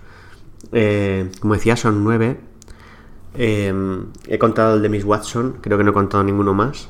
Eh, 0.72 1.32
como 1.40 1.54
decía, 1.54 1.76
son 1.76 2.04
nueve. 2.04 2.40
Em, 3.34 4.08
he 4.28 4.40
contado 4.40 4.76
el 4.76 4.82
de 4.82 4.90
Miss 4.90 5.04
Watson, 5.04 5.58
creo 5.62 5.78
que 5.78 5.84
no 5.84 5.92
he 5.92 5.94
contado 5.94 6.24
ninguno 6.24 6.54
más. 6.54 6.90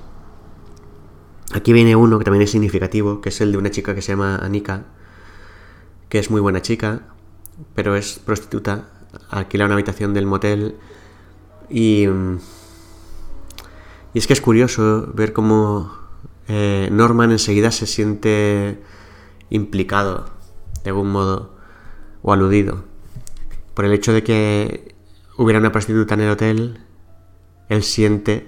Aquí 1.54 1.74
viene 1.74 1.96
uno 1.96 2.20
que 2.20 2.26
también 2.26 2.44
es 2.44 2.52
significativo, 2.52 3.22
que 3.22 3.30
es 3.30 3.42
el 3.42 3.52
de 3.52 3.58
una 3.58 3.72
chica 3.72 3.96
que 3.96 4.02
se 4.02 4.12
llama 4.12 4.38
Anika, 4.38 4.86
que 6.10 6.20
es 6.20 6.30
muy 6.30 6.42
buena 6.42 6.62
chica, 6.62 7.04
pero 7.74 7.96
es 7.96 8.20
prostituta, 8.20 8.90
alquila 9.30 9.66
una 9.66 9.76
habitación 9.76 10.14
del 10.14 10.26
motel 10.26 10.76
y... 11.70 12.08
Y 14.14 14.20
es 14.20 14.28
que 14.28 14.34
es 14.34 14.40
curioso 14.40 15.12
ver 15.14 15.34
cómo 15.34 15.92
eh, 16.48 16.88
Norman 16.90 17.34
enseguida 17.34 17.70
se 17.72 17.86
siente 17.86 18.82
implicado, 19.50 20.30
de 20.86 20.92
algún 20.92 21.12
modo, 21.12 21.54
o 22.22 22.32
aludido 22.32 22.86
por 23.76 23.86
el 23.86 23.94
hecho 23.94 24.14
de 24.14 24.24
que 24.24 24.96
hubiera 25.38 25.60
una 25.60 25.72
prostituta 25.72 26.16
en 26.16 26.22
el 26.22 26.32
hotel, 26.32 26.80
él 27.70 27.84
siente 27.84 28.48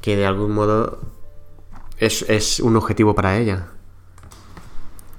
que 0.00 0.16
de 0.16 0.26
algún 0.26 0.52
modo 0.52 1.00
es, 1.98 2.60
un 2.60 2.76
objetivo 2.76 3.14
para 3.14 3.36
ella. 3.36 3.66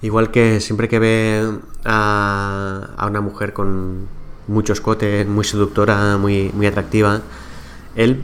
Igual 0.02 0.32
que 0.32 0.62
siempre 0.62 0.88
que 0.88 1.00
ve 1.00 1.60
a, 1.84 3.06
una 3.10 3.22
mujer 3.22 3.54
con 3.54 4.08
mucho 4.48 4.74
escote, 4.74 5.26
muy 5.26 5.44
seductora, 5.44 6.18
muy, 6.18 6.52
muy 6.54 6.68
atractiva, 6.68 7.22
él 7.96 8.22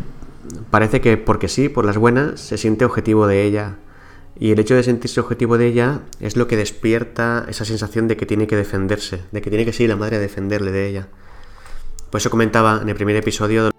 parece 0.70 1.02
que 1.02 1.18
porque 1.18 1.48
sí, 1.48 1.68
por 1.70 1.86
las 1.86 1.98
buenas, 1.98 2.40
se 2.40 2.58
siente 2.58 2.86
objetivo 2.86 3.28
de 3.28 3.44
ella. 3.44 3.78
Y 4.40 4.52
el 4.52 4.60
hecho 4.60 4.76
de 4.76 4.84
sentirse 4.84 5.20
objetivo 5.20 5.58
de 5.58 5.68
ella 5.68 6.02
es 6.20 6.36
lo 6.36 6.48
que 6.48 6.58
despierta 6.58 7.46
esa 7.50 7.66
sensación 7.66 8.08
de 8.08 8.18
que 8.18 8.26
tiene 8.26 8.48
que 8.48 8.56
defenderse, 8.56 9.24
de 9.32 9.42
que 9.42 9.50
tiene 9.50 9.66
que 9.66 9.74
ser 9.74 9.90
la 9.90 9.96
madre 9.96 10.18
a 10.18 10.20
defenderle 10.20 10.72
de 10.72 10.88
ella. 10.88 11.08
Por 12.10 12.20
eso 12.20 12.30
comentaba 12.30 12.80
en 12.82 12.90
el 12.90 12.96
primer 12.96 13.16
episodio 13.16 13.72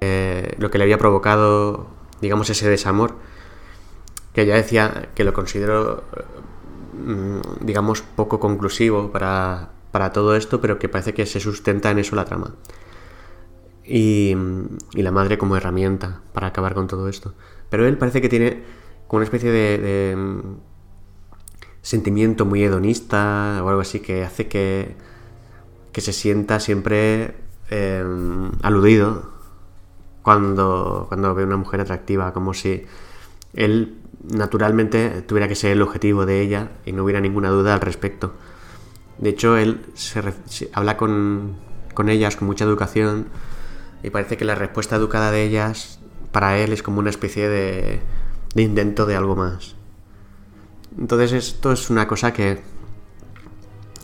eh, 0.00 0.54
lo 0.58 0.70
que 0.70 0.78
le 0.78 0.84
había 0.84 0.98
provocado, 0.98 1.88
digamos, 2.20 2.50
ese 2.50 2.68
desamor, 2.68 3.16
que 4.32 4.42
ella 4.42 4.56
decía 4.56 5.08
que 5.14 5.24
lo 5.24 5.32
considero, 5.32 6.04
mm, 6.92 7.64
digamos, 7.64 8.02
poco 8.02 8.40
conclusivo 8.40 9.10
para, 9.12 9.70
para 9.92 10.12
todo 10.12 10.36
esto, 10.36 10.60
pero 10.60 10.78
que 10.78 10.88
parece 10.88 11.14
que 11.14 11.26
se 11.26 11.40
sustenta 11.40 11.90
en 11.90 11.98
eso 11.98 12.16
la 12.16 12.24
trama. 12.24 12.54
Y, 13.84 14.34
y 14.94 15.02
la 15.02 15.10
madre 15.10 15.36
como 15.36 15.56
herramienta 15.56 16.22
para 16.32 16.48
acabar 16.48 16.74
con 16.74 16.86
todo 16.86 17.08
esto. 17.08 17.34
Pero 17.68 17.86
él 17.86 17.98
parece 17.98 18.20
que 18.20 18.28
tiene 18.28 18.62
como 19.14 19.18
una 19.18 19.26
especie 19.26 19.52
de, 19.52 20.16
mm, 20.16 20.40
sentimiento 21.82 22.44
muy 22.44 22.64
hedonista 22.64 23.60
o 23.62 23.68
algo 23.68 23.80
así 23.80 24.00
que 24.00 24.24
hace 24.24 24.48
que, 24.48 24.96
que 25.92 26.00
se 26.00 26.12
sienta 26.12 26.58
siempre 26.58 27.36
em, 27.70 28.50
aludido 28.62 29.30
cuando, 30.22 31.06
cuando 31.08 31.32
ve 31.32 31.44
una 31.44 31.56
mujer 31.56 31.80
atractiva, 31.80 32.32
como 32.32 32.54
si 32.54 32.86
él 33.52 34.00
naturalmente 34.24 35.22
tuviera 35.22 35.46
que 35.46 35.54
ser 35.54 35.70
el 35.70 35.82
objetivo 35.82 36.26
de 36.26 36.40
ella 36.40 36.72
y 36.84 36.90
no 36.90 37.04
hubiera 37.04 37.20
ninguna 37.20 37.50
duda 37.50 37.72
al 37.74 37.82
respecto. 37.82 38.32
De 39.18 39.30
hecho, 39.30 39.56
él 39.56 39.80
habla 40.72 40.96
con, 40.96 41.54
con 41.94 42.08
ellas 42.08 42.34
con 42.34 42.48
mucha 42.48 42.64
educación 42.64 43.28
y 44.02 44.10
parece 44.10 44.36
que 44.36 44.44
la 44.44 44.56
respuesta 44.56 44.96
educada 44.96 45.30
de 45.30 45.44
ellas 45.44 46.00
para 46.32 46.58
él 46.58 46.72
es 46.72 46.82
como 46.82 46.98
una 46.98 47.10
especie 47.10 47.48
de 47.48 48.00
de 48.54 48.62
intento 48.62 49.06
de 49.06 49.16
algo 49.16 49.36
más. 49.36 49.74
Entonces 50.98 51.32
esto 51.32 51.72
es 51.72 51.90
una 51.90 52.06
cosa 52.06 52.32
que, 52.32 52.60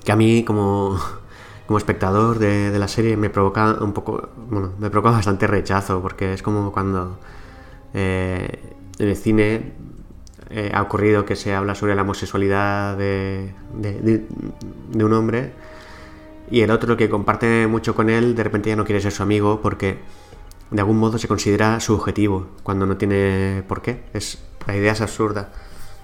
que 0.04 0.12
a 0.12 0.16
mí 0.16 0.44
como, 0.44 0.98
como 1.66 1.78
espectador 1.78 2.38
de, 2.38 2.76
la 2.78 2.88
serie 2.88 3.16
me 3.16 3.30
provoca 3.30 3.78
un 3.80 3.92
poco, 3.92 4.28
bueno, 4.48 4.72
me 4.78 4.90
provoca 4.90 5.12
bastante 5.12 5.46
rechazo, 5.46 6.02
porque 6.02 6.34
es 6.34 6.42
como 6.42 6.72
cuando 6.72 7.18
eh, 7.94 8.74
en 8.98 9.08
el 9.08 9.16
cine 9.16 9.72
eh, 10.50 10.72
ha 10.74 10.82
ocurrido 10.82 11.24
que 11.24 11.36
se 11.36 11.54
habla 11.54 11.74
sobre 11.74 11.94
la 11.94 12.02
homosexualidad 12.02 12.96
de, 12.96 13.54
de, 13.74 14.24
de, 14.92 15.04
un 15.04 15.12
hombre 15.12 15.52
y 16.50 16.62
el 16.62 16.72
otro 16.72 16.96
que 16.96 17.08
comparte 17.08 17.68
mucho 17.68 17.94
con 17.94 18.10
él 18.10 18.34
de 18.34 18.42
repente 18.42 18.70
ya 18.70 18.74
no 18.74 18.84
quiere 18.84 19.00
ser 19.00 19.12
su 19.12 19.22
amigo 19.22 19.60
porque 19.62 19.98
de 20.70 20.80
algún 20.80 20.98
modo 20.98 21.18
se 21.18 21.28
considera 21.28 21.80
su 21.80 21.94
objetivo, 21.94 22.48
cuando 22.62 22.86
no 22.86 22.96
tiene 22.96 23.64
por 23.66 23.82
qué. 23.82 24.04
Es, 24.12 24.38
la 24.66 24.76
idea 24.76 24.92
es 24.92 25.00
absurda. 25.00 25.52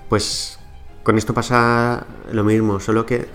Pues 0.08 0.58
con 1.02 1.18
esto 1.18 1.34
pasa 1.34 2.06
lo 2.32 2.44
mismo, 2.44 2.80
solo 2.80 3.06
que 3.06 3.26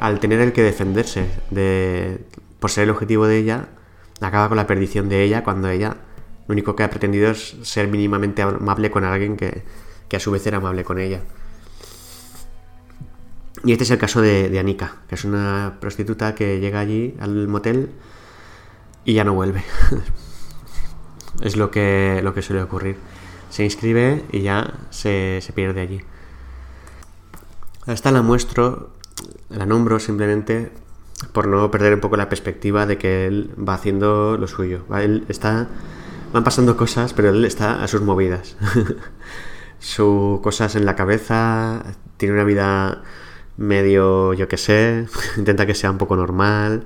al 0.00 0.18
tener 0.18 0.40
el 0.40 0.52
que 0.52 0.62
defenderse 0.62 1.30
de, 1.50 2.24
por 2.58 2.70
ser 2.70 2.84
el 2.84 2.90
objetivo 2.90 3.26
de 3.26 3.38
ella, 3.38 3.68
acaba 4.20 4.48
con 4.48 4.56
la 4.56 4.66
perdición 4.66 5.08
de 5.08 5.22
ella 5.22 5.44
cuando 5.44 5.68
ella 5.68 5.96
lo 6.48 6.52
único 6.52 6.74
que 6.74 6.82
ha 6.82 6.90
pretendido 6.90 7.30
es 7.30 7.56
ser 7.62 7.86
mínimamente 7.86 8.42
amable 8.42 8.90
con 8.90 9.04
alguien 9.04 9.36
que, 9.36 9.62
que 10.08 10.16
a 10.16 10.20
su 10.20 10.32
vez 10.32 10.44
era 10.46 10.56
amable 10.56 10.82
con 10.82 10.98
ella. 10.98 11.22
Y 13.62 13.70
este 13.70 13.84
es 13.84 13.90
el 13.92 13.98
caso 13.98 14.20
de, 14.20 14.48
de 14.48 14.58
Anika, 14.58 14.96
que 15.08 15.14
es 15.14 15.24
una 15.24 15.76
prostituta 15.80 16.34
que 16.34 16.58
llega 16.58 16.80
allí 16.80 17.14
al 17.20 17.46
motel 17.46 17.90
y 19.04 19.14
ya 19.14 19.22
no 19.22 19.34
vuelve. 19.34 19.62
Es 21.40 21.56
lo 21.56 21.70
que, 21.70 22.20
lo 22.22 22.34
que 22.34 22.42
suele 22.42 22.62
ocurrir. 22.62 22.96
Se 23.50 23.64
inscribe 23.64 24.24
y 24.30 24.42
ya 24.42 24.74
se, 24.90 25.42
pierde 25.54 25.80
allí. 25.80 26.00
Esta 27.86 28.10
la 28.10 28.22
muestro, 28.22 28.90
la 29.48 29.66
nombro 29.66 29.98
simplemente 29.98 30.70
por 31.32 31.48
no 31.48 31.70
perder 31.70 31.94
un 31.94 32.00
poco 32.00 32.16
la 32.16 32.28
perspectiva 32.28 32.86
de 32.86 32.98
que 32.98 33.26
él 33.26 33.50
va 33.56 33.74
haciendo 33.74 34.36
lo 34.36 34.46
suyo. 34.46 34.84
Él 34.96 35.24
está, 35.28 35.68
van 36.32 36.44
pasando 36.44 36.76
cosas, 36.76 37.12
pero 37.12 37.30
él 37.30 37.44
está 37.44 37.82
a 37.82 37.88
sus 37.88 38.02
movidas. 38.02 38.56
sus 39.80 40.40
cosas 40.40 40.76
en 40.76 40.86
la 40.86 40.94
cabeza, 40.94 41.82
tiene 42.18 42.34
una 42.34 42.44
vida 42.44 43.02
medio, 43.56 44.32
yo 44.34 44.46
que 44.46 44.56
sé, 44.56 45.06
intenta 45.36 45.66
que 45.66 45.74
sea 45.74 45.90
un 45.90 45.98
poco 45.98 46.16
normal, 46.16 46.84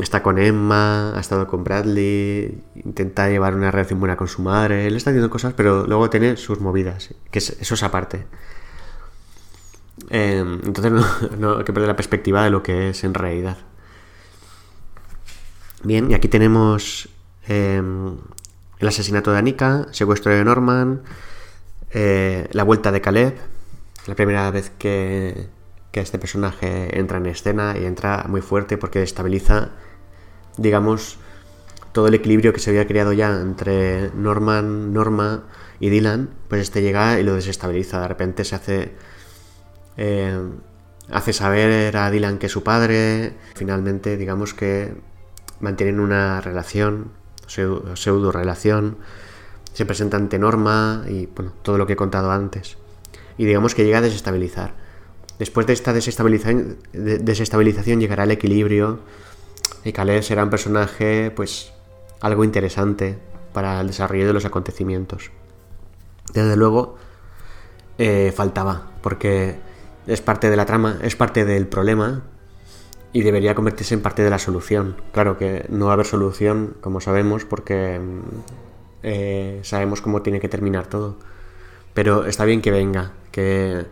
está 0.00 0.22
con 0.22 0.38
Emma, 0.38 1.16
ha 1.16 1.20
estado 1.20 1.46
con 1.46 1.62
Bradley, 1.64 2.62
intenta 2.74 3.28
llevar 3.28 3.54
una 3.54 3.70
relación 3.70 4.00
buena 4.00 4.16
con 4.16 4.28
su 4.28 4.42
madre, 4.42 4.86
él 4.86 4.96
está 4.96 5.10
haciendo 5.10 5.30
cosas, 5.30 5.54
pero 5.54 5.86
luego 5.86 6.10
tiene 6.10 6.36
sus 6.36 6.60
movidas, 6.60 7.14
que 7.30 7.38
eso 7.38 7.74
es 7.74 7.82
aparte. 7.82 8.26
Em, 10.10 10.60
entonces 10.64 10.92
no, 11.38 11.58
hay 11.58 11.64
que 11.64 11.72
perder 11.72 11.88
la 11.88 11.96
perspectiva 11.96 12.44
de 12.44 12.50
lo 12.50 12.62
que 12.62 12.90
es 12.90 13.04
en 13.04 13.14
realidad. 13.14 13.58
Bien, 15.82 16.10
y 16.10 16.14
aquí 16.14 16.28
tenemos 16.28 17.08
em, 17.46 18.16
el 18.78 18.88
asesinato 18.88 19.32
de 19.32 19.38
Anika, 19.38 19.86
secuestro 19.92 20.32
de 20.32 20.44
Norman, 20.44 21.02
eh, 21.90 22.48
la 22.52 22.64
vuelta 22.64 22.90
de 22.90 23.00
Caleb, 23.00 23.34
la 24.06 24.14
primera 24.14 24.50
vez 24.50 24.72
que, 24.78 25.48
que 25.94 26.00
este 26.00 26.18
personaje 26.18 26.98
entra 26.98 27.18
en 27.18 27.26
escena 27.26 27.76
y 27.80 27.84
entra 27.84 28.24
muy 28.28 28.40
fuerte 28.40 28.76
porque 28.76 29.04
estabiliza, 29.04 29.70
digamos, 30.56 31.18
todo 31.92 32.08
el 32.08 32.14
equilibrio 32.14 32.52
que 32.52 32.58
se 32.58 32.70
había 32.70 32.88
creado 32.88 33.12
ya 33.12 33.30
entre 33.40 34.10
Norman, 34.12 34.92
Norma 34.92 35.44
y 35.78 35.90
Dylan, 35.90 36.30
pues 36.48 36.62
este 36.62 36.82
llega 36.82 37.20
y 37.20 37.22
lo 37.22 37.36
desestabiliza. 37.36 38.00
De 38.00 38.08
repente 38.08 38.44
se 38.44 38.56
hace. 38.56 38.92
Eh, 39.96 40.36
hace 41.12 41.32
saber 41.32 41.96
a 41.96 42.10
Dylan 42.10 42.38
que 42.38 42.46
es 42.46 42.52
su 42.52 42.64
padre. 42.64 43.34
Finalmente, 43.54 44.16
digamos 44.16 44.52
que 44.52 44.96
mantienen 45.60 46.00
una 46.00 46.40
relación, 46.40 47.12
pseudo 47.46 48.32
relación. 48.32 48.98
Se 49.72 49.86
presenta 49.86 50.16
ante 50.16 50.40
Norma 50.40 51.04
y 51.08 51.26
bueno, 51.26 51.52
todo 51.62 51.78
lo 51.78 51.86
que 51.86 51.92
he 51.92 51.96
contado 51.96 52.32
antes. 52.32 52.78
Y 53.38 53.44
digamos 53.44 53.76
que 53.76 53.84
llega 53.84 53.98
a 53.98 54.00
desestabilizar. 54.00 54.83
Después 55.38 55.66
de 55.66 55.72
esta 55.72 55.92
desestabilización, 55.92 56.78
desestabilización 56.92 58.00
llegará 58.00 58.24
el 58.24 58.30
equilibrio 58.30 59.00
y 59.84 59.92
Caleb 59.92 60.22
será 60.22 60.44
un 60.44 60.50
personaje 60.50 61.32
pues 61.34 61.72
algo 62.20 62.44
interesante 62.44 63.18
para 63.52 63.80
el 63.80 63.88
desarrollo 63.88 64.26
de 64.26 64.32
los 64.32 64.44
acontecimientos. 64.44 65.30
Desde 66.32 66.56
luego 66.56 66.96
eh, 67.98 68.32
faltaba, 68.34 68.90
porque 69.02 69.56
es 70.06 70.20
parte 70.20 70.50
de 70.50 70.56
la 70.56 70.66
trama, 70.66 70.98
es 71.02 71.16
parte 71.16 71.44
del 71.44 71.66
problema 71.66 72.22
y 73.12 73.22
debería 73.22 73.54
convertirse 73.54 73.94
en 73.94 74.02
parte 74.02 74.22
de 74.22 74.30
la 74.30 74.38
solución. 74.38 74.96
Claro 75.12 75.38
que 75.38 75.66
no 75.68 75.86
va 75.86 75.92
a 75.92 75.94
haber 75.94 76.06
solución, 76.06 76.76
como 76.80 77.00
sabemos, 77.00 77.44
porque 77.44 78.00
eh, 79.02 79.60
sabemos 79.62 80.00
cómo 80.00 80.22
tiene 80.22 80.40
que 80.40 80.48
terminar 80.48 80.88
todo. 80.88 81.16
Pero 81.94 82.26
está 82.26 82.44
bien 82.44 82.60
que 82.60 82.72
venga, 82.72 83.12
que 83.30 83.86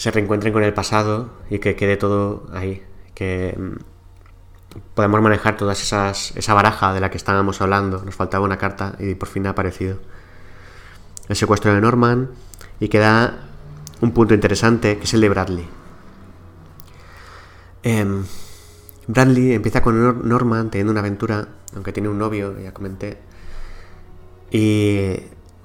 se 0.00 0.10
reencuentren 0.10 0.50
con 0.54 0.62
el 0.62 0.72
pasado 0.72 1.28
y 1.50 1.58
que 1.58 1.76
quede 1.76 1.98
todo 1.98 2.46
ahí, 2.54 2.82
que 3.12 3.54
mm, 3.54 4.78
podemos 4.94 5.20
manejar 5.20 5.58
esas 5.70 6.34
esa 6.34 6.54
baraja 6.54 6.94
de 6.94 7.00
la 7.00 7.10
que 7.10 7.18
estábamos 7.18 7.60
hablando. 7.60 8.02
Nos 8.02 8.14
faltaba 8.14 8.46
una 8.46 8.56
carta 8.56 8.94
y 8.98 9.14
por 9.14 9.28
fin 9.28 9.46
ha 9.46 9.50
aparecido. 9.50 9.98
El 11.28 11.36
secuestro 11.36 11.74
de 11.74 11.82
Norman 11.82 12.30
y 12.80 12.88
queda 12.88 13.40
un 14.00 14.12
punto 14.12 14.32
interesante 14.32 14.96
que 14.96 15.04
es 15.04 15.12
el 15.12 15.20
de 15.20 15.28
Bradley. 15.28 15.68
Em, 17.82 18.24
Bradley 19.06 19.52
empieza 19.52 19.82
con 19.82 20.26
Norman 20.26 20.70
teniendo 20.70 20.92
una 20.92 21.00
aventura, 21.00 21.46
aunque 21.74 21.92
tiene 21.92 22.08
un 22.08 22.16
novio, 22.16 22.58
ya 22.58 22.72
comenté. 22.72 23.18
Y 24.50 25.10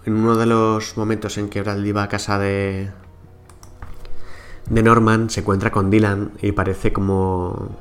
en 0.04 0.14
uno 0.14 0.36
de 0.36 0.46
los 0.46 0.98
momentos 0.98 1.38
en 1.38 1.48
que 1.48 1.62
Bradley 1.62 1.94
va 1.94 2.04
a 2.04 2.10
casa 2.10 2.38
de, 2.38 2.92
de 4.70 4.84
Norman 4.84 5.30
se 5.30 5.42
encuentra 5.42 5.72
con 5.72 5.90
Dylan 5.90 6.32
y 6.42 6.52
parece 6.52 6.92
como 6.92 7.78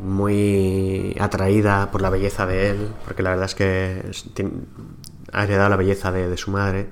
muy 0.00 1.16
atraída 1.18 1.90
por 1.90 2.02
la 2.02 2.10
belleza 2.10 2.46
de 2.46 2.70
él, 2.70 2.88
porque 3.04 3.22
la 3.22 3.30
verdad 3.30 3.46
es 3.46 3.54
que 3.54 4.02
ha 5.32 5.44
heredado 5.44 5.68
la 5.68 5.76
belleza 5.76 6.12
de, 6.12 6.36
su 6.36 6.50
madre. 6.50 6.88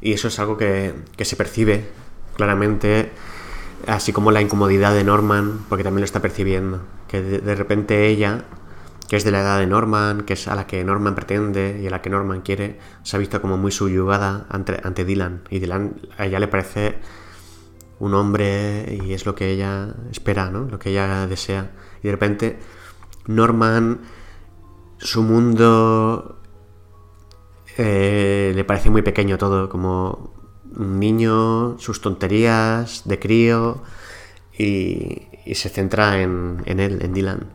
Y 0.00 0.12
eso 0.12 0.28
es 0.28 0.38
algo 0.38 0.56
que, 0.56 0.94
se 1.18 1.36
percibe 1.36 1.88
claramente, 2.36 3.12
así 3.86 4.12
como 4.12 4.30
la 4.30 4.40
incomodidad 4.40 4.92
de 4.94 5.04
Norman, 5.04 5.60
porque 5.68 5.84
también 5.84 6.00
lo 6.00 6.06
está 6.06 6.20
percibiendo. 6.20 6.80
Que 7.08 7.22
de, 7.22 7.54
repente 7.54 8.08
ella, 8.08 8.44
que 9.08 9.16
es 9.16 9.24
de 9.24 9.30
la 9.30 9.40
edad 9.40 9.58
de 9.58 9.66
Norman, 9.66 10.22
que 10.22 10.32
es 10.32 10.48
a 10.48 10.54
la 10.54 10.66
que 10.66 10.82
Norman 10.84 11.14
pretende 11.14 11.78
y 11.80 11.86
a 11.86 11.90
la 11.90 12.02
que 12.02 12.10
Norman 12.10 12.40
quiere, 12.40 12.78
se 13.02 13.16
ha 13.16 13.18
visto 13.18 13.40
como 13.40 13.56
muy 13.56 13.70
subyugada 13.70 14.46
ante, 14.48 14.80
ante 14.82 15.04
Dylan. 15.04 15.42
Y 15.50 15.60
Dylan 15.60 15.94
a 16.18 16.26
ella 16.26 16.40
le 16.40 16.48
parece 16.48 16.96
un 17.98 18.14
hombre 18.14 18.98
y 19.02 19.12
es 19.12 19.26
lo 19.26 19.34
que 19.34 19.50
ella 19.50 19.94
espera, 20.10 20.50
¿no? 20.50 20.64
Lo 20.64 20.78
que 20.78 20.90
ella 20.90 21.26
desea. 21.26 21.72
Y 22.02 22.06
de 22.06 22.12
repente 22.12 22.58
Norman, 23.26 24.00
su 24.98 25.22
mundo 25.22 26.40
eh, 27.76 28.52
le 28.54 28.64
parece 28.64 28.90
muy 28.90 29.02
pequeño 29.02 29.38
todo, 29.38 29.68
como 29.68 30.34
un 30.76 30.98
niño, 30.98 31.78
sus 31.78 32.00
tonterías 32.00 33.02
de 33.06 33.18
crío 33.18 33.82
y, 34.56 35.28
se 35.54 35.68
centra 35.68 36.20
en, 36.20 36.62
en 36.66 36.80
él, 36.80 36.98
en 37.02 37.12
Dylan. 37.12 37.50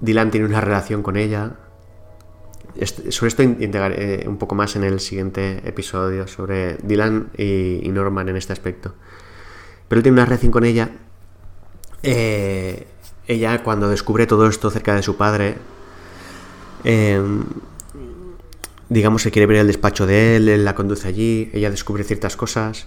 Dylan 0.00 0.30
tiene 0.30 0.46
una 0.46 0.60
relación 0.60 1.02
con 1.02 1.16
ella, 1.16 1.56
sobre 3.10 3.28
esto 3.28 3.42
integraré 3.42 4.24
un 4.28 4.36
poco 4.36 4.54
más 4.54 4.76
en 4.76 4.84
el 4.84 5.00
siguiente 5.00 5.62
episodio 5.64 6.26
sobre 6.28 6.76
Dylan 6.76 7.30
y, 7.36 7.88
Norman 7.88 8.28
en 8.28 8.36
este 8.36 8.52
aspecto. 8.52 8.94
Pero 9.88 9.98
él 9.98 10.02
tiene 10.02 10.14
una 10.14 10.24
relación 10.24 10.52
con 10.52 10.64
ella. 10.64 10.90
Eh, 12.02 12.86
ella, 13.26 13.62
cuando 13.62 13.88
descubre 13.88 14.26
todo 14.26 14.46
esto 14.46 14.70
cerca 14.70 14.94
de 14.94 15.02
su 15.02 15.16
padre, 15.16 15.56
em, 16.84 17.44
digamos 18.88 19.24
que 19.24 19.30
quiere 19.30 19.46
ver 19.46 19.58
el 19.58 19.66
despacho 19.66 20.06
de 20.06 20.36
él, 20.36 20.48
él 20.48 20.64
la 20.64 20.74
conduce 20.74 21.08
allí, 21.08 21.50
ella 21.52 21.70
descubre 21.70 22.04
ciertas 22.04 22.36
cosas 22.36 22.86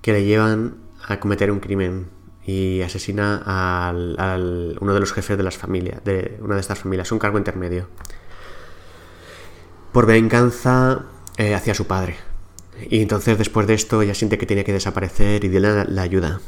que 0.00 0.12
le 0.12 0.24
llevan 0.24 0.76
a 1.06 1.20
cometer 1.20 1.50
un 1.50 1.60
crimen 1.60 2.06
y 2.44 2.80
asesina 2.80 3.42
a 3.44 3.92
uno 3.92 4.94
de 4.94 5.00
los 5.00 5.12
jefes 5.12 5.36
de 5.36 5.42
las 5.42 5.58
familias, 5.58 6.02
de 6.04 6.38
una 6.40 6.54
de 6.54 6.60
estas 6.60 6.78
familias, 6.78 7.12
un 7.12 7.18
cargo 7.18 7.36
intermedio 7.36 7.88
por 9.92 10.06
venganza 10.06 11.04
eh, 11.36 11.54
hacia 11.54 11.74
su 11.74 11.86
padre. 11.86 12.16
Y 12.88 13.02
entonces 13.02 13.38
después 13.38 13.66
de 13.66 13.74
esto 13.74 14.02
ella 14.02 14.14
siente 14.14 14.38
que 14.38 14.46
tiene 14.46 14.64
que 14.64 14.72
desaparecer 14.72 15.44
y 15.44 15.48
Dylan 15.48 15.94
la 15.94 16.02
ayuda. 16.02 16.40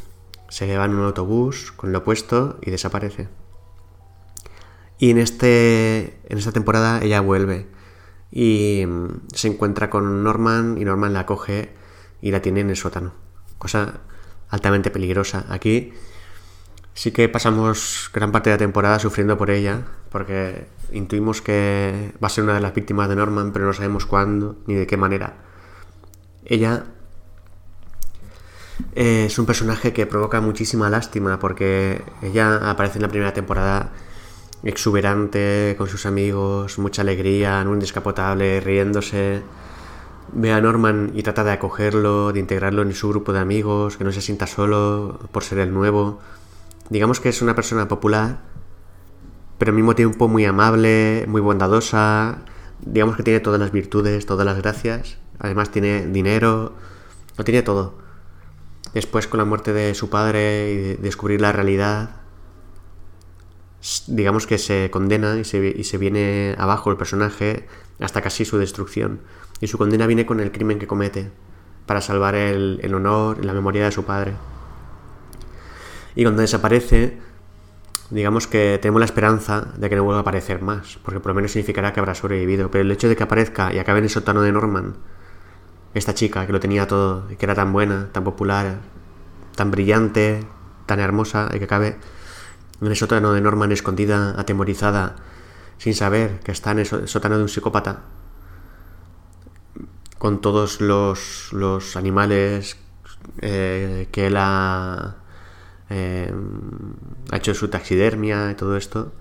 Se 0.49 0.67
lleva 0.67 0.85
en 0.85 0.95
un 0.95 1.05
autobús 1.05 1.73
con 1.73 1.93
lo 1.93 1.99
opuesto 1.99 2.59
y 2.63 2.71
desaparece. 2.71 3.29
Y 4.99 5.11
en, 5.11 5.19
este, 5.19 6.21
en 6.29 6.39
esta 6.39 6.53
temporada 6.53 7.01
ella 7.03 7.21
vuelve 7.21 7.67
y 8.31 8.85
mm, 8.87 9.29
se 9.33 9.49
encuentra 9.49 9.91
con 9.91 10.23
Norman 10.23 10.77
y 10.79 10.85
Norman 10.85 11.13
la 11.13 11.27
coge 11.27 11.73
y 12.21 12.31
la 12.31 12.43
tiene 12.43 12.61
en 12.61 12.71
el 12.71 12.77
sótano. 12.77 13.15
Cosa 13.59 14.01
altamente 14.49 14.91
peligrosa. 14.91 15.47
Aquí 15.49 15.93
sí 17.01 17.13
que 17.13 17.31
pasamos 17.31 18.11
gran 18.13 18.31
parte 18.31 18.51
de 18.51 18.57
la 18.57 18.59
temporada 18.59 18.99
sufriendo 18.99 19.39
por 19.39 19.51
ella, 19.51 19.87
porque 20.11 20.67
intuimos 20.93 21.41
que 21.41 22.13
va 22.23 22.27
a 22.27 22.29
ser 22.29 22.45
una 22.45 22.53
de 22.53 22.61
las 22.61 22.75
víctimas 22.75 23.09
de 23.09 23.17
Norman, 23.17 23.53
pero 23.53 23.65
no 23.65 23.73
sabemos 23.73 24.05
cuándo 24.05 24.57
ni 24.67 24.75
de 24.75 24.87
qué 24.87 24.99
manera. 24.99 25.33
Ella 26.45 26.85
eh, 28.95 29.25
es 29.29 29.39
un 29.39 29.47
personaje 29.47 29.95
que 29.95 30.05
provoca 30.05 30.43
muchísima 30.43 30.91
lástima, 30.91 31.39
porque 31.39 32.03
ella 32.21 32.69
aparece 32.69 32.99
en 32.99 33.03
la 33.03 33.09
primera 33.09 33.33
temporada 33.33 33.93
exuberante, 34.63 35.77
con 35.79 35.89
sus 35.89 36.05
amigos, 36.05 36.79
mucha 36.79 37.01
alegría, 37.01 37.63
en 37.63 37.69
un 37.69 37.81
descapotable, 37.81 38.61
riéndose. 38.61 39.41
Ve 40.35 40.53
a 40.53 40.61
Norman 40.61 41.13
y 41.15 41.23
trata 41.23 41.45
de 41.45 41.53
acogerlo, 41.53 42.35
de 42.35 42.41
integrarlo 42.41 42.83
en 42.83 42.93
su 42.93 43.09
grupo 43.09 43.33
de 43.33 43.39
amigos, 43.39 43.97
que 43.97 44.05
no 44.05 44.13
se 44.13 44.21
sienta 44.21 44.47
solo 44.47 45.19
por 45.33 45.45
ser 45.45 45.61
el 45.61 45.73
nuevo 45.73 46.21
digamos 46.91 47.21
que 47.21 47.31
es 47.31 47.41
una 47.41 47.55
persona 47.55 47.89
popular, 47.89 48.41
pero 49.59 49.71
al 49.71 49.77
mismo 49.77 49.95
tiempo 49.95 50.29
muy 50.29 50.45
amable, 50.45 51.25
muy 51.29 51.41
bondadosa, 51.41 52.45
digamos 52.81 53.17
que 53.17 53.23
tiene 53.23 53.41
todas 53.41 53.61
las 53.61 53.73
virtudes, 53.73 54.27
todas 54.27 54.45
las 54.45 54.59
gracias, 54.59 55.19
además 55.39 55.71
tiene 55.71 56.07
dinero, 56.07 56.75
lo 57.39 57.45
tiene 57.45 57.63
todo. 57.63 57.99
Después 58.93 59.29
con 59.29 59.39
la 59.39 59.45
muerte 59.45 59.73
de 59.73 59.95
su 59.95 60.11
padre 60.11 60.73
y 60.73 61.03
descubrir 61.03 61.41
la 61.41 61.53
realidad, 61.53 62.11
digamos 64.09 64.47
que 64.47 64.59
se 64.59 64.91
condena 64.91 65.39
y 65.39 65.45
se, 65.45 65.75
y 65.77 65.85
se 65.85 65.97
viene 65.97 66.57
abajo 66.59 66.91
el 66.91 66.97
personaje 66.97 67.67
hasta 68.01 68.21
casi 68.21 68.45
su 68.45 68.59
destrucción. 68.59 69.21
Y 69.61 69.69
su 69.69 69.79
condena 69.79 70.07
viene 70.07 70.27
con 70.27 70.41
el 70.41 70.51
crimen 70.51 70.79
que 70.79 70.87
comete, 70.87 71.31
para 71.87 72.01
salvar 72.01 72.35
el, 72.35 72.81
el 72.83 72.95
honor 72.95 73.39
y 73.41 73.47
la 73.47 73.53
memoria 73.53 73.85
de 73.85 73.93
su 73.93 74.05
padre. 74.05 74.35
Y 76.15 76.23
cuando 76.25 76.43
desaparece, 76.43 77.19
digamos 78.11 78.47
que 78.47 78.79
tenemos 78.83 79.01
la 79.01 79.05
esperanza 79.05 79.69
de 79.77 79.89
que 79.89 79.97
no 79.97 80.05
vuelva 80.05 80.19
a 80.19 80.23
aparecer 80.23 80.63
más, 80.63 80.99
porque 81.05 81.21
por 81.21 81.31
lo 81.31 81.35
menos 81.35 81.53
significará 81.53 81.93
que 81.93 82.01
habrá 82.01 82.15
sobrevivido. 82.15 82.71
Pero 82.71 82.83
el 82.83 82.91
hecho 82.91 83.09
de 83.09 83.17
que 83.17 83.23
aparezca 83.23 83.73
y 83.73 83.79
acabe 83.79 83.99
en 83.99 84.05
el 84.05 84.11
sótano 84.11 84.43
de 84.43 84.53
Norman, 84.53 84.97
esta 85.95 86.15
chica 86.15 86.47
que 86.47 86.53
lo 86.53 86.61
tenía 86.61 86.87
todo, 86.87 87.27
que 87.29 87.47
era 87.47 87.55
tan 87.55 87.73
buena, 87.73 88.09
tan 88.13 88.25
popular, 88.25 88.79
tan 89.57 89.71
brillante, 89.71 90.47
tan 90.87 91.01
hermosa, 91.01 91.51
y 91.55 91.59
que 91.59 91.65
acabe 91.65 91.97
en 92.81 92.87
el 92.89 92.97
sótano 92.97 93.33
de 93.33 93.41
Norman 93.41 93.73
escondida, 93.73 94.35
atemorizada, 94.39 95.17
sin 95.79 95.95
saber 95.95 96.41
que 96.41 96.53
está 96.53 96.73
en 96.73 96.81
el 96.81 96.87
sótano 96.87 97.37
de 97.37 97.43
un 97.43 97.49
psicópata, 97.49 98.01
con 100.19 100.41
todos 100.41 100.81
los, 100.81 101.53
los 101.53 101.97
animales 101.97 102.77
eh, 103.41 104.09
que 104.13 104.27
él 104.27 104.37
ha 104.37 105.17
eh, 105.91 106.33
ha 107.31 107.37
hecho 107.37 107.53
su 107.55 107.69
taxidermia 107.69 108.51
y 108.51 108.55
todo 108.55 108.77
esto, 108.77 109.13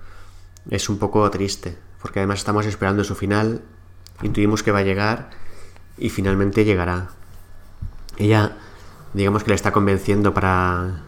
es 0.69 0.87
un 0.87 0.99
poco 0.99 1.29
triste, 1.31 1.77
porque 2.01 2.19
además 2.19 2.39
estamos 2.39 2.65
esperando 2.65 3.03
su 3.03 3.15
final, 3.15 3.61
intuimos 4.21 4.63
que 4.63 4.71
va 4.71 4.79
a 4.79 4.83
llegar 4.83 5.31
y 5.97 6.09
finalmente 6.09 6.65
llegará. 6.65 7.09
Ella, 8.17 8.57
digamos 9.13 9.43
que 9.43 9.49
le 9.49 9.55
está 9.55 9.71
convenciendo 9.71 10.33
para 10.33 11.03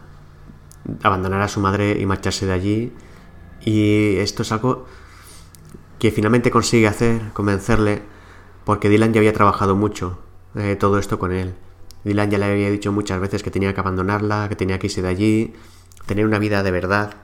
abandonar 1.02 1.42
a 1.42 1.48
su 1.48 1.60
madre 1.60 1.98
y 1.98 2.06
marcharse 2.06 2.44
de 2.46 2.52
allí, 2.52 2.92
y 3.64 4.16
esto 4.16 4.42
es 4.42 4.50
algo 4.50 4.86
que 6.00 6.10
finalmente 6.10 6.50
consigue 6.50 6.88
hacer, 6.88 7.30
convencerle, 7.32 8.02
porque 8.64 8.88
Dylan 8.88 9.12
ya 9.12 9.20
había 9.20 9.32
trabajado 9.32 9.76
mucho 9.76 10.18
eh, 10.56 10.74
todo 10.74 10.98
esto 10.98 11.20
con 11.20 11.32
él. 11.32 11.54
Dylan 12.04 12.30
ya 12.30 12.38
le 12.38 12.46
había 12.46 12.70
dicho 12.70 12.92
muchas 12.92 13.20
veces 13.20 13.42
que 13.42 13.50
tenía 13.50 13.74
que 13.74 13.80
abandonarla, 13.80 14.48
que 14.48 14.56
tenía 14.56 14.78
que 14.78 14.88
irse 14.88 15.02
de 15.02 15.08
allí, 15.08 15.52
tener 16.06 16.26
una 16.26 16.38
vida 16.38 16.62
de 16.62 16.70
verdad, 16.70 17.14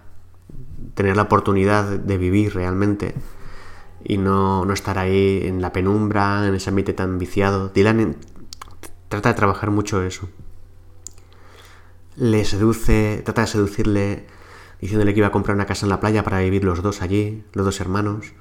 tener 0.95 1.16
la 1.16 1.22
oportunidad 1.22 1.85
de 1.85 2.18
vivir 2.18 2.55
realmente 2.55 3.14
y 4.05 4.18
no, 4.18 4.64
no 4.64 4.72
estar 4.72 4.99
ahí 4.99 5.43
en 5.45 5.61
la 5.61 5.72
penumbra, 5.72 6.47
en 6.47 6.55
ese 6.55 6.70
ambiente 6.70 6.93
tan 6.93 7.18
viciado. 7.18 7.68
Dylan 7.68 8.16
trata 9.09 9.31
de 9.31 9.35
trabajar 9.35 9.70
mucho 9.70 10.03
eso. 10.03 10.29
Le 12.16 12.45
seduce, 12.45 13.22
trata 13.24 13.43
de 13.43 13.47
seducirle 13.47 14.26
diciéndole 14.81 15.12
que 15.12 15.18
iba 15.18 15.29
a 15.29 15.33
comprar 15.33 15.57
una 15.57 15.66
casa 15.66 15.87
en 15.87 15.91
la 15.91 16.01
playa 16.01 16.22
para 16.22 16.41
vivir 16.41 16.64
los 16.64 16.83
dos 16.83 17.03
allí, 17.03 17.45
los 17.53 17.64
dos 17.64 17.81
hermanos. 17.81 18.33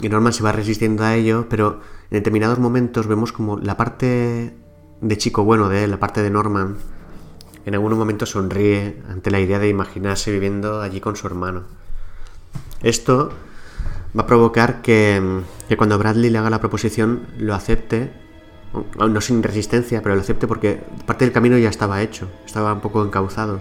Y 0.00 0.08
Norman 0.08 0.32
se 0.32 0.42
va 0.42 0.52
resistiendo 0.52 1.04
a 1.04 1.14
ello, 1.14 1.46
pero 1.48 1.80
en 2.10 2.18
determinados 2.18 2.58
momentos 2.58 3.06
vemos 3.06 3.32
como 3.32 3.56
la 3.58 3.76
parte 3.76 4.54
de 5.00 5.18
chico 5.18 5.44
bueno 5.44 5.68
de 5.68 5.86
la 5.86 5.98
parte 5.98 6.22
de 6.22 6.30
Norman, 6.30 6.76
en 7.64 7.74
algún 7.74 7.96
momento 7.98 8.26
sonríe 8.26 9.02
ante 9.08 9.30
la 9.30 9.40
idea 9.40 9.58
de 9.58 9.68
imaginarse 9.68 10.30
viviendo 10.30 10.80
allí 10.80 11.00
con 11.00 11.16
su 11.16 11.26
hermano. 11.26 11.64
Esto 12.82 13.30
va 14.16 14.22
a 14.22 14.26
provocar 14.26 14.82
que, 14.82 15.42
cuando 15.76 15.98
Bradley 15.98 16.30
le 16.30 16.38
haga 16.38 16.50
la 16.50 16.60
proposición 16.60 17.26
lo 17.38 17.54
acepte, 17.54 18.12
no 18.96 19.20
sin 19.20 19.42
resistencia, 19.42 20.02
pero 20.02 20.14
lo 20.14 20.20
acepte 20.20 20.46
porque 20.46 20.82
parte 21.06 21.24
del 21.24 21.32
camino 21.32 21.58
ya 21.58 21.68
estaba 21.68 22.02
hecho, 22.02 22.28
estaba 22.44 22.72
un 22.72 22.80
poco 22.80 23.04
encauzado. 23.04 23.60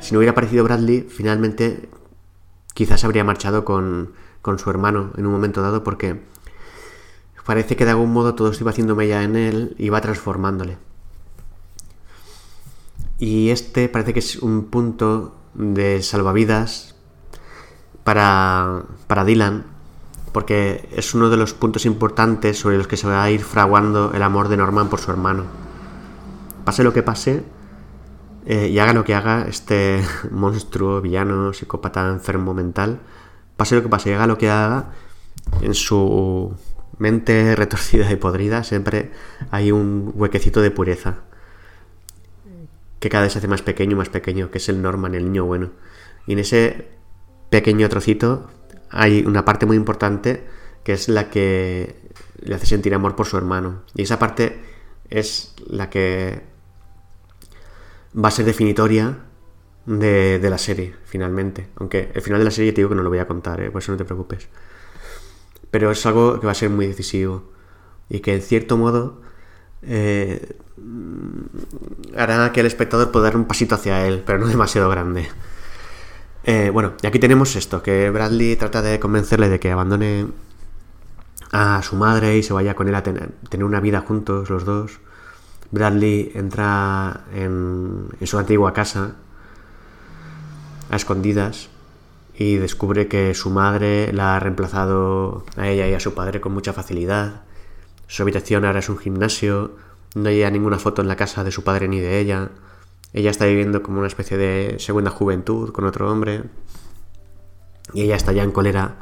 Si 0.00 0.12
no 0.12 0.18
hubiera 0.18 0.32
aparecido 0.32 0.64
Bradley, 0.64 1.02
finalmente 1.08 1.88
quizás 2.74 3.04
habría 3.04 3.24
marchado 3.24 3.64
con, 3.64 4.12
con 4.42 4.58
su 4.58 4.70
hermano 4.70 5.12
en 5.16 5.26
un 5.26 5.32
momento 5.32 5.62
dado 5.62 5.84
porque 5.84 6.22
parece 7.48 7.76
que 7.76 7.86
de 7.86 7.92
algún 7.92 8.12
modo 8.12 8.34
todo 8.34 8.52
se 8.52 8.62
iba 8.62 8.72
haciendo 8.72 8.94
mella 8.94 9.22
en 9.22 9.34
él 9.34 9.74
y 9.78 9.88
va 9.88 10.02
transformándole. 10.02 10.76
Y 13.18 13.48
este 13.48 13.88
parece 13.88 14.12
que 14.12 14.18
es 14.18 14.36
un 14.36 14.66
punto 14.66 15.34
de 15.54 16.02
salvavidas 16.02 16.94
para, 18.04 18.82
para 19.06 19.24
Dylan, 19.24 19.64
porque 20.32 20.90
es 20.94 21.14
uno 21.14 21.30
de 21.30 21.38
los 21.38 21.54
puntos 21.54 21.86
importantes 21.86 22.58
sobre 22.58 22.76
los 22.76 22.86
que 22.86 22.98
se 22.98 23.06
va 23.06 23.22
a 23.22 23.30
ir 23.30 23.40
fraguando 23.40 24.12
el 24.12 24.22
amor 24.22 24.48
de 24.48 24.58
Norman 24.58 24.90
por 24.90 25.00
su 25.00 25.10
hermano. 25.10 25.44
Pase 26.66 26.84
lo 26.84 26.92
que 26.92 27.02
pase, 27.02 27.44
eh, 28.44 28.68
y 28.68 28.78
haga 28.78 28.92
lo 28.92 29.04
que 29.04 29.14
haga 29.14 29.46
este 29.48 30.04
monstruo, 30.30 31.00
villano, 31.00 31.54
psicópata, 31.54 32.08
enfermo 32.08 32.52
mental, 32.52 33.00
pase 33.56 33.74
lo 33.74 33.82
que 33.82 33.88
pase 33.88 34.10
y 34.10 34.12
haga 34.12 34.26
lo 34.26 34.36
que 34.36 34.50
haga, 34.50 34.90
en 35.62 35.72
su 35.72 36.54
mente 36.98 37.54
retorcida 37.56 38.10
y 38.10 38.16
podrida, 38.16 38.64
siempre 38.64 39.10
hay 39.50 39.72
un 39.72 40.12
huequecito 40.14 40.60
de 40.60 40.70
pureza 40.70 41.20
que 43.00 43.08
cada 43.08 43.24
vez 43.24 43.32
se 43.32 43.38
hace 43.38 43.48
más 43.48 43.62
pequeño, 43.62 43.96
más 43.96 44.08
pequeño, 44.08 44.50
que 44.50 44.58
es 44.58 44.68
el 44.68 44.82
Norman, 44.82 45.14
el 45.14 45.24
niño 45.24 45.44
bueno. 45.44 45.70
Y 46.26 46.32
en 46.32 46.40
ese 46.40 46.88
pequeño 47.50 47.88
trocito 47.88 48.50
hay 48.90 49.24
una 49.24 49.44
parte 49.44 49.66
muy 49.66 49.76
importante 49.76 50.44
que 50.82 50.92
es 50.92 51.08
la 51.08 51.30
que 51.30 51.96
le 52.40 52.54
hace 52.54 52.66
sentir 52.66 52.94
amor 52.94 53.14
por 53.14 53.26
su 53.26 53.36
hermano. 53.36 53.82
Y 53.94 54.02
esa 54.02 54.18
parte 54.18 54.60
es 55.10 55.54
la 55.66 55.90
que 55.90 56.42
va 58.16 58.28
a 58.28 58.32
ser 58.32 58.44
definitoria 58.44 59.18
de, 59.86 60.40
la 60.42 60.58
serie, 60.58 60.94
finalmente. 61.04 61.68
Aunque 61.76 62.10
el 62.14 62.22
final 62.22 62.40
de 62.40 62.44
la 62.46 62.50
serie 62.50 62.72
te 62.72 62.80
digo 62.80 62.88
que 62.88 62.94
no 62.94 63.02
lo 63.02 63.10
voy 63.10 63.18
a 63.18 63.28
contar, 63.28 63.60
¿eh? 63.60 63.70
por 63.70 63.82
eso 63.82 63.92
no 63.92 63.98
te 63.98 64.04
preocupes 64.04 64.48
pero 65.70 65.90
es 65.90 66.04
algo 66.06 66.40
que 66.40 66.46
va 66.46 66.52
a 66.52 66.54
ser 66.54 66.70
muy 66.70 66.86
decisivo 66.86 67.44
y 68.08 68.20
que 68.20 68.34
en 68.34 68.42
cierto 68.42 68.76
modo 68.76 69.20
eh, 69.82 70.56
hará 72.16 72.52
que 72.52 72.60
el 72.60 72.66
espectador 72.66 73.10
pueda 73.10 73.24
dar 73.24 73.36
un 73.36 73.44
pasito 73.44 73.74
hacia 73.74 74.06
él, 74.06 74.22
pero 74.24 74.38
no 74.38 74.46
demasiado 74.46 74.88
grande. 74.88 75.28
Eh, 76.44 76.70
bueno, 76.70 76.94
y 77.02 77.06
aquí 77.06 77.18
tenemos 77.18 77.56
esto, 77.56 77.82
que 77.82 78.10
Bradley 78.10 78.56
trata 78.56 78.80
de 78.80 78.98
convencerle 78.98 79.48
de 79.48 79.60
que 79.60 79.70
abandone 79.70 80.28
a 81.52 81.82
su 81.82 81.96
madre 81.96 82.38
y 82.38 82.42
se 82.42 82.52
vaya 82.52 82.74
con 82.74 82.88
él 82.88 82.94
a 82.94 83.02
tener, 83.02 83.32
una 83.62 83.80
vida 83.80 84.00
juntos 84.00 84.48
los 84.48 84.64
dos. 84.64 85.00
Bradley 85.70 86.32
entra 86.34 87.24
en 87.34 88.08
su 88.24 88.38
antigua 88.38 88.72
casa 88.72 89.16
a 90.90 90.96
escondidas 90.96 91.68
y 92.38 92.56
descubre 92.56 93.08
que 93.08 93.34
su 93.34 93.50
madre 93.50 94.12
la 94.12 94.36
ha 94.36 94.40
reemplazado 94.40 95.44
a 95.56 95.68
ella 95.68 95.88
y 95.88 95.94
a 95.94 96.00
su 96.00 96.14
padre 96.14 96.40
con 96.40 96.52
mucha 96.52 96.72
facilidad. 96.72 97.42
Su 98.06 98.22
habitación 98.22 98.64
ahora 98.64 98.78
es 98.78 98.88
un 98.88 98.96
gimnasio, 98.96 99.72
no 100.14 100.28
hay 100.28 100.48
ninguna 100.52 100.78
foto 100.78 101.02
en 101.02 101.08
la 101.08 101.16
casa 101.16 101.42
de 101.42 101.50
su 101.50 101.64
padre 101.64 101.88
ni 101.88 101.98
de 101.98 102.20
ella. 102.20 102.50
Ella 103.12 103.30
está 103.30 103.46
viviendo 103.46 103.82
como 103.82 103.98
una 103.98 104.06
especie 104.06 104.36
de 104.36 104.76
segunda 104.78 105.10
juventud 105.10 105.72
con 105.72 105.84
otro 105.84 106.12
hombre. 106.12 106.44
Y 107.92 108.02
ella 108.02 108.14
está 108.14 108.30
ya 108.30 108.44
en 108.44 108.52
cólera 108.52 108.98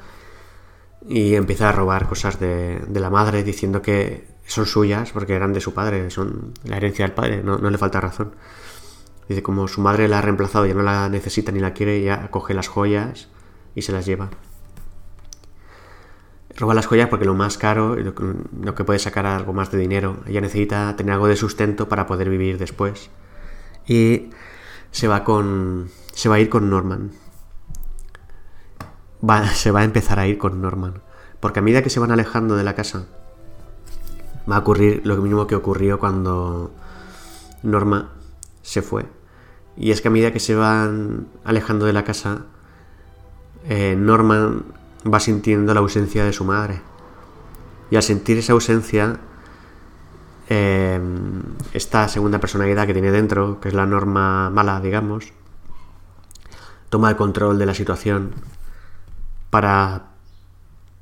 y 1.06 1.34
empieza 1.34 1.68
a 1.68 1.72
robar 1.72 2.08
cosas 2.08 2.40
de, 2.40 2.80
la 2.88 3.10
madre 3.10 3.44
diciendo 3.44 3.82
que 3.82 4.28
son 4.46 4.64
suyas 4.64 5.12
porque 5.12 5.34
eran 5.34 5.52
de 5.52 5.60
su 5.60 5.74
padre, 5.74 6.10
son 6.10 6.54
la 6.64 6.78
herencia 6.78 7.04
del 7.04 7.14
padre, 7.14 7.42
no 7.42 7.58
le 7.58 7.76
falta 7.76 8.00
razón. 8.00 8.32
Dice, 9.28 9.42
como 9.42 9.66
su 9.68 9.80
madre 9.80 10.08
la 10.08 10.18
ha 10.18 10.22
reemplazado, 10.22 10.66
ya 10.66 10.74
no 10.74 10.82
la 10.82 11.08
necesita 11.08 11.52
ni 11.52 11.60
la 11.60 11.72
quiere, 11.72 12.00
ya 12.02 12.30
coge 12.30 12.54
las 12.54 12.68
joyas 12.68 13.28
y 13.74 13.82
se 13.82 13.92
las 13.92 14.06
lleva. 14.06 14.30
Roba 16.56 16.74
las 16.74 16.86
joyas 16.86 17.08
porque 17.08 17.26
lo 17.26 17.34
más 17.34 17.58
caro, 17.58 17.96
lo 17.96 18.74
que 18.74 18.84
puede 18.84 18.98
sacar 18.98 19.26
algo 19.26 19.52
más 19.52 19.70
de 19.70 19.78
dinero. 19.78 20.18
Ella 20.26 20.40
necesita 20.40 20.96
tener 20.96 21.12
algo 21.12 21.26
de 21.28 21.36
sustento 21.36 21.88
para 21.88 22.06
poder 22.06 22.30
vivir 22.30 22.56
después. 22.56 23.10
Y 23.86 24.30
se 24.90 25.08
va 25.08 25.24
con. 25.24 25.90
Se 26.12 26.28
va 26.28 26.36
a 26.36 26.40
ir 26.40 26.48
con 26.48 26.70
Norman. 26.70 27.12
Va, 29.28 29.48
se 29.54 29.70
va 29.70 29.80
a 29.80 29.84
empezar 29.84 30.18
a 30.18 30.26
ir 30.26 30.38
con 30.38 30.62
Norman. 30.62 31.02
Porque 31.40 31.58
a 31.58 31.62
medida 31.62 31.82
que 31.82 31.90
se 31.90 32.00
van 32.00 32.10
alejando 32.10 32.56
de 32.56 32.64
la 32.64 32.74
casa, 32.74 33.06
va 34.50 34.56
a 34.56 34.60
ocurrir 34.60 35.02
lo 35.04 35.16
mismo 35.16 35.46
que 35.46 35.54
ocurrió 35.54 35.98
cuando 35.98 36.72
Norma 37.62 38.12
se 38.62 38.80
fue. 38.80 39.15
Y 39.76 39.90
es 39.90 40.00
que 40.00 40.08
a 40.08 40.10
medida 40.10 40.32
que 40.32 40.40
se 40.40 40.54
van 40.54 41.28
alejando 41.44 41.86
de 41.86 41.92
la 41.92 42.04
casa, 42.04 42.46
eh, 43.68 43.94
Norman 43.96 44.64
va 45.12 45.20
sintiendo 45.20 45.74
la 45.74 45.80
ausencia 45.80 46.24
de 46.24 46.32
su 46.32 46.44
madre. 46.44 46.80
Y 47.90 47.96
al 47.96 48.02
sentir 48.02 48.38
esa 48.38 48.52
ausencia, 48.52 49.18
eh, 50.48 51.00
esta 51.72 52.08
segunda 52.08 52.38
personalidad 52.38 52.86
que 52.86 52.92
tiene 52.92 53.10
dentro, 53.10 53.60
que 53.60 53.68
es 53.68 53.74
la 53.74 53.86
norma 53.86 54.50
mala, 54.50 54.80
digamos, 54.80 55.32
toma 56.88 57.10
el 57.10 57.16
control 57.16 57.58
de 57.58 57.66
la 57.66 57.74
situación 57.74 58.32
para, 59.50 60.06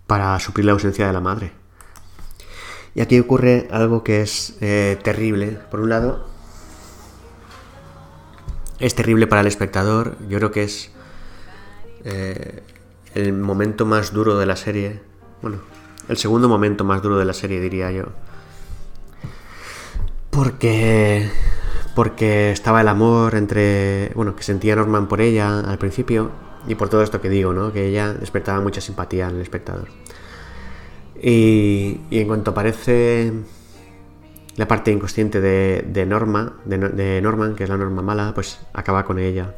para 0.06 0.38
suplir 0.40 0.66
la 0.66 0.72
ausencia 0.72 1.06
de 1.06 1.12
la 1.12 1.20
madre. 1.20 1.52
Y 2.94 3.00
aquí 3.00 3.18
ocurre 3.18 3.68
algo 3.70 4.04
que 4.04 4.22
es 4.22 4.56
eh, 4.60 4.98
terrible. 5.02 5.58
Por 5.70 5.80
un 5.80 5.90
lado, 5.90 6.26
es 8.78 8.94
terrible 8.94 9.26
para 9.26 9.40
el 9.40 9.46
espectador. 9.46 10.16
Yo 10.28 10.38
creo 10.38 10.50
que 10.50 10.64
es 10.64 10.90
eh, 12.04 12.62
el 13.14 13.32
momento 13.32 13.86
más 13.86 14.12
duro 14.12 14.38
de 14.38 14.46
la 14.46 14.56
serie. 14.56 15.00
Bueno, 15.42 15.58
el 16.08 16.16
segundo 16.16 16.48
momento 16.48 16.84
más 16.84 17.02
duro 17.02 17.18
de 17.18 17.24
la 17.24 17.32
serie, 17.32 17.60
diría 17.60 17.90
yo. 17.90 18.04
Porque. 20.30 21.30
Porque 21.94 22.50
estaba 22.50 22.80
el 22.80 22.88
amor 22.88 23.34
entre. 23.36 24.10
Bueno, 24.14 24.34
que 24.34 24.42
sentía 24.42 24.76
Norman 24.76 25.08
por 25.08 25.20
ella 25.20 25.60
al 25.60 25.78
principio. 25.78 26.30
y 26.66 26.74
por 26.76 26.88
todo 26.88 27.02
esto 27.02 27.20
que 27.20 27.28
digo, 27.28 27.52
¿no? 27.52 27.72
Que 27.72 27.88
ella 27.88 28.14
despertaba 28.14 28.60
mucha 28.60 28.80
simpatía 28.80 29.28
en 29.28 29.36
el 29.36 29.42
espectador. 29.42 29.88
Y, 31.22 32.00
en 32.10 32.26
cuanto 32.26 32.50
aparece 32.50 33.32
la 34.56 34.68
parte 34.68 34.90
inconsciente 34.90 35.40
de, 35.40 36.06
Norma, 36.06 36.54
de, 36.64 37.20
Norman, 37.20 37.54
que 37.54 37.64
es 37.64 37.70
la 37.70 37.76
Norma 37.76 38.02
mala, 38.02 38.32
pues 38.34 38.60
acaba 38.72 39.04
con 39.04 39.18
ella. 39.18 39.54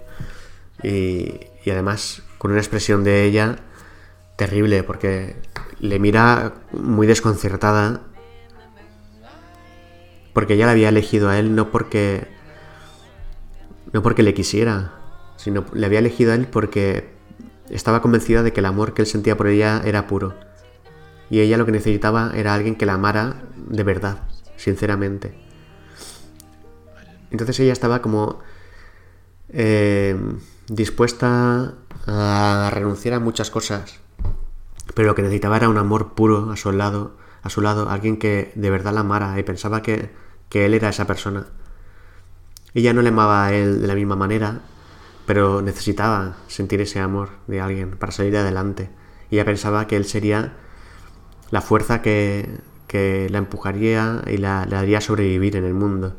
Y, 0.82 1.40
y 1.64 1.70
además 1.70 2.22
con 2.38 2.51
una 2.51 2.61
expresión 2.61 3.05
de 3.05 3.24
ella 3.24 3.57
terrible, 4.36 4.82
porque 4.82 5.36
le 5.80 5.99
mira 5.99 6.55
muy 6.72 7.07
desconcertada, 7.07 8.03
porque 10.32 10.55
ella 10.55 10.66
la 10.66 10.72
había 10.72 10.90
elegido 10.90 11.30
a 11.30 11.38
él 11.38 11.55
no 11.55 11.70
porque 11.70 12.28
no 13.92 14.03
porque 14.03 14.22
le 14.22 14.34
quisiera, 14.34 14.92
sino 15.36 15.64
le 15.72 15.86
había 15.86 16.01
elegido 16.01 16.32
a 16.32 16.34
él 16.34 16.47
porque 16.47 17.09
estaba 17.70 18.03
convencida 18.03 18.42
de 18.42 18.53
que 18.53 18.61
el 18.61 18.66
amor 18.66 18.92
que 18.92 19.03
él 19.03 19.09
sentía 19.09 19.36
por 19.36 19.47
ella 19.47 19.80
era 19.84 20.07
puro. 20.07 20.34
Y 21.30 21.40
ella 21.40 21.57
lo 21.57 21.66
que 21.66 21.72
necesitaba 21.72 22.32
era 22.34 22.55
alguien 22.55 22.76
que 22.76 22.86
la 22.86 22.94
amara 22.94 23.42
de 23.57 23.82
verdad, 23.82 24.18
sinceramente. 24.57 25.34
Entonces 27.30 27.59
ella 27.61 27.72
estaba 27.72 28.02
como 28.02 28.40
eh, 29.48 30.16
dispuesta 30.68 31.74
a 32.07 32.70
renunciar 32.72 33.14
a 33.14 33.20
muchas 33.20 33.50
cosas, 33.50 34.00
pero 34.94 35.09
lo 35.09 35.14
que 35.14 35.22
necesitaba 35.22 35.57
era 35.57 35.68
un 35.68 35.78
amor 35.78 36.14
puro 36.14 36.50
a 36.50 36.57
su 36.57 36.72
lado, 36.72 37.16
a 37.42 37.50
su 37.50 37.61
lado, 37.61 37.90
alguien 37.90 38.18
que 38.18 38.52
de 38.54 38.70
verdad 38.70 38.94
la 38.94 39.00
amara 39.00 39.38
y 39.38 39.42
pensaba 39.42 39.82
que, 39.82 40.11
que 40.48 40.66
él 40.66 40.74
era 40.74 40.88
esa 40.88 41.07
persona. 41.07 41.46
Ella 42.74 42.92
no 42.92 43.02
le 43.02 43.09
amaba 43.09 43.46
a 43.46 43.52
él 43.52 43.80
de 43.80 43.86
la 43.86 43.94
misma 43.94 44.16
manera, 44.16 44.61
pero 45.26 45.62
necesitaba 45.62 46.36
sentir 46.46 46.80
ese 46.80 47.00
amor 47.00 47.30
de 47.46 47.61
alguien 47.61 47.96
para 47.96 48.12
salir 48.12 48.36
adelante. 48.36 48.90
Y 49.30 49.36
ella 49.36 49.44
pensaba 49.44 49.86
que 49.86 49.96
él 49.96 50.04
sería 50.04 50.57
la 51.50 51.61
fuerza 51.61 52.02
que, 52.02 52.61
que 52.87 53.28
la 53.30 53.39
empujaría 53.39 54.22
y 54.26 54.37
la, 54.37 54.62
haría 54.62 55.01
sobrevivir 55.01 55.57
en 55.57 55.64
el 55.64 55.74
mundo. 55.74 56.16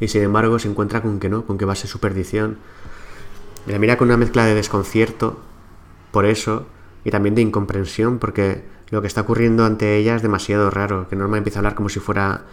Y 0.00 0.08
sin 0.08 0.22
embargo 0.22 0.58
se 0.58 0.68
encuentra 0.68 1.02
con 1.02 1.20
que 1.20 1.28
no, 1.28 1.46
con 1.46 1.58
que 1.58 1.64
va 1.64 1.72
a 1.72 1.76
ser 1.76 1.88
su 1.88 2.00
perdición. 2.00 2.58
Y 3.66 3.72
la 3.72 3.78
mira 3.78 3.96
con 3.96 4.08
una 4.08 4.16
mezcla 4.16 4.44
de 4.44 4.54
desconcierto, 4.54 5.40
por 6.10 6.26
eso, 6.26 6.66
y 7.04 7.10
también 7.10 7.34
de 7.34 7.42
incomprensión, 7.42 8.18
porque 8.18 8.64
lo 8.90 9.00
que 9.00 9.08
está 9.08 9.22
ocurriendo 9.22 9.64
ante 9.64 9.96
ella 9.96 10.16
es 10.16 10.22
demasiado 10.22 10.70
raro, 10.70 11.08
que 11.08 11.16
Norma 11.16 11.38
empieza 11.38 11.58
a 11.58 11.60
hablar 11.60 11.74
como 11.74 11.88
si 11.88 12.00
fuera 12.00 12.44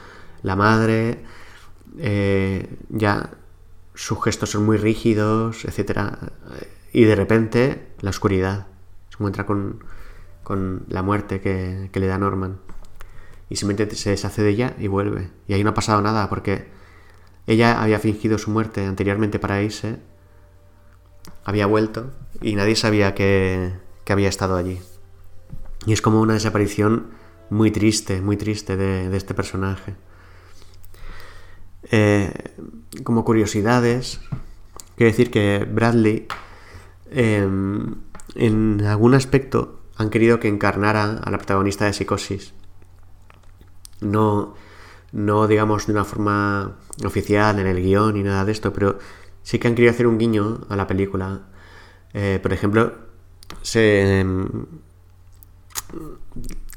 la 0.42 0.56
madre, 0.56 1.24
eh, 2.00 2.78
ya 2.90 3.32
sus 3.94 4.24
gestos 4.24 4.50
son 4.52 4.66
muy 4.66 4.78
rígidos, 4.78 5.66
etc. 5.66 6.16
Y 6.92 7.06
de 7.06 7.16
repente 7.16 7.88
la 8.02 8.10
oscuridad. 8.10 8.68
Se 9.10 9.16
encuentra 9.16 9.46
con, 9.46 9.80
la 10.90 11.04
muerte 11.04 11.40
que, 11.40 11.90
le 11.94 12.08
da 12.08 12.18
Norman. 12.18 12.58
Y 13.50 13.56
simplemente 13.56 13.96
se 13.96 14.10
deshace 14.10 14.42
de 14.42 14.50
ella 14.50 14.74
y 14.80 14.88
vuelve. 14.88 15.30
Y 15.48 15.54
ahí 15.54 15.64
no 15.64 15.72
ha 15.72 15.74
pasado 15.74 16.02
nada 16.02 16.30
porque 16.30 16.68
ella 17.46 17.82
había 17.82 18.00
fingido 18.00 18.38
su 18.38 18.52
muerte 18.52 18.86
anteriormente 18.86 19.40
para 19.40 19.62
irse. 19.62 20.00
Había 21.44 21.66
vuelto 21.66 22.12
y 22.42 22.56
nadie 22.56 22.76
sabía 22.76 23.14
que, 23.14 23.74
había 24.08 24.30
estado 24.30 24.56
allí. 24.56 24.80
Y 25.86 25.94
es 25.94 26.02
como 26.02 26.22
una 26.22 26.34
desaparición 26.34 27.08
muy 27.50 27.72
triste, 27.72 28.22
muy 28.22 28.38
triste 28.38 28.78
de 28.78 29.16
este 29.16 29.34
personaje. 29.34 29.96
Eh, 31.92 32.32
como 33.04 33.26
curiosidades, 33.26 34.20
quiero 34.96 35.12
decir 35.12 35.32
que 35.32 35.68
Bradley 35.70 36.28
em, 37.12 37.96
en 38.36 38.82
algún 38.86 39.14
aspecto 39.14 39.82
han 39.98 40.10
querido 40.10 40.40
que 40.40 40.48
encarnara 40.48 41.20
a 41.24 41.30
la 41.30 41.38
protagonista 41.38 41.86
de 41.86 41.94
Psicosis. 41.94 42.54
No, 44.04 44.56
no 45.12 45.48
digamos 45.48 45.88
de 45.88 45.94
una 45.94 46.04
forma 46.04 46.78
oficial 47.06 47.60
en 47.60 47.68
el 47.68 47.82
guion 47.82 48.14
ni 48.16 48.24
nada 48.24 48.46
de 48.46 48.52
esto, 48.52 48.74
pero 48.74 49.00
sí 49.44 49.60
que 49.60 49.68
han 49.68 49.76
querido 49.76 49.92
hacer 49.92 50.08
un 50.08 50.18
guiño 50.18 50.62
a 50.70 50.76
la 50.76 50.88
película. 50.88 51.42
Eh, 52.14 52.40
por 52.42 52.54
ejemplo, 52.54 52.94
em, 53.76 54.66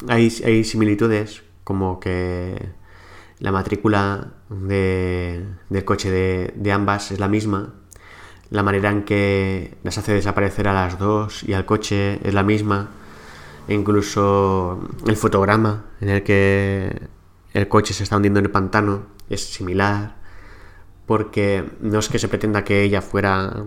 hay, 0.09 0.33
hay 0.45 0.65
similitudes 0.65 1.43
como 1.65 2.01
que 2.01 2.73
la 3.39 3.53
matrícula 3.53 4.33
del 4.49 5.85
coche 5.85 6.11
de, 6.11 6.73
ambas 6.73 7.11
es 7.13 7.21
la 7.21 7.29
misma. 7.29 7.75
La 8.51 8.63
manera 8.63 8.91
en 8.91 9.05
que 9.05 9.77
las 9.83 9.99
hace 9.99 10.13
desaparecer 10.13 10.69
a 10.69 10.73
las 10.73 10.99
dos 10.99 11.43
y 11.43 11.53
al 11.53 11.67
coche 11.67 12.21
es 12.27 12.35
la 12.35 12.43
misma. 12.43 12.91
E 13.69 13.75
incluso 13.75 14.89
el 15.07 15.17
fotograma 15.17 15.87
en 16.01 16.09
el 16.09 16.23
que 16.23 17.09
el 17.57 17.69
coche 17.69 17.95
se 17.95 18.03
está 18.03 18.17
hundiendo 18.17 18.41
en 18.41 18.47
el 18.47 18.53
pantano 18.53 19.07
es 19.31 19.45
similar. 19.45 20.17
Porque 21.07 21.65
no 21.81 21.99
es 22.01 22.09
que 22.09 22.19
se 22.19 22.29
pretenda 22.29 22.65
que 22.65 22.83
ella 22.83 23.01
fuera 23.01 23.65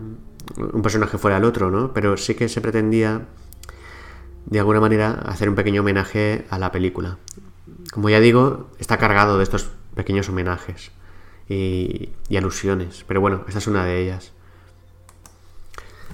un 0.57 0.81
personaje 0.81 1.17
fuera 1.17 1.37
el 1.37 1.45
otro, 1.45 1.71
¿no? 1.71 1.93
Pero 1.93 2.17
sí 2.17 2.35
que 2.35 2.49
se 2.49 2.59
pretendía 2.59 3.27
de 4.45 4.59
alguna 4.59 4.79
manera 4.79 5.11
hacer 5.11 5.47
un 5.47 5.55
pequeño 5.55 5.81
homenaje 5.81 6.45
a 6.49 6.59
la 6.59 6.71
película 6.71 7.17
como 7.91 8.09
ya 8.09 8.19
digo, 8.19 8.69
está 8.79 8.97
cargado 8.97 9.37
de 9.37 9.43
estos 9.43 9.71
pequeños 9.95 10.29
homenajes 10.29 10.91
y, 11.47 12.11
alusiones. 12.35 13.03
Pero 13.07 13.21
bueno, 13.21 13.43
esta 13.47 13.59
es 13.59 13.67
una 13.67 13.85
de 13.85 14.01
ellas. 14.01 14.31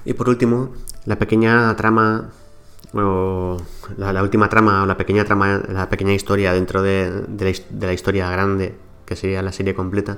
Y 0.05 0.13
por 0.13 0.29
último, 0.29 0.73
la 1.05 1.17
pequeña 1.17 1.75
trama, 1.75 2.31
o 3.03 3.57
la, 3.97 4.23
última 4.23 4.49
trama, 4.49 4.83
o 4.83 4.85
la 4.85 4.97
pequeña 4.97 5.25
trama, 5.25 5.61
la 5.67 5.89
pequeña 5.89 6.13
historia 6.13 6.53
dentro 6.53 6.81
de, 6.81 7.25
la, 7.79 7.93
historia 7.93 8.29
grande, 8.29 8.75
que 9.05 9.15
sería 9.15 9.41
la 9.41 9.51
serie 9.51 9.75
completa. 9.75 10.17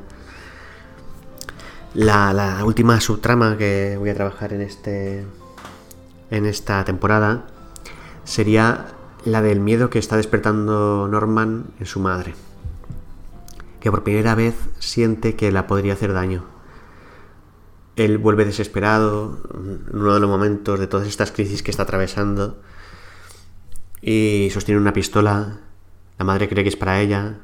La, 1.94 2.34
la, 2.34 2.64
última 2.66 3.00
subtrama 3.00 3.58
que 3.58 3.96
voy 3.98 4.10
a 4.10 4.14
trabajar 4.14 4.54
en 4.54 4.62
este. 4.62 5.26
en 6.30 6.46
esta 6.46 6.84
temporada 6.86 7.46
sería 8.24 8.88
la 9.26 9.42
del 9.42 9.60
miedo 9.60 9.90
que 9.90 10.00
está 10.00 10.18
despertando 10.18 11.08
Norman 11.10 11.66
en 11.80 11.86
su 11.86 12.00
madre, 12.00 12.36
que 13.80 13.90
por 13.90 14.04
primera 14.04 14.36
vez 14.36 14.56
siente 14.80 15.36
que 15.36 15.52
la 15.52 15.66
podría 15.68 15.94
hacer 15.94 16.14
daño. 16.14 16.57
Él 17.98 18.18
vuelve 18.18 18.45
desesperado 18.45 19.41
en 19.54 20.00
uno 20.00 20.14
de 20.14 20.20
los 20.22 20.30
momentos 20.30 20.80
de 20.80 20.88
todas 20.88 21.08
estas 21.08 21.32
crisis 21.32 21.62
que 21.62 21.72
está 21.72 21.84
atravesando 21.84 22.62
y 24.02 24.50
sostiene 24.54 24.80
una 24.80 24.93
pistola. 24.93 25.60
La 26.18 26.26
madre 26.26 26.48
cree 26.48 26.64
que 26.64 26.70
es 26.70 26.78
para 26.78 27.02
ella, 27.02 27.39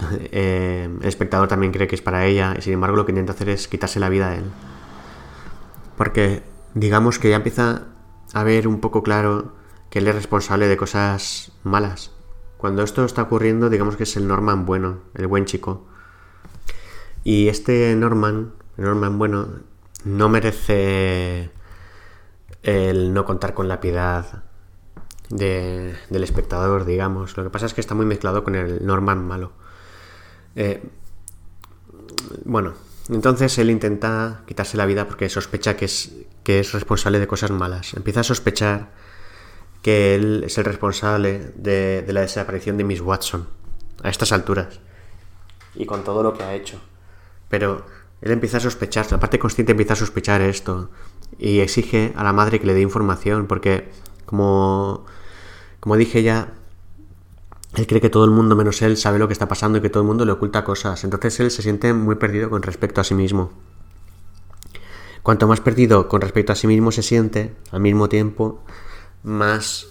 eh, 0.32 0.88
el 1.00 1.06
espectador 1.06 1.48
también 1.48 1.72
cree 1.72 1.86
que 1.86 1.94
es 1.94 2.02
para 2.02 2.26
ella 2.26 2.54
y 2.58 2.62
sin 2.62 2.72
embargo 2.72 2.96
lo 2.96 3.06
que 3.06 3.12
intenta 3.12 3.32
hacer 3.32 3.48
es 3.50 3.68
quitarse 3.68 4.00
la 4.00 4.08
vida 4.08 4.30
a 4.30 4.36
él. 4.36 4.44
Porque 5.96 6.42
digamos 6.74 7.18
que 7.18 7.30
ya 7.30 7.36
empieza 7.36 7.88
a 8.32 8.44
ver 8.44 8.68
un 8.68 8.80
poco 8.80 9.02
claro 9.02 9.54
que 9.90 9.98
él 9.98 10.08
es 10.08 10.14
responsable 10.14 10.68
de 10.68 10.76
cosas 10.76 11.52
malas. 11.64 12.12
Cuando 12.56 12.82
esto 12.82 13.04
está 13.04 13.22
ocurriendo, 13.22 13.70
digamos 13.70 13.96
que 13.96 14.04
es 14.04 14.16
el 14.16 14.28
Norman 14.28 14.66
bueno, 14.66 15.00
el 15.14 15.26
buen 15.26 15.46
chico. 15.46 15.86
Y 17.24 17.48
este 17.48 17.94
Norman, 17.96 18.52
el 18.76 18.84
Norman 18.84 19.18
bueno, 19.18 19.48
no 20.04 20.28
merece 20.28 21.50
el 22.62 23.12
no 23.14 23.24
contar 23.24 23.54
con 23.54 23.68
la 23.68 23.80
piedad 23.80 24.44
del 25.30 26.24
espectador, 26.24 26.84
digamos. 26.84 27.36
Lo 27.36 27.44
que 27.44 27.50
pasa 27.50 27.66
es 27.66 27.74
que 27.74 27.80
está 27.80 27.94
muy 27.94 28.06
mezclado 28.06 28.42
con 28.44 28.54
el 28.54 28.84
Norman 28.84 29.26
malo. 29.26 29.52
Eh, 30.56 30.82
bueno, 32.44 32.74
entonces 33.08 33.56
él 33.58 33.70
intenta 33.70 34.42
quitarse 34.46 34.76
la 34.76 34.86
vida 34.86 35.06
porque 35.06 35.28
sospecha 35.28 35.76
que 35.76 35.84
es, 35.84 36.12
que 36.42 36.60
es 36.60 36.72
responsable 36.72 37.18
de 37.18 37.26
cosas 37.26 37.50
malas. 37.50 37.94
Empieza 37.94 38.20
a 38.20 38.24
sospechar 38.24 38.90
que 39.82 40.14
él 40.14 40.44
es 40.46 40.58
el 40.58 40.64
responsable 40.64 41.52
de, 41.56 42.04
la 42.08 42.20
desaparición 42.20 42.76
de 42.76 42.84
Miss 42.84 43.00
Watson 43.00 43.48
a 44.02 44.10
estas 44.10 44.32
alturas 44.32 44.80
y 45.74 45.86
con 45.86 46.04
todo 46.04 46.22
lo 46.22 46.34
que 46.34 46.42
ha 46.42 46.54
hecho. 46.54 46.80
Pero 47.48 47.84
él 48.22 48.32
empieza 48.32 48.58
a 48.58 48.60
sospechar, 48.60 49.06
la 49.10 49.20
parte 49.20 49.38
consciente 49.38 49.72
empieza 49.72 49.94
a 49.94 49.96
sospechar 49.96 50.40
esto 50.42 50.90
y 51.38 51.60
exige 51.60 52.12
a 52.16 52.24
la 52.24 52.32
madre 52.32 52.60
que 52.60 52.66
le 52.66 52.74
dé 52.74 52.80
información 52.80 53.46
porque, 53.46 53.90
como, 54.26 55.06
como 55.80 55.96
dije 55.96 56.22
ya, 56.22 56.52
él 57.74 57.86
cree 57.86 58.00
que 58.00 58.10
todo 58.10 58.24
el 58.24 58.30
mundo 58.30 58.56
menos 58.56 58.82
él 58.82 58.96
sabe 58.96 59.18
lo 59.18 59.26
que 59.28 59.32
está 59.32 59.48
pasando 59.48 59.78
y 59.78 59.80
que 59.80 59.90
todo 59.90 60.02
el 60.02 60.06
mundo 60.06 60.24
le 60.24 60.32
oculta 60.32 60.64
cosas. 60.64 61.04
Entonces 61.04 61.38
él 61.40 61.50
se 61.50 61.62
siente 61.62 61.92
muy 61.94 62.16
perdido 62.16 62.50
con 62.50 62.62
respecto 62.62 63.00
a 63.00 63.04
sí 63.04 63.14
mismo. 63.14 63.52
Cuanto 65.22 65.46
más 65.46 65.60
perdido 65.60 66.08
con 66.08 66.20
respecto 66.20 66.52
a 66.52 66.56
sí 66.56 66.66
mismo 66.66 66.92
se 66.92 67.02
siente, 67.02 67.54
al 67.70 67.80
mismo 67.80 68.08
tiempo, 68.08 68.62
más 69.22 69.86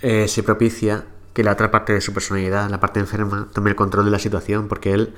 eh, 0.00 0.28
se 0.28 0.42
propicia 0.42 1.06
que 1.34 1.44
la 1.44 1.52
otra 1.52 1.70
parte 1.70 1.92
de 1.92 2.00
su 2.00 2.12
personalidad, 2.12 2.70
la 2.70 2.80
parte 2.80 3.00
enferma, 3.00 3.48
tome 3.52 3.70
el 3.70 3.76
control 3.76 4.04
de 4.04 4.10
la 4.10 4.18
situación, 4.18 4.68
porque 4.68 4.92
él 4.92 5.14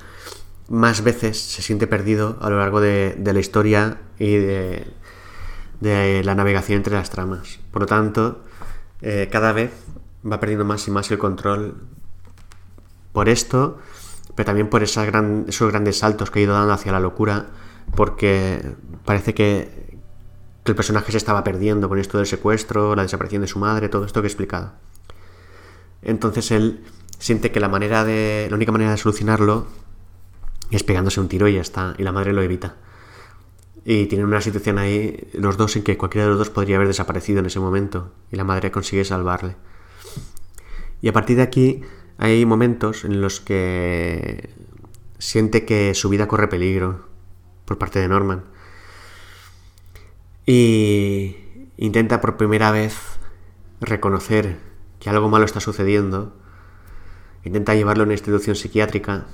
más 0.69 1.05
veces 1.05 1.39
se 1.39 1.63
siente 1.63 1.87
perdido 1.87 2.39
a 2.41 2.51
lo 2.51 2.59
largo 2.59 2.81
de, 2.81 3.17
la 3.23 3.39
historia 3.41 3.99
y 4.19 4.37
de, 4.37 4.93
la 5.81 6.35
navegación 6.35 6.79
entre 6.79 6.95
las 6.95 7.11
tramas. 7.11 7.61
Por 7.71 7.83
lo 7.83 7.87
tanto, 7.87 8.43
eh, 9.03 9.29
cada 9.31 9.53
vez 9.53 9.73
va 10.31 10.41
perdiendo 10.41 10.65
más 10.65 10.87
y 10.89 10.91
más 10.91 11.11
el 11.11 11.19
control 11.19 11.77
por 13.13 13.29
esto, 13.29 13.79
pero 14.35 14.47
también 14.47 14.69
por 14.69 14.83
esos 14.83 15.07
grandes 15.07 15.99
saltos 15.99 16.31
que 16.31 16.41
ha 16.41 16.43
ido 16.43 16.55
dando 16.55 16.73
hacia 16.73 16.93
la 16.93 17.01
locura, 17.01 17.47
porque 17.95 18.61
parece 19.05 19.35
que, 19.35 19.85
el 20.65 20.75
personaje 20.75 21.13
se 21.13 21.19
estaba 21.19 21.45
perdiendo 21.45 21.91
con 21.91 21.99
esto 21.99 22.17
del 22.17 22.27
secuestro, 22.27 22.97
la 22.97 23.03
desaparición 23.03 23.43
de 23.43 23.49
su 23.49 23.59
madre, 23.59 23.91
todo 23.91 24.07
esto 24.07 24.23
que 24.23 24.29
he 24.29 24.31
explicado. 24.31 24.73
Entonces 26.01 26.51
él 26.51 26.83
siente 27.19 27.53
que 27.53 27.61
la 27.61 27.69
manera 27.69 28.03
de. 28.03 28.47
la 28.49 28.57
única 28.57 28.73
manera 28.73 28.93
de 28.93 28.97
solucionarlo 28.97 29.67
es 30.77 30.83
pegándose 30.83 31.21
un 31.21 31.29
tiro 31.29 31.49
y 31.49 31.55
ya 31.55 31.61
está. 31.61 31.95
Y 31.99 32.03
la 32.03 32.13
madre 32.13 32.33
lo 32.33 32.43
evita. 32.43 32.77
Y 33.85 34.07
tienen 34.07 34.27
una 34.27 34.41
situación 34.41 34.79
ahí, 34.79 35.29
los 35.35 35.57
dos, 35.57 35.77
en 35.77 35.83
que 35.83 35.99
cualquiera 35.99 36.25
de 36.25 36.31
los 36.31 36.39
dos 36.39 36.51
podría 36.51 36.77
haber 36.77 36.89
desaparecido 36.89 37.41
en 37.41 37.47
ese 37.47 37.61
momento. 37.61 38.13
Y 38.31 38.37
la 38.37 38.45
madre 38.45 38.71
consigue 38.71 39.05
salvarle. 39.05 39.57
Y 41.03 41.09
a 41.09 41.13
partir 41.13 41.37
de 41.37 41.43
aquí 41.43 41.83
hay 42.17 42.47
momentos 42.47 43.05
en 43.05 43.21
los 43.21 43.41
que 43.41 44.51
siente 45.19 45.65
que 45.65 45.95
su 45.95 46.09
vida 46.09 46.29
corre 46.29 46.49
peligro 46.49 47.07
por 47.67 47.77
parte 47.77 47.99
de 47.99 48.09
Norman. 48.09 48.45
Y 50.47 51.37
intenta 51.77 52.21
por 52.21 52.37
primera 52.37 52.71
vez 52.71 52.97
reconocer 53.81 54.59
que 54.99 55.11
algo 55.11 55.29
malo 55.29 55.45
está 55.45 55.61
sucediendo. 55.61 56.35
Intenta 57.45 57.75
llevarlo 57.75 58.05
a 58.05 58.07
una 58.07 58.15
institución 58.15 58.57
psiquiátrica 58.57 59.27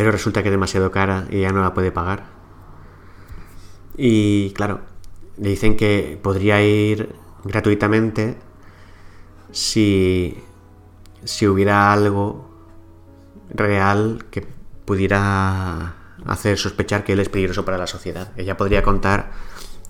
pero 0.00 0.12
resulta 0.12 0.42
que 0.42 0.48
es 0.48 0.52
demasiado 0.52 0.90
cara 0.90 1.26
y 1.28 1.36
ella 1.36 1.52
no 1.52 1.60
la 1.60 1.74
puede 1.74 1.92
pagar. 1.92 2.24
Y 3.98 4.50
claro, 4.52 4.80
le 5.36 5.50
dicen 5.50 5.76
que 5.76 6.18
podría 6.22 6.62
ir 6.62 7.14
gratuitamente 7.44 8.38
si, 9.52 10.42
si 11.22 11.46
hubiera 11.46 11.92
algo 11.92 12.48
real 13.50 14.24
que 14.30 14.46
pudiera 14.86 15.96
hacer 16.24 16.56
sospechar 16.56 17.04
que 17.04 17.12
él 17.12 17.20
es 17.20 17.28
peligroso 17.28 17.66
para 17.66 17.76
la 17.76 17.86
sociedad. 17.86 18.32
Ella 18.38 18.56
podría 18.56 18.82
contar 18.82 19.32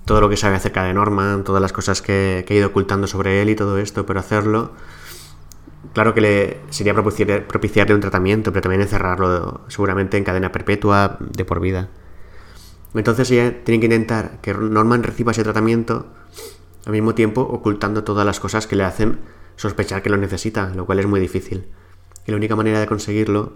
todo 0.07 0.21
lo 0.21 0.29
que 0.29 0.37
sabe 0.37 0.57
acerca 0.57 0.83
de 0.83 0.93
Norman, 0.93 1.45
todas 1.45 1.63
las 1.63 1.73
cosas 1.73 2.03
que, 2.03 2.45
que 2.49 2.55
ha 2.55 2.57
ido 2.57 2.67
ocultando 2.67 3.07
sobre 3.07 3.43
él 3.43 3.51
y 3.51 3.55
todo 3.55 3.79
esto, 3.79 4.07
pero 4.07 4.19
hacerlo 4.19 4.73
claro 5.93 6.14
que 6.14 6.20
le 6.20 6.61
sería 6.70 6.95
propiciarle 6.95 7.95
un 7.95 8.01
tratamiento, 8.01 8.53
pero 8.53 8.62
también 8.62 8.83
encerrarlo 8.83 9.62
seguramente 9.68 10.16
en 10.16 10.24
cadena 10.24 10.53
perpetua 10.53 11.18
de 11.20 11.45
por 11.45 11.61
vida. 11.61 11.89
Entonces 12.95 13.31
ella 13.31 13.62
tiene 13.64 13.81
que 13.81 13.87
intentar 13.87 14.41
que 14.41 14.53
Norman 14.53 15.03
reciba 15.03 15.33
ese 15.33 15.45
tratamiento 15.45 16.07
al 16.87 16.93
mismo 16.93 17.14
tiempo 17.14 17.43
ocultando 17.43 18.05
todas 18.05 18.26
las 18.26 18.41
cosas 18.41 18.66
que 18.66 18.76
le 18.76 18.85
hacen 18.85 19.20
sospechar 19.57 20.03
que 20.03 20.11
lo 20.11 20.16
necesita, 20.16 20.72
lo 20.74 20.87
cual 20.87 20.99
es 20.99 21.07
muy 21.07 21.20
difícil. 21.20 21.66
Y 22.26 22.31
la 22.31 22.37
única 22.37 22.57
manera 22.57 22.81
de 22.81 22.87
conseguirlo 22.87 23.53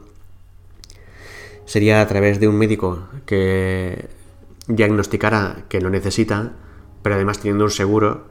sería 1.64 2.00
a 2.00 2.06
través 2.06 2.40
de 2.40 2.48
un 2.48 2.56
médico 2.56 3.08
que 3.26 4.08
diagnosticara 4.68 5.64
que 5.68 5.80
lo 5.80 5.90
necesita, 5.90 6.52
pero 7.02 7.16
además 7.16 7.38
teniendo 7.38 7.64
un 7.64 7.70
seguro 7.70 8.26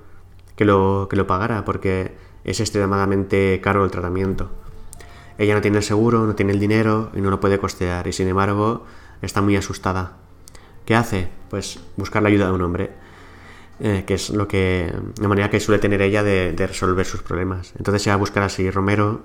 que 0.56 0.66
lo, 0.66 1.08
que 1.10 1.16
lo 1.16 1.28
pagara, 1.28 1.66
porque 1.66 2.16
es 2.44 2.60
extremadamente 2.60 3.60
caro 3.62 3.86
el 3.86 3.92
tratamiento. 3.92 4.52
Ella 5.38 5.56
no 5.56 5.62
tiene 5.62 5.78
el 5.78 5.84
seguro, 5.84 6.26
no 6.26 6.36
tiene 6.36 6.54
el 6.54 6.60
dinero 6.60 7.12
y 7.16 7.22
no 7.22 7.30
lo 7.30 7.40
puede 7.40 7.58
costear 7.58 8.08
y 8.08 8.14
sin 8.14 8.28
embargo 8.28 8.86
está 9.22 9.42
muy 9.42 9.56
asustada. 9.56 10.18
¿Qué 10.86 10.96
hace? 10.96 11.30
Pues 11.50 11.80
buscar 11.96 12.22
la 12.22 12.30
ayuda 12.30 12.48
de 12.48 12.52
un 12.52 12.62
hombre, 12.62 12.92
eh, 13.80 14.04
que 14.06 14.16
es 14.16 14.30
lo 14.30 14.48
que 14.48 14.94
la 15.20 15.28
manera 15.28 15.50
que 15.50 15.60
suele 15.60 15.80
tener 15.80 16.02
ella 16.02 16.24
de, 16.24 16.54
resolver 16.58 17.06
sus 17.06 17.22
problemas. 17.22 17.74
Entonces 17.78 18.02
se 18.02 18.10
va 18.10 18.16
a 18.16 18.18
buscar 18.18 18.44
así 18.44 18.70
Romero 18.70 19.24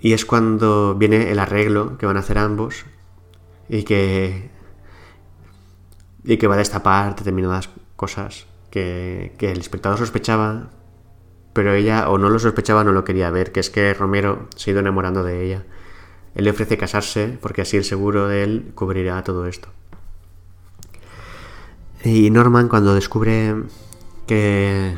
y 0.00 0.12
es 0.12 0.24
cuando 0.24 0.94
viene 0.94 1.30
el 1.30 1.38
arreglo 1.38 1.98
que 1.98 2.06
van 2.06 2.16
a 2.16 2.20
hacer 2.20 2.38
ambos 2.38 2.84
y 3.68 3.82
que 3.82 4.50
y 6.24 6.38
que 6.38 6.46
va 6.46 6.54
a 6.54 6.58
destapar 6.58 7.14
determinadas 7.16 7.68
cosas 7.96 8.46
que, 8.70 9.34
que 9.36 9.52
el 9.52 9.60
espectador 9.60 9.98
sospechaba 9.98 10.70
pero 11.54 11.72
ella 11.72 12.10
o 12.10 12.18
no 12.18 12.28
lo 12.28 12.38
sospechaba 12.38 12.82
o 12.82 12.84
no 12.84 12.92
lo 12.92 13.04
quería 13.04 13.30
ver, 13.30 13.52
que 13.52 13.60
es 13.60 13.70
que 13.70 13.94
Romero 13.94 14.48
se 14.56 14.70
ha 14.70 14.72
ido 14.72 14.80
enamorando 14.80 15.22
de 15.22 15.46
ella. 15.46 15.62
Él 16.34 16.44
le 16.44 16.50
ofrece 16.50 16.76
casarse 16.76 17.38
porque 17.40 17.62
así 17.62 17.76
el 17.76 17.84
seguro 17.84 18.28
de 18.28 18.42
él 18.42 18.72
cubrirá 18.74 19.22
todo 19.22 19.46
esto. 19.46 19.68
Y 22.04 22.28
Norman 22.30 22.68
cuando 22.68 22.94
descubre 22.94 23.54
que 24.26 24.94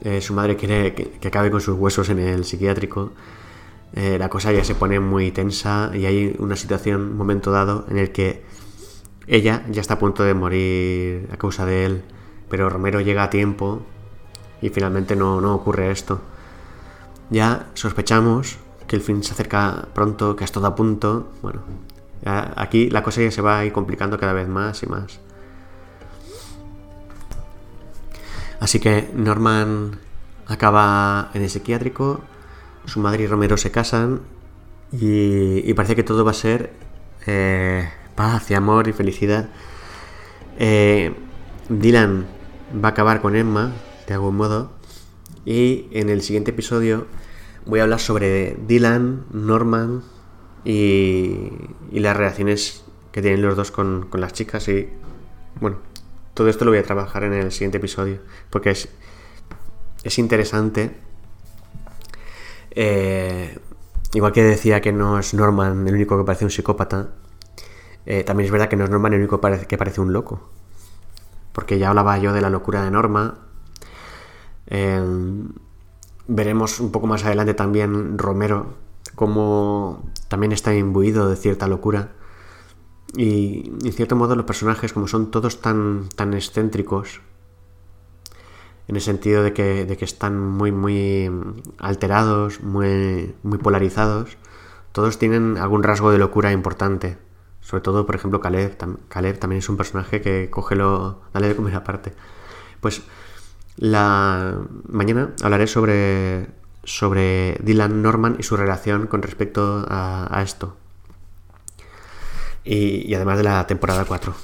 eh, 0.00 0.20
su 0.22 0.32
madre 0.32 0.56
quiere 0.56 0.94
que, 0.94 1.28
acabe 1.28 1.50
con 1.50 1.60
sus 1.60 1.78
huesos 1.78 2.08
en 2.08 2.20
el 2.20 2.44
psiquiátrico, 2.46 3.12
eh, 3.92 4.16
la 4.18 4.30
cosa 4.30 4.52
ya 4.52 4.64
se 4.64 4.74
pone 4.74 4.98
muy 4.98 5.30
tensa 5.30 5.90
y 5.94 6.06
hay 6.06 6.34
una 6.38 6.56
situación, 6.56 7.02
un 7.02 7.16
momento 7.16 7.50
dado, 7.50 7.84
en 7.90 7.98
el 7.98 8.12
que 8.12 8.42
ella 9.26 9.64
ya 9.70 9.82
está 9.82 9.94
a 9.94 9.98
punto 9.98 10.22
de 10.24 10.32
morir 10.32 11.28
a 11.32 11.36
causa 11.36 11.66
de 11.66 11.84
él, 11.84 12.02
pero 12.48 12.70
Romero 12.70 13.00
llega 13.02 13.22
a 13.24 13.30
tiempo 13.30 13.82
y 14.60 14.68
finalmente 14.70 15.16
no, 15.16 15.54
ocurre 15.54 15.90
esto. 15.90 16.20
Ya 17.30 17.66
sospechamos 17.74 18.58
que 18.86 18.96
el 18.96 19.02
fin 19.02 19.22
se 19.22 19.32
acerca 19.32 19.88
pronto, 19.94 20.36
que 20.36 20.44
es 20.44 20.52
todo 20.52 20.66
a 20.66 20.74
punto. 20.74 21.32
Bueno, 21.42 21.62
aquí 22.24 22.90
la 22.90 23.02
cosa 23.02 23.22
ya 23.22 23.30
se 23.30 23.42
va 23.42 23.58
a 23.58 23.64
ir 23.64 23.72
complicando 23.72 24.18
cada 24.18 24.32
vez 24.32 24.48
más 24.48 24.82
y 24.82 24.86
más. 24.86 25.20
Así 28.60 28.80
que 28.80 29.10
Norman 29.14 29.98
acaba 30.46 31.30
en 31.34 31.42
el 31.42 31.50
psiquiátrico, 31.50 32.20
su 32.86 33.00
madre 33.00 33.24
y 33.24 33.26
Romero 33.26 33.56
se 33.56 33.70
casan 33.70 34.20
y, 34.92 35.72
parece 35.74 35.96
que 35.96 36.04
todo 36.04 36.24
va 36.24 36.30
a 36.30 36.34
ser 36.34 36.72
eh, 37.26 37.90
paz 38.14 38.50
y 38.50 38.54
amor 38.54 38.88
y 38.88 38.92
felicidad. 38.92 39.48
Eh, 40.58 41.14
Dylan 41.68 42.26
va 42.82 42.88
a 42.88 42.92
acabar 42.92 43.20
con 43.20 43.36
Emma, 43.36 43.72
de 44.06 44.14
algún 44.14 44.36
modo. 44.36 44.70
Y 45.44 45.88
en 45.92 46.08
el 46.08 46.22
siguiente 46.22 46.50
episodio 46.50 47.06
voy 47.66 47.80
a 47.80 47.84
hablar 47.84 48.00
sobre 48.00 48.56
Dylan, 48.66 49.26
Norman 49.32 50.02
y, 50.64 51.52
las 51.92 52.16
reacciones 52.16 52.84
que 53.12 53.22
tienen 53.22 53.42
los 53.42 53.56
dos 53.56 53.70
con, 53.70 54.08
las 54.12 54.32
chicas. 54.32 54.68
Y 54.68 54.88
bueno, 55.60 55.78
todo 56.34 56.48
esto 56.48 56.64
lo 56.64 56.70
voy 56.70 56.78
a 56.78 56.82
trabajar 56.82 57.24
en 57.24 57.32
el 57.32 57.52
siguiente 57.52 57.78
episodio 57.78 58.18
porque 58.50 58.70
es, 58.70 58.88
es 60.02 60.18
interesante. 60.18 60.96
Eh, 62.70 63.58
igual 64.12 64.32
que 64.32 64.42
decía 64.42 64.80
que 64.80 64.92
no 64.92 65.18
es 65.18 65.32
Norman 65.32 65.86
el 65.88 65.94
único 65.94 66.18
que 66.18 66.24
parece 66.24 66.44
un 66.44 66.50
psicópata, 66.50 67.10
eh, 68.04 68.22
también 68.22 68.46
es 68.46 68.52
verdad 68.52 68.68
que 68.68 68.76
no 68.76 68.84
es 68.84 68.90
Norman 68.90 69.14
el 69.14 69.20
único 69.20 69.40
que 69.40 69.78
parece 69.78 70.00
un 70.00 70.12
loco. 70.12 70.50
Porque 71.52 71.78
ya 71.78 71.88
hablaba 71.88 72.18
yo 72.18 72.32
de 72.32 72.42
la 72.42 72.50
locura 72.50 72.84
de 72.84 72.90
Norma, 72.90 73.45
Em, 74.66 75.48
veremos 76.28 76.80
un 76.80 76.90
poco 76.92 77.06
más 77.06 77.24
adelante 77.24 77.54
también 77.54 78.18
Romero, 78.18 78.74
como 79.14 80.10
también 80.28 80.52
está 80.52 80.74
imbuido 80.74 81.28
de 81.28 81.36
cierta 81.36 81.68
locura. 81.68 82.12
Y 83.16 83.72
en 83.84 83.92
cierto 83.92 84.16
modo 84.16 84.36
los 84.36 84.46
personajes, 84.46 84.92
como 84.92 85.08
son 85.08 85.30
todos 85.30 85.60
tan, 85.60 86.08
tan 86.16 86.34
excéntricos, 86.34 87.20
en 88.88 88.96
el 88.96 89.02
sentido 89.02 89.42
de 89.42 89.52
que, 89.52 89.84
de 89.84 89.96
que 89.96 90.04
están 90.04 90.38
muy, 90.38 90.70
muy 90.72 91.30
alterados, 91.78 92.60
muy, 92.62 93.34
muy 93.42 93.58
polarizados, 93.58 94.36
todos 94.92 95.18
tienen 95.18 95.58
algún 95.58 95.82
rasgo 95.82 96.10
de 96.10 96.18
locura 96.18 96.52
importante. 96.52 97.18
Sobre 97.60 97.82
todo, 97.82 98.06
por 98.06 98.14
ejemplo, 98.14 98.40
Caleb. 98.40 98.76
Caleb 99.08 99.38
también 99.38 99.58
es 99.58 99.68
un 99.68 99.76
personaje 99.76 100.20
que 100.20 100.50
coge 100.50 100.76
lo... 100.76 101.20
dale 101.34 101.48
de 101.48 101.56
comer 101.56 101.74
aparte. 101.74 102.12
Pues 102.80 103.02
la 103.76 104.58
mañana 104.88 105.32
hablaré 105.42 105.66
sobre, 105.66 106.48
sobre 106.84 107.58
Dylan 107.62 108.02
Norman 108.02 108.36
y 108.38 108.42
su 108.42 108.56
relación 108.56 109.06
con 109.06 109.22
respecto 109.22 109.84
a, 109.88 110.42
esto. 110.42 110.76
Y, 112.64 113.14
además 113.14 113.38
de 113.38 113.44
la 113.44 113.66
temporada 113.66 114.04
4. 114.04 114.34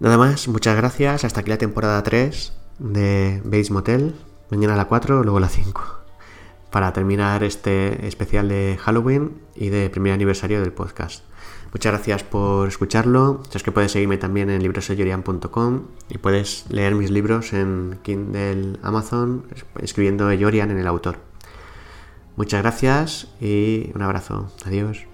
Nada 0.00 0.16
más, 0.16 0.48
muchas 0.48 0.76
gracias. 0.76 1.24
Hasta 1.24 1.40
aquí 1.40 1.50
la 1.50 1.58
temporada 1.58 2.02
3 2.02 2.52
de 2.78 3.42
Base 3.44 3.72
Motel. 3.72 4.14
Mañana 4.50 4.76
la 4.76 4.86
4, 4.86 5.22
luego 5.22 5.40
la 5.40 5.48
5. 5.48 5.82
Para 6.70 6.92
terminar 6.92 7.44
este 7.44 8.06
especial 8.06 8.48
de 8.48 8.78
Halloween 8.80 9.40
y 9.54 9.68
de 9.68 9.90
primer 9.90 10.12
aniversario 10.12 10.60
del 10.60 10.72
podcast. 10.72 11.24
Muchas 11.72 11.92
gracias 11.92 12.22
por 12.22 12.68
escucharlo. 12.68 13.42
Sabes 13.44 13.62
que 13.62 13.72
puedes 13.72 13.92
seguirme 13.92 14.18
también 14.18 14.50
en 14.50 14.62
libroseyorian.com 14.62 15.82
y 16.10 16.18
puedes 16.18 16.66
leer 16.68 16.94
mis 16.94 17.10
libros 17.10 17.54
en 17.54 17.98
Kindle 18.02 18.78
Amazon 18.82 19.46
escribiendo 19.80 20.30
Yorian 20.32 20.70
en 20.70 20.78
el 20.78 20.86
autor. 20.86 21.16
Muchas 22.36 22.62
gracias 22.62 23.28
y 23.40 23.90
un 23.94 24.02
abrazo. 24.02 24.50
Adiós. 24.66 25.11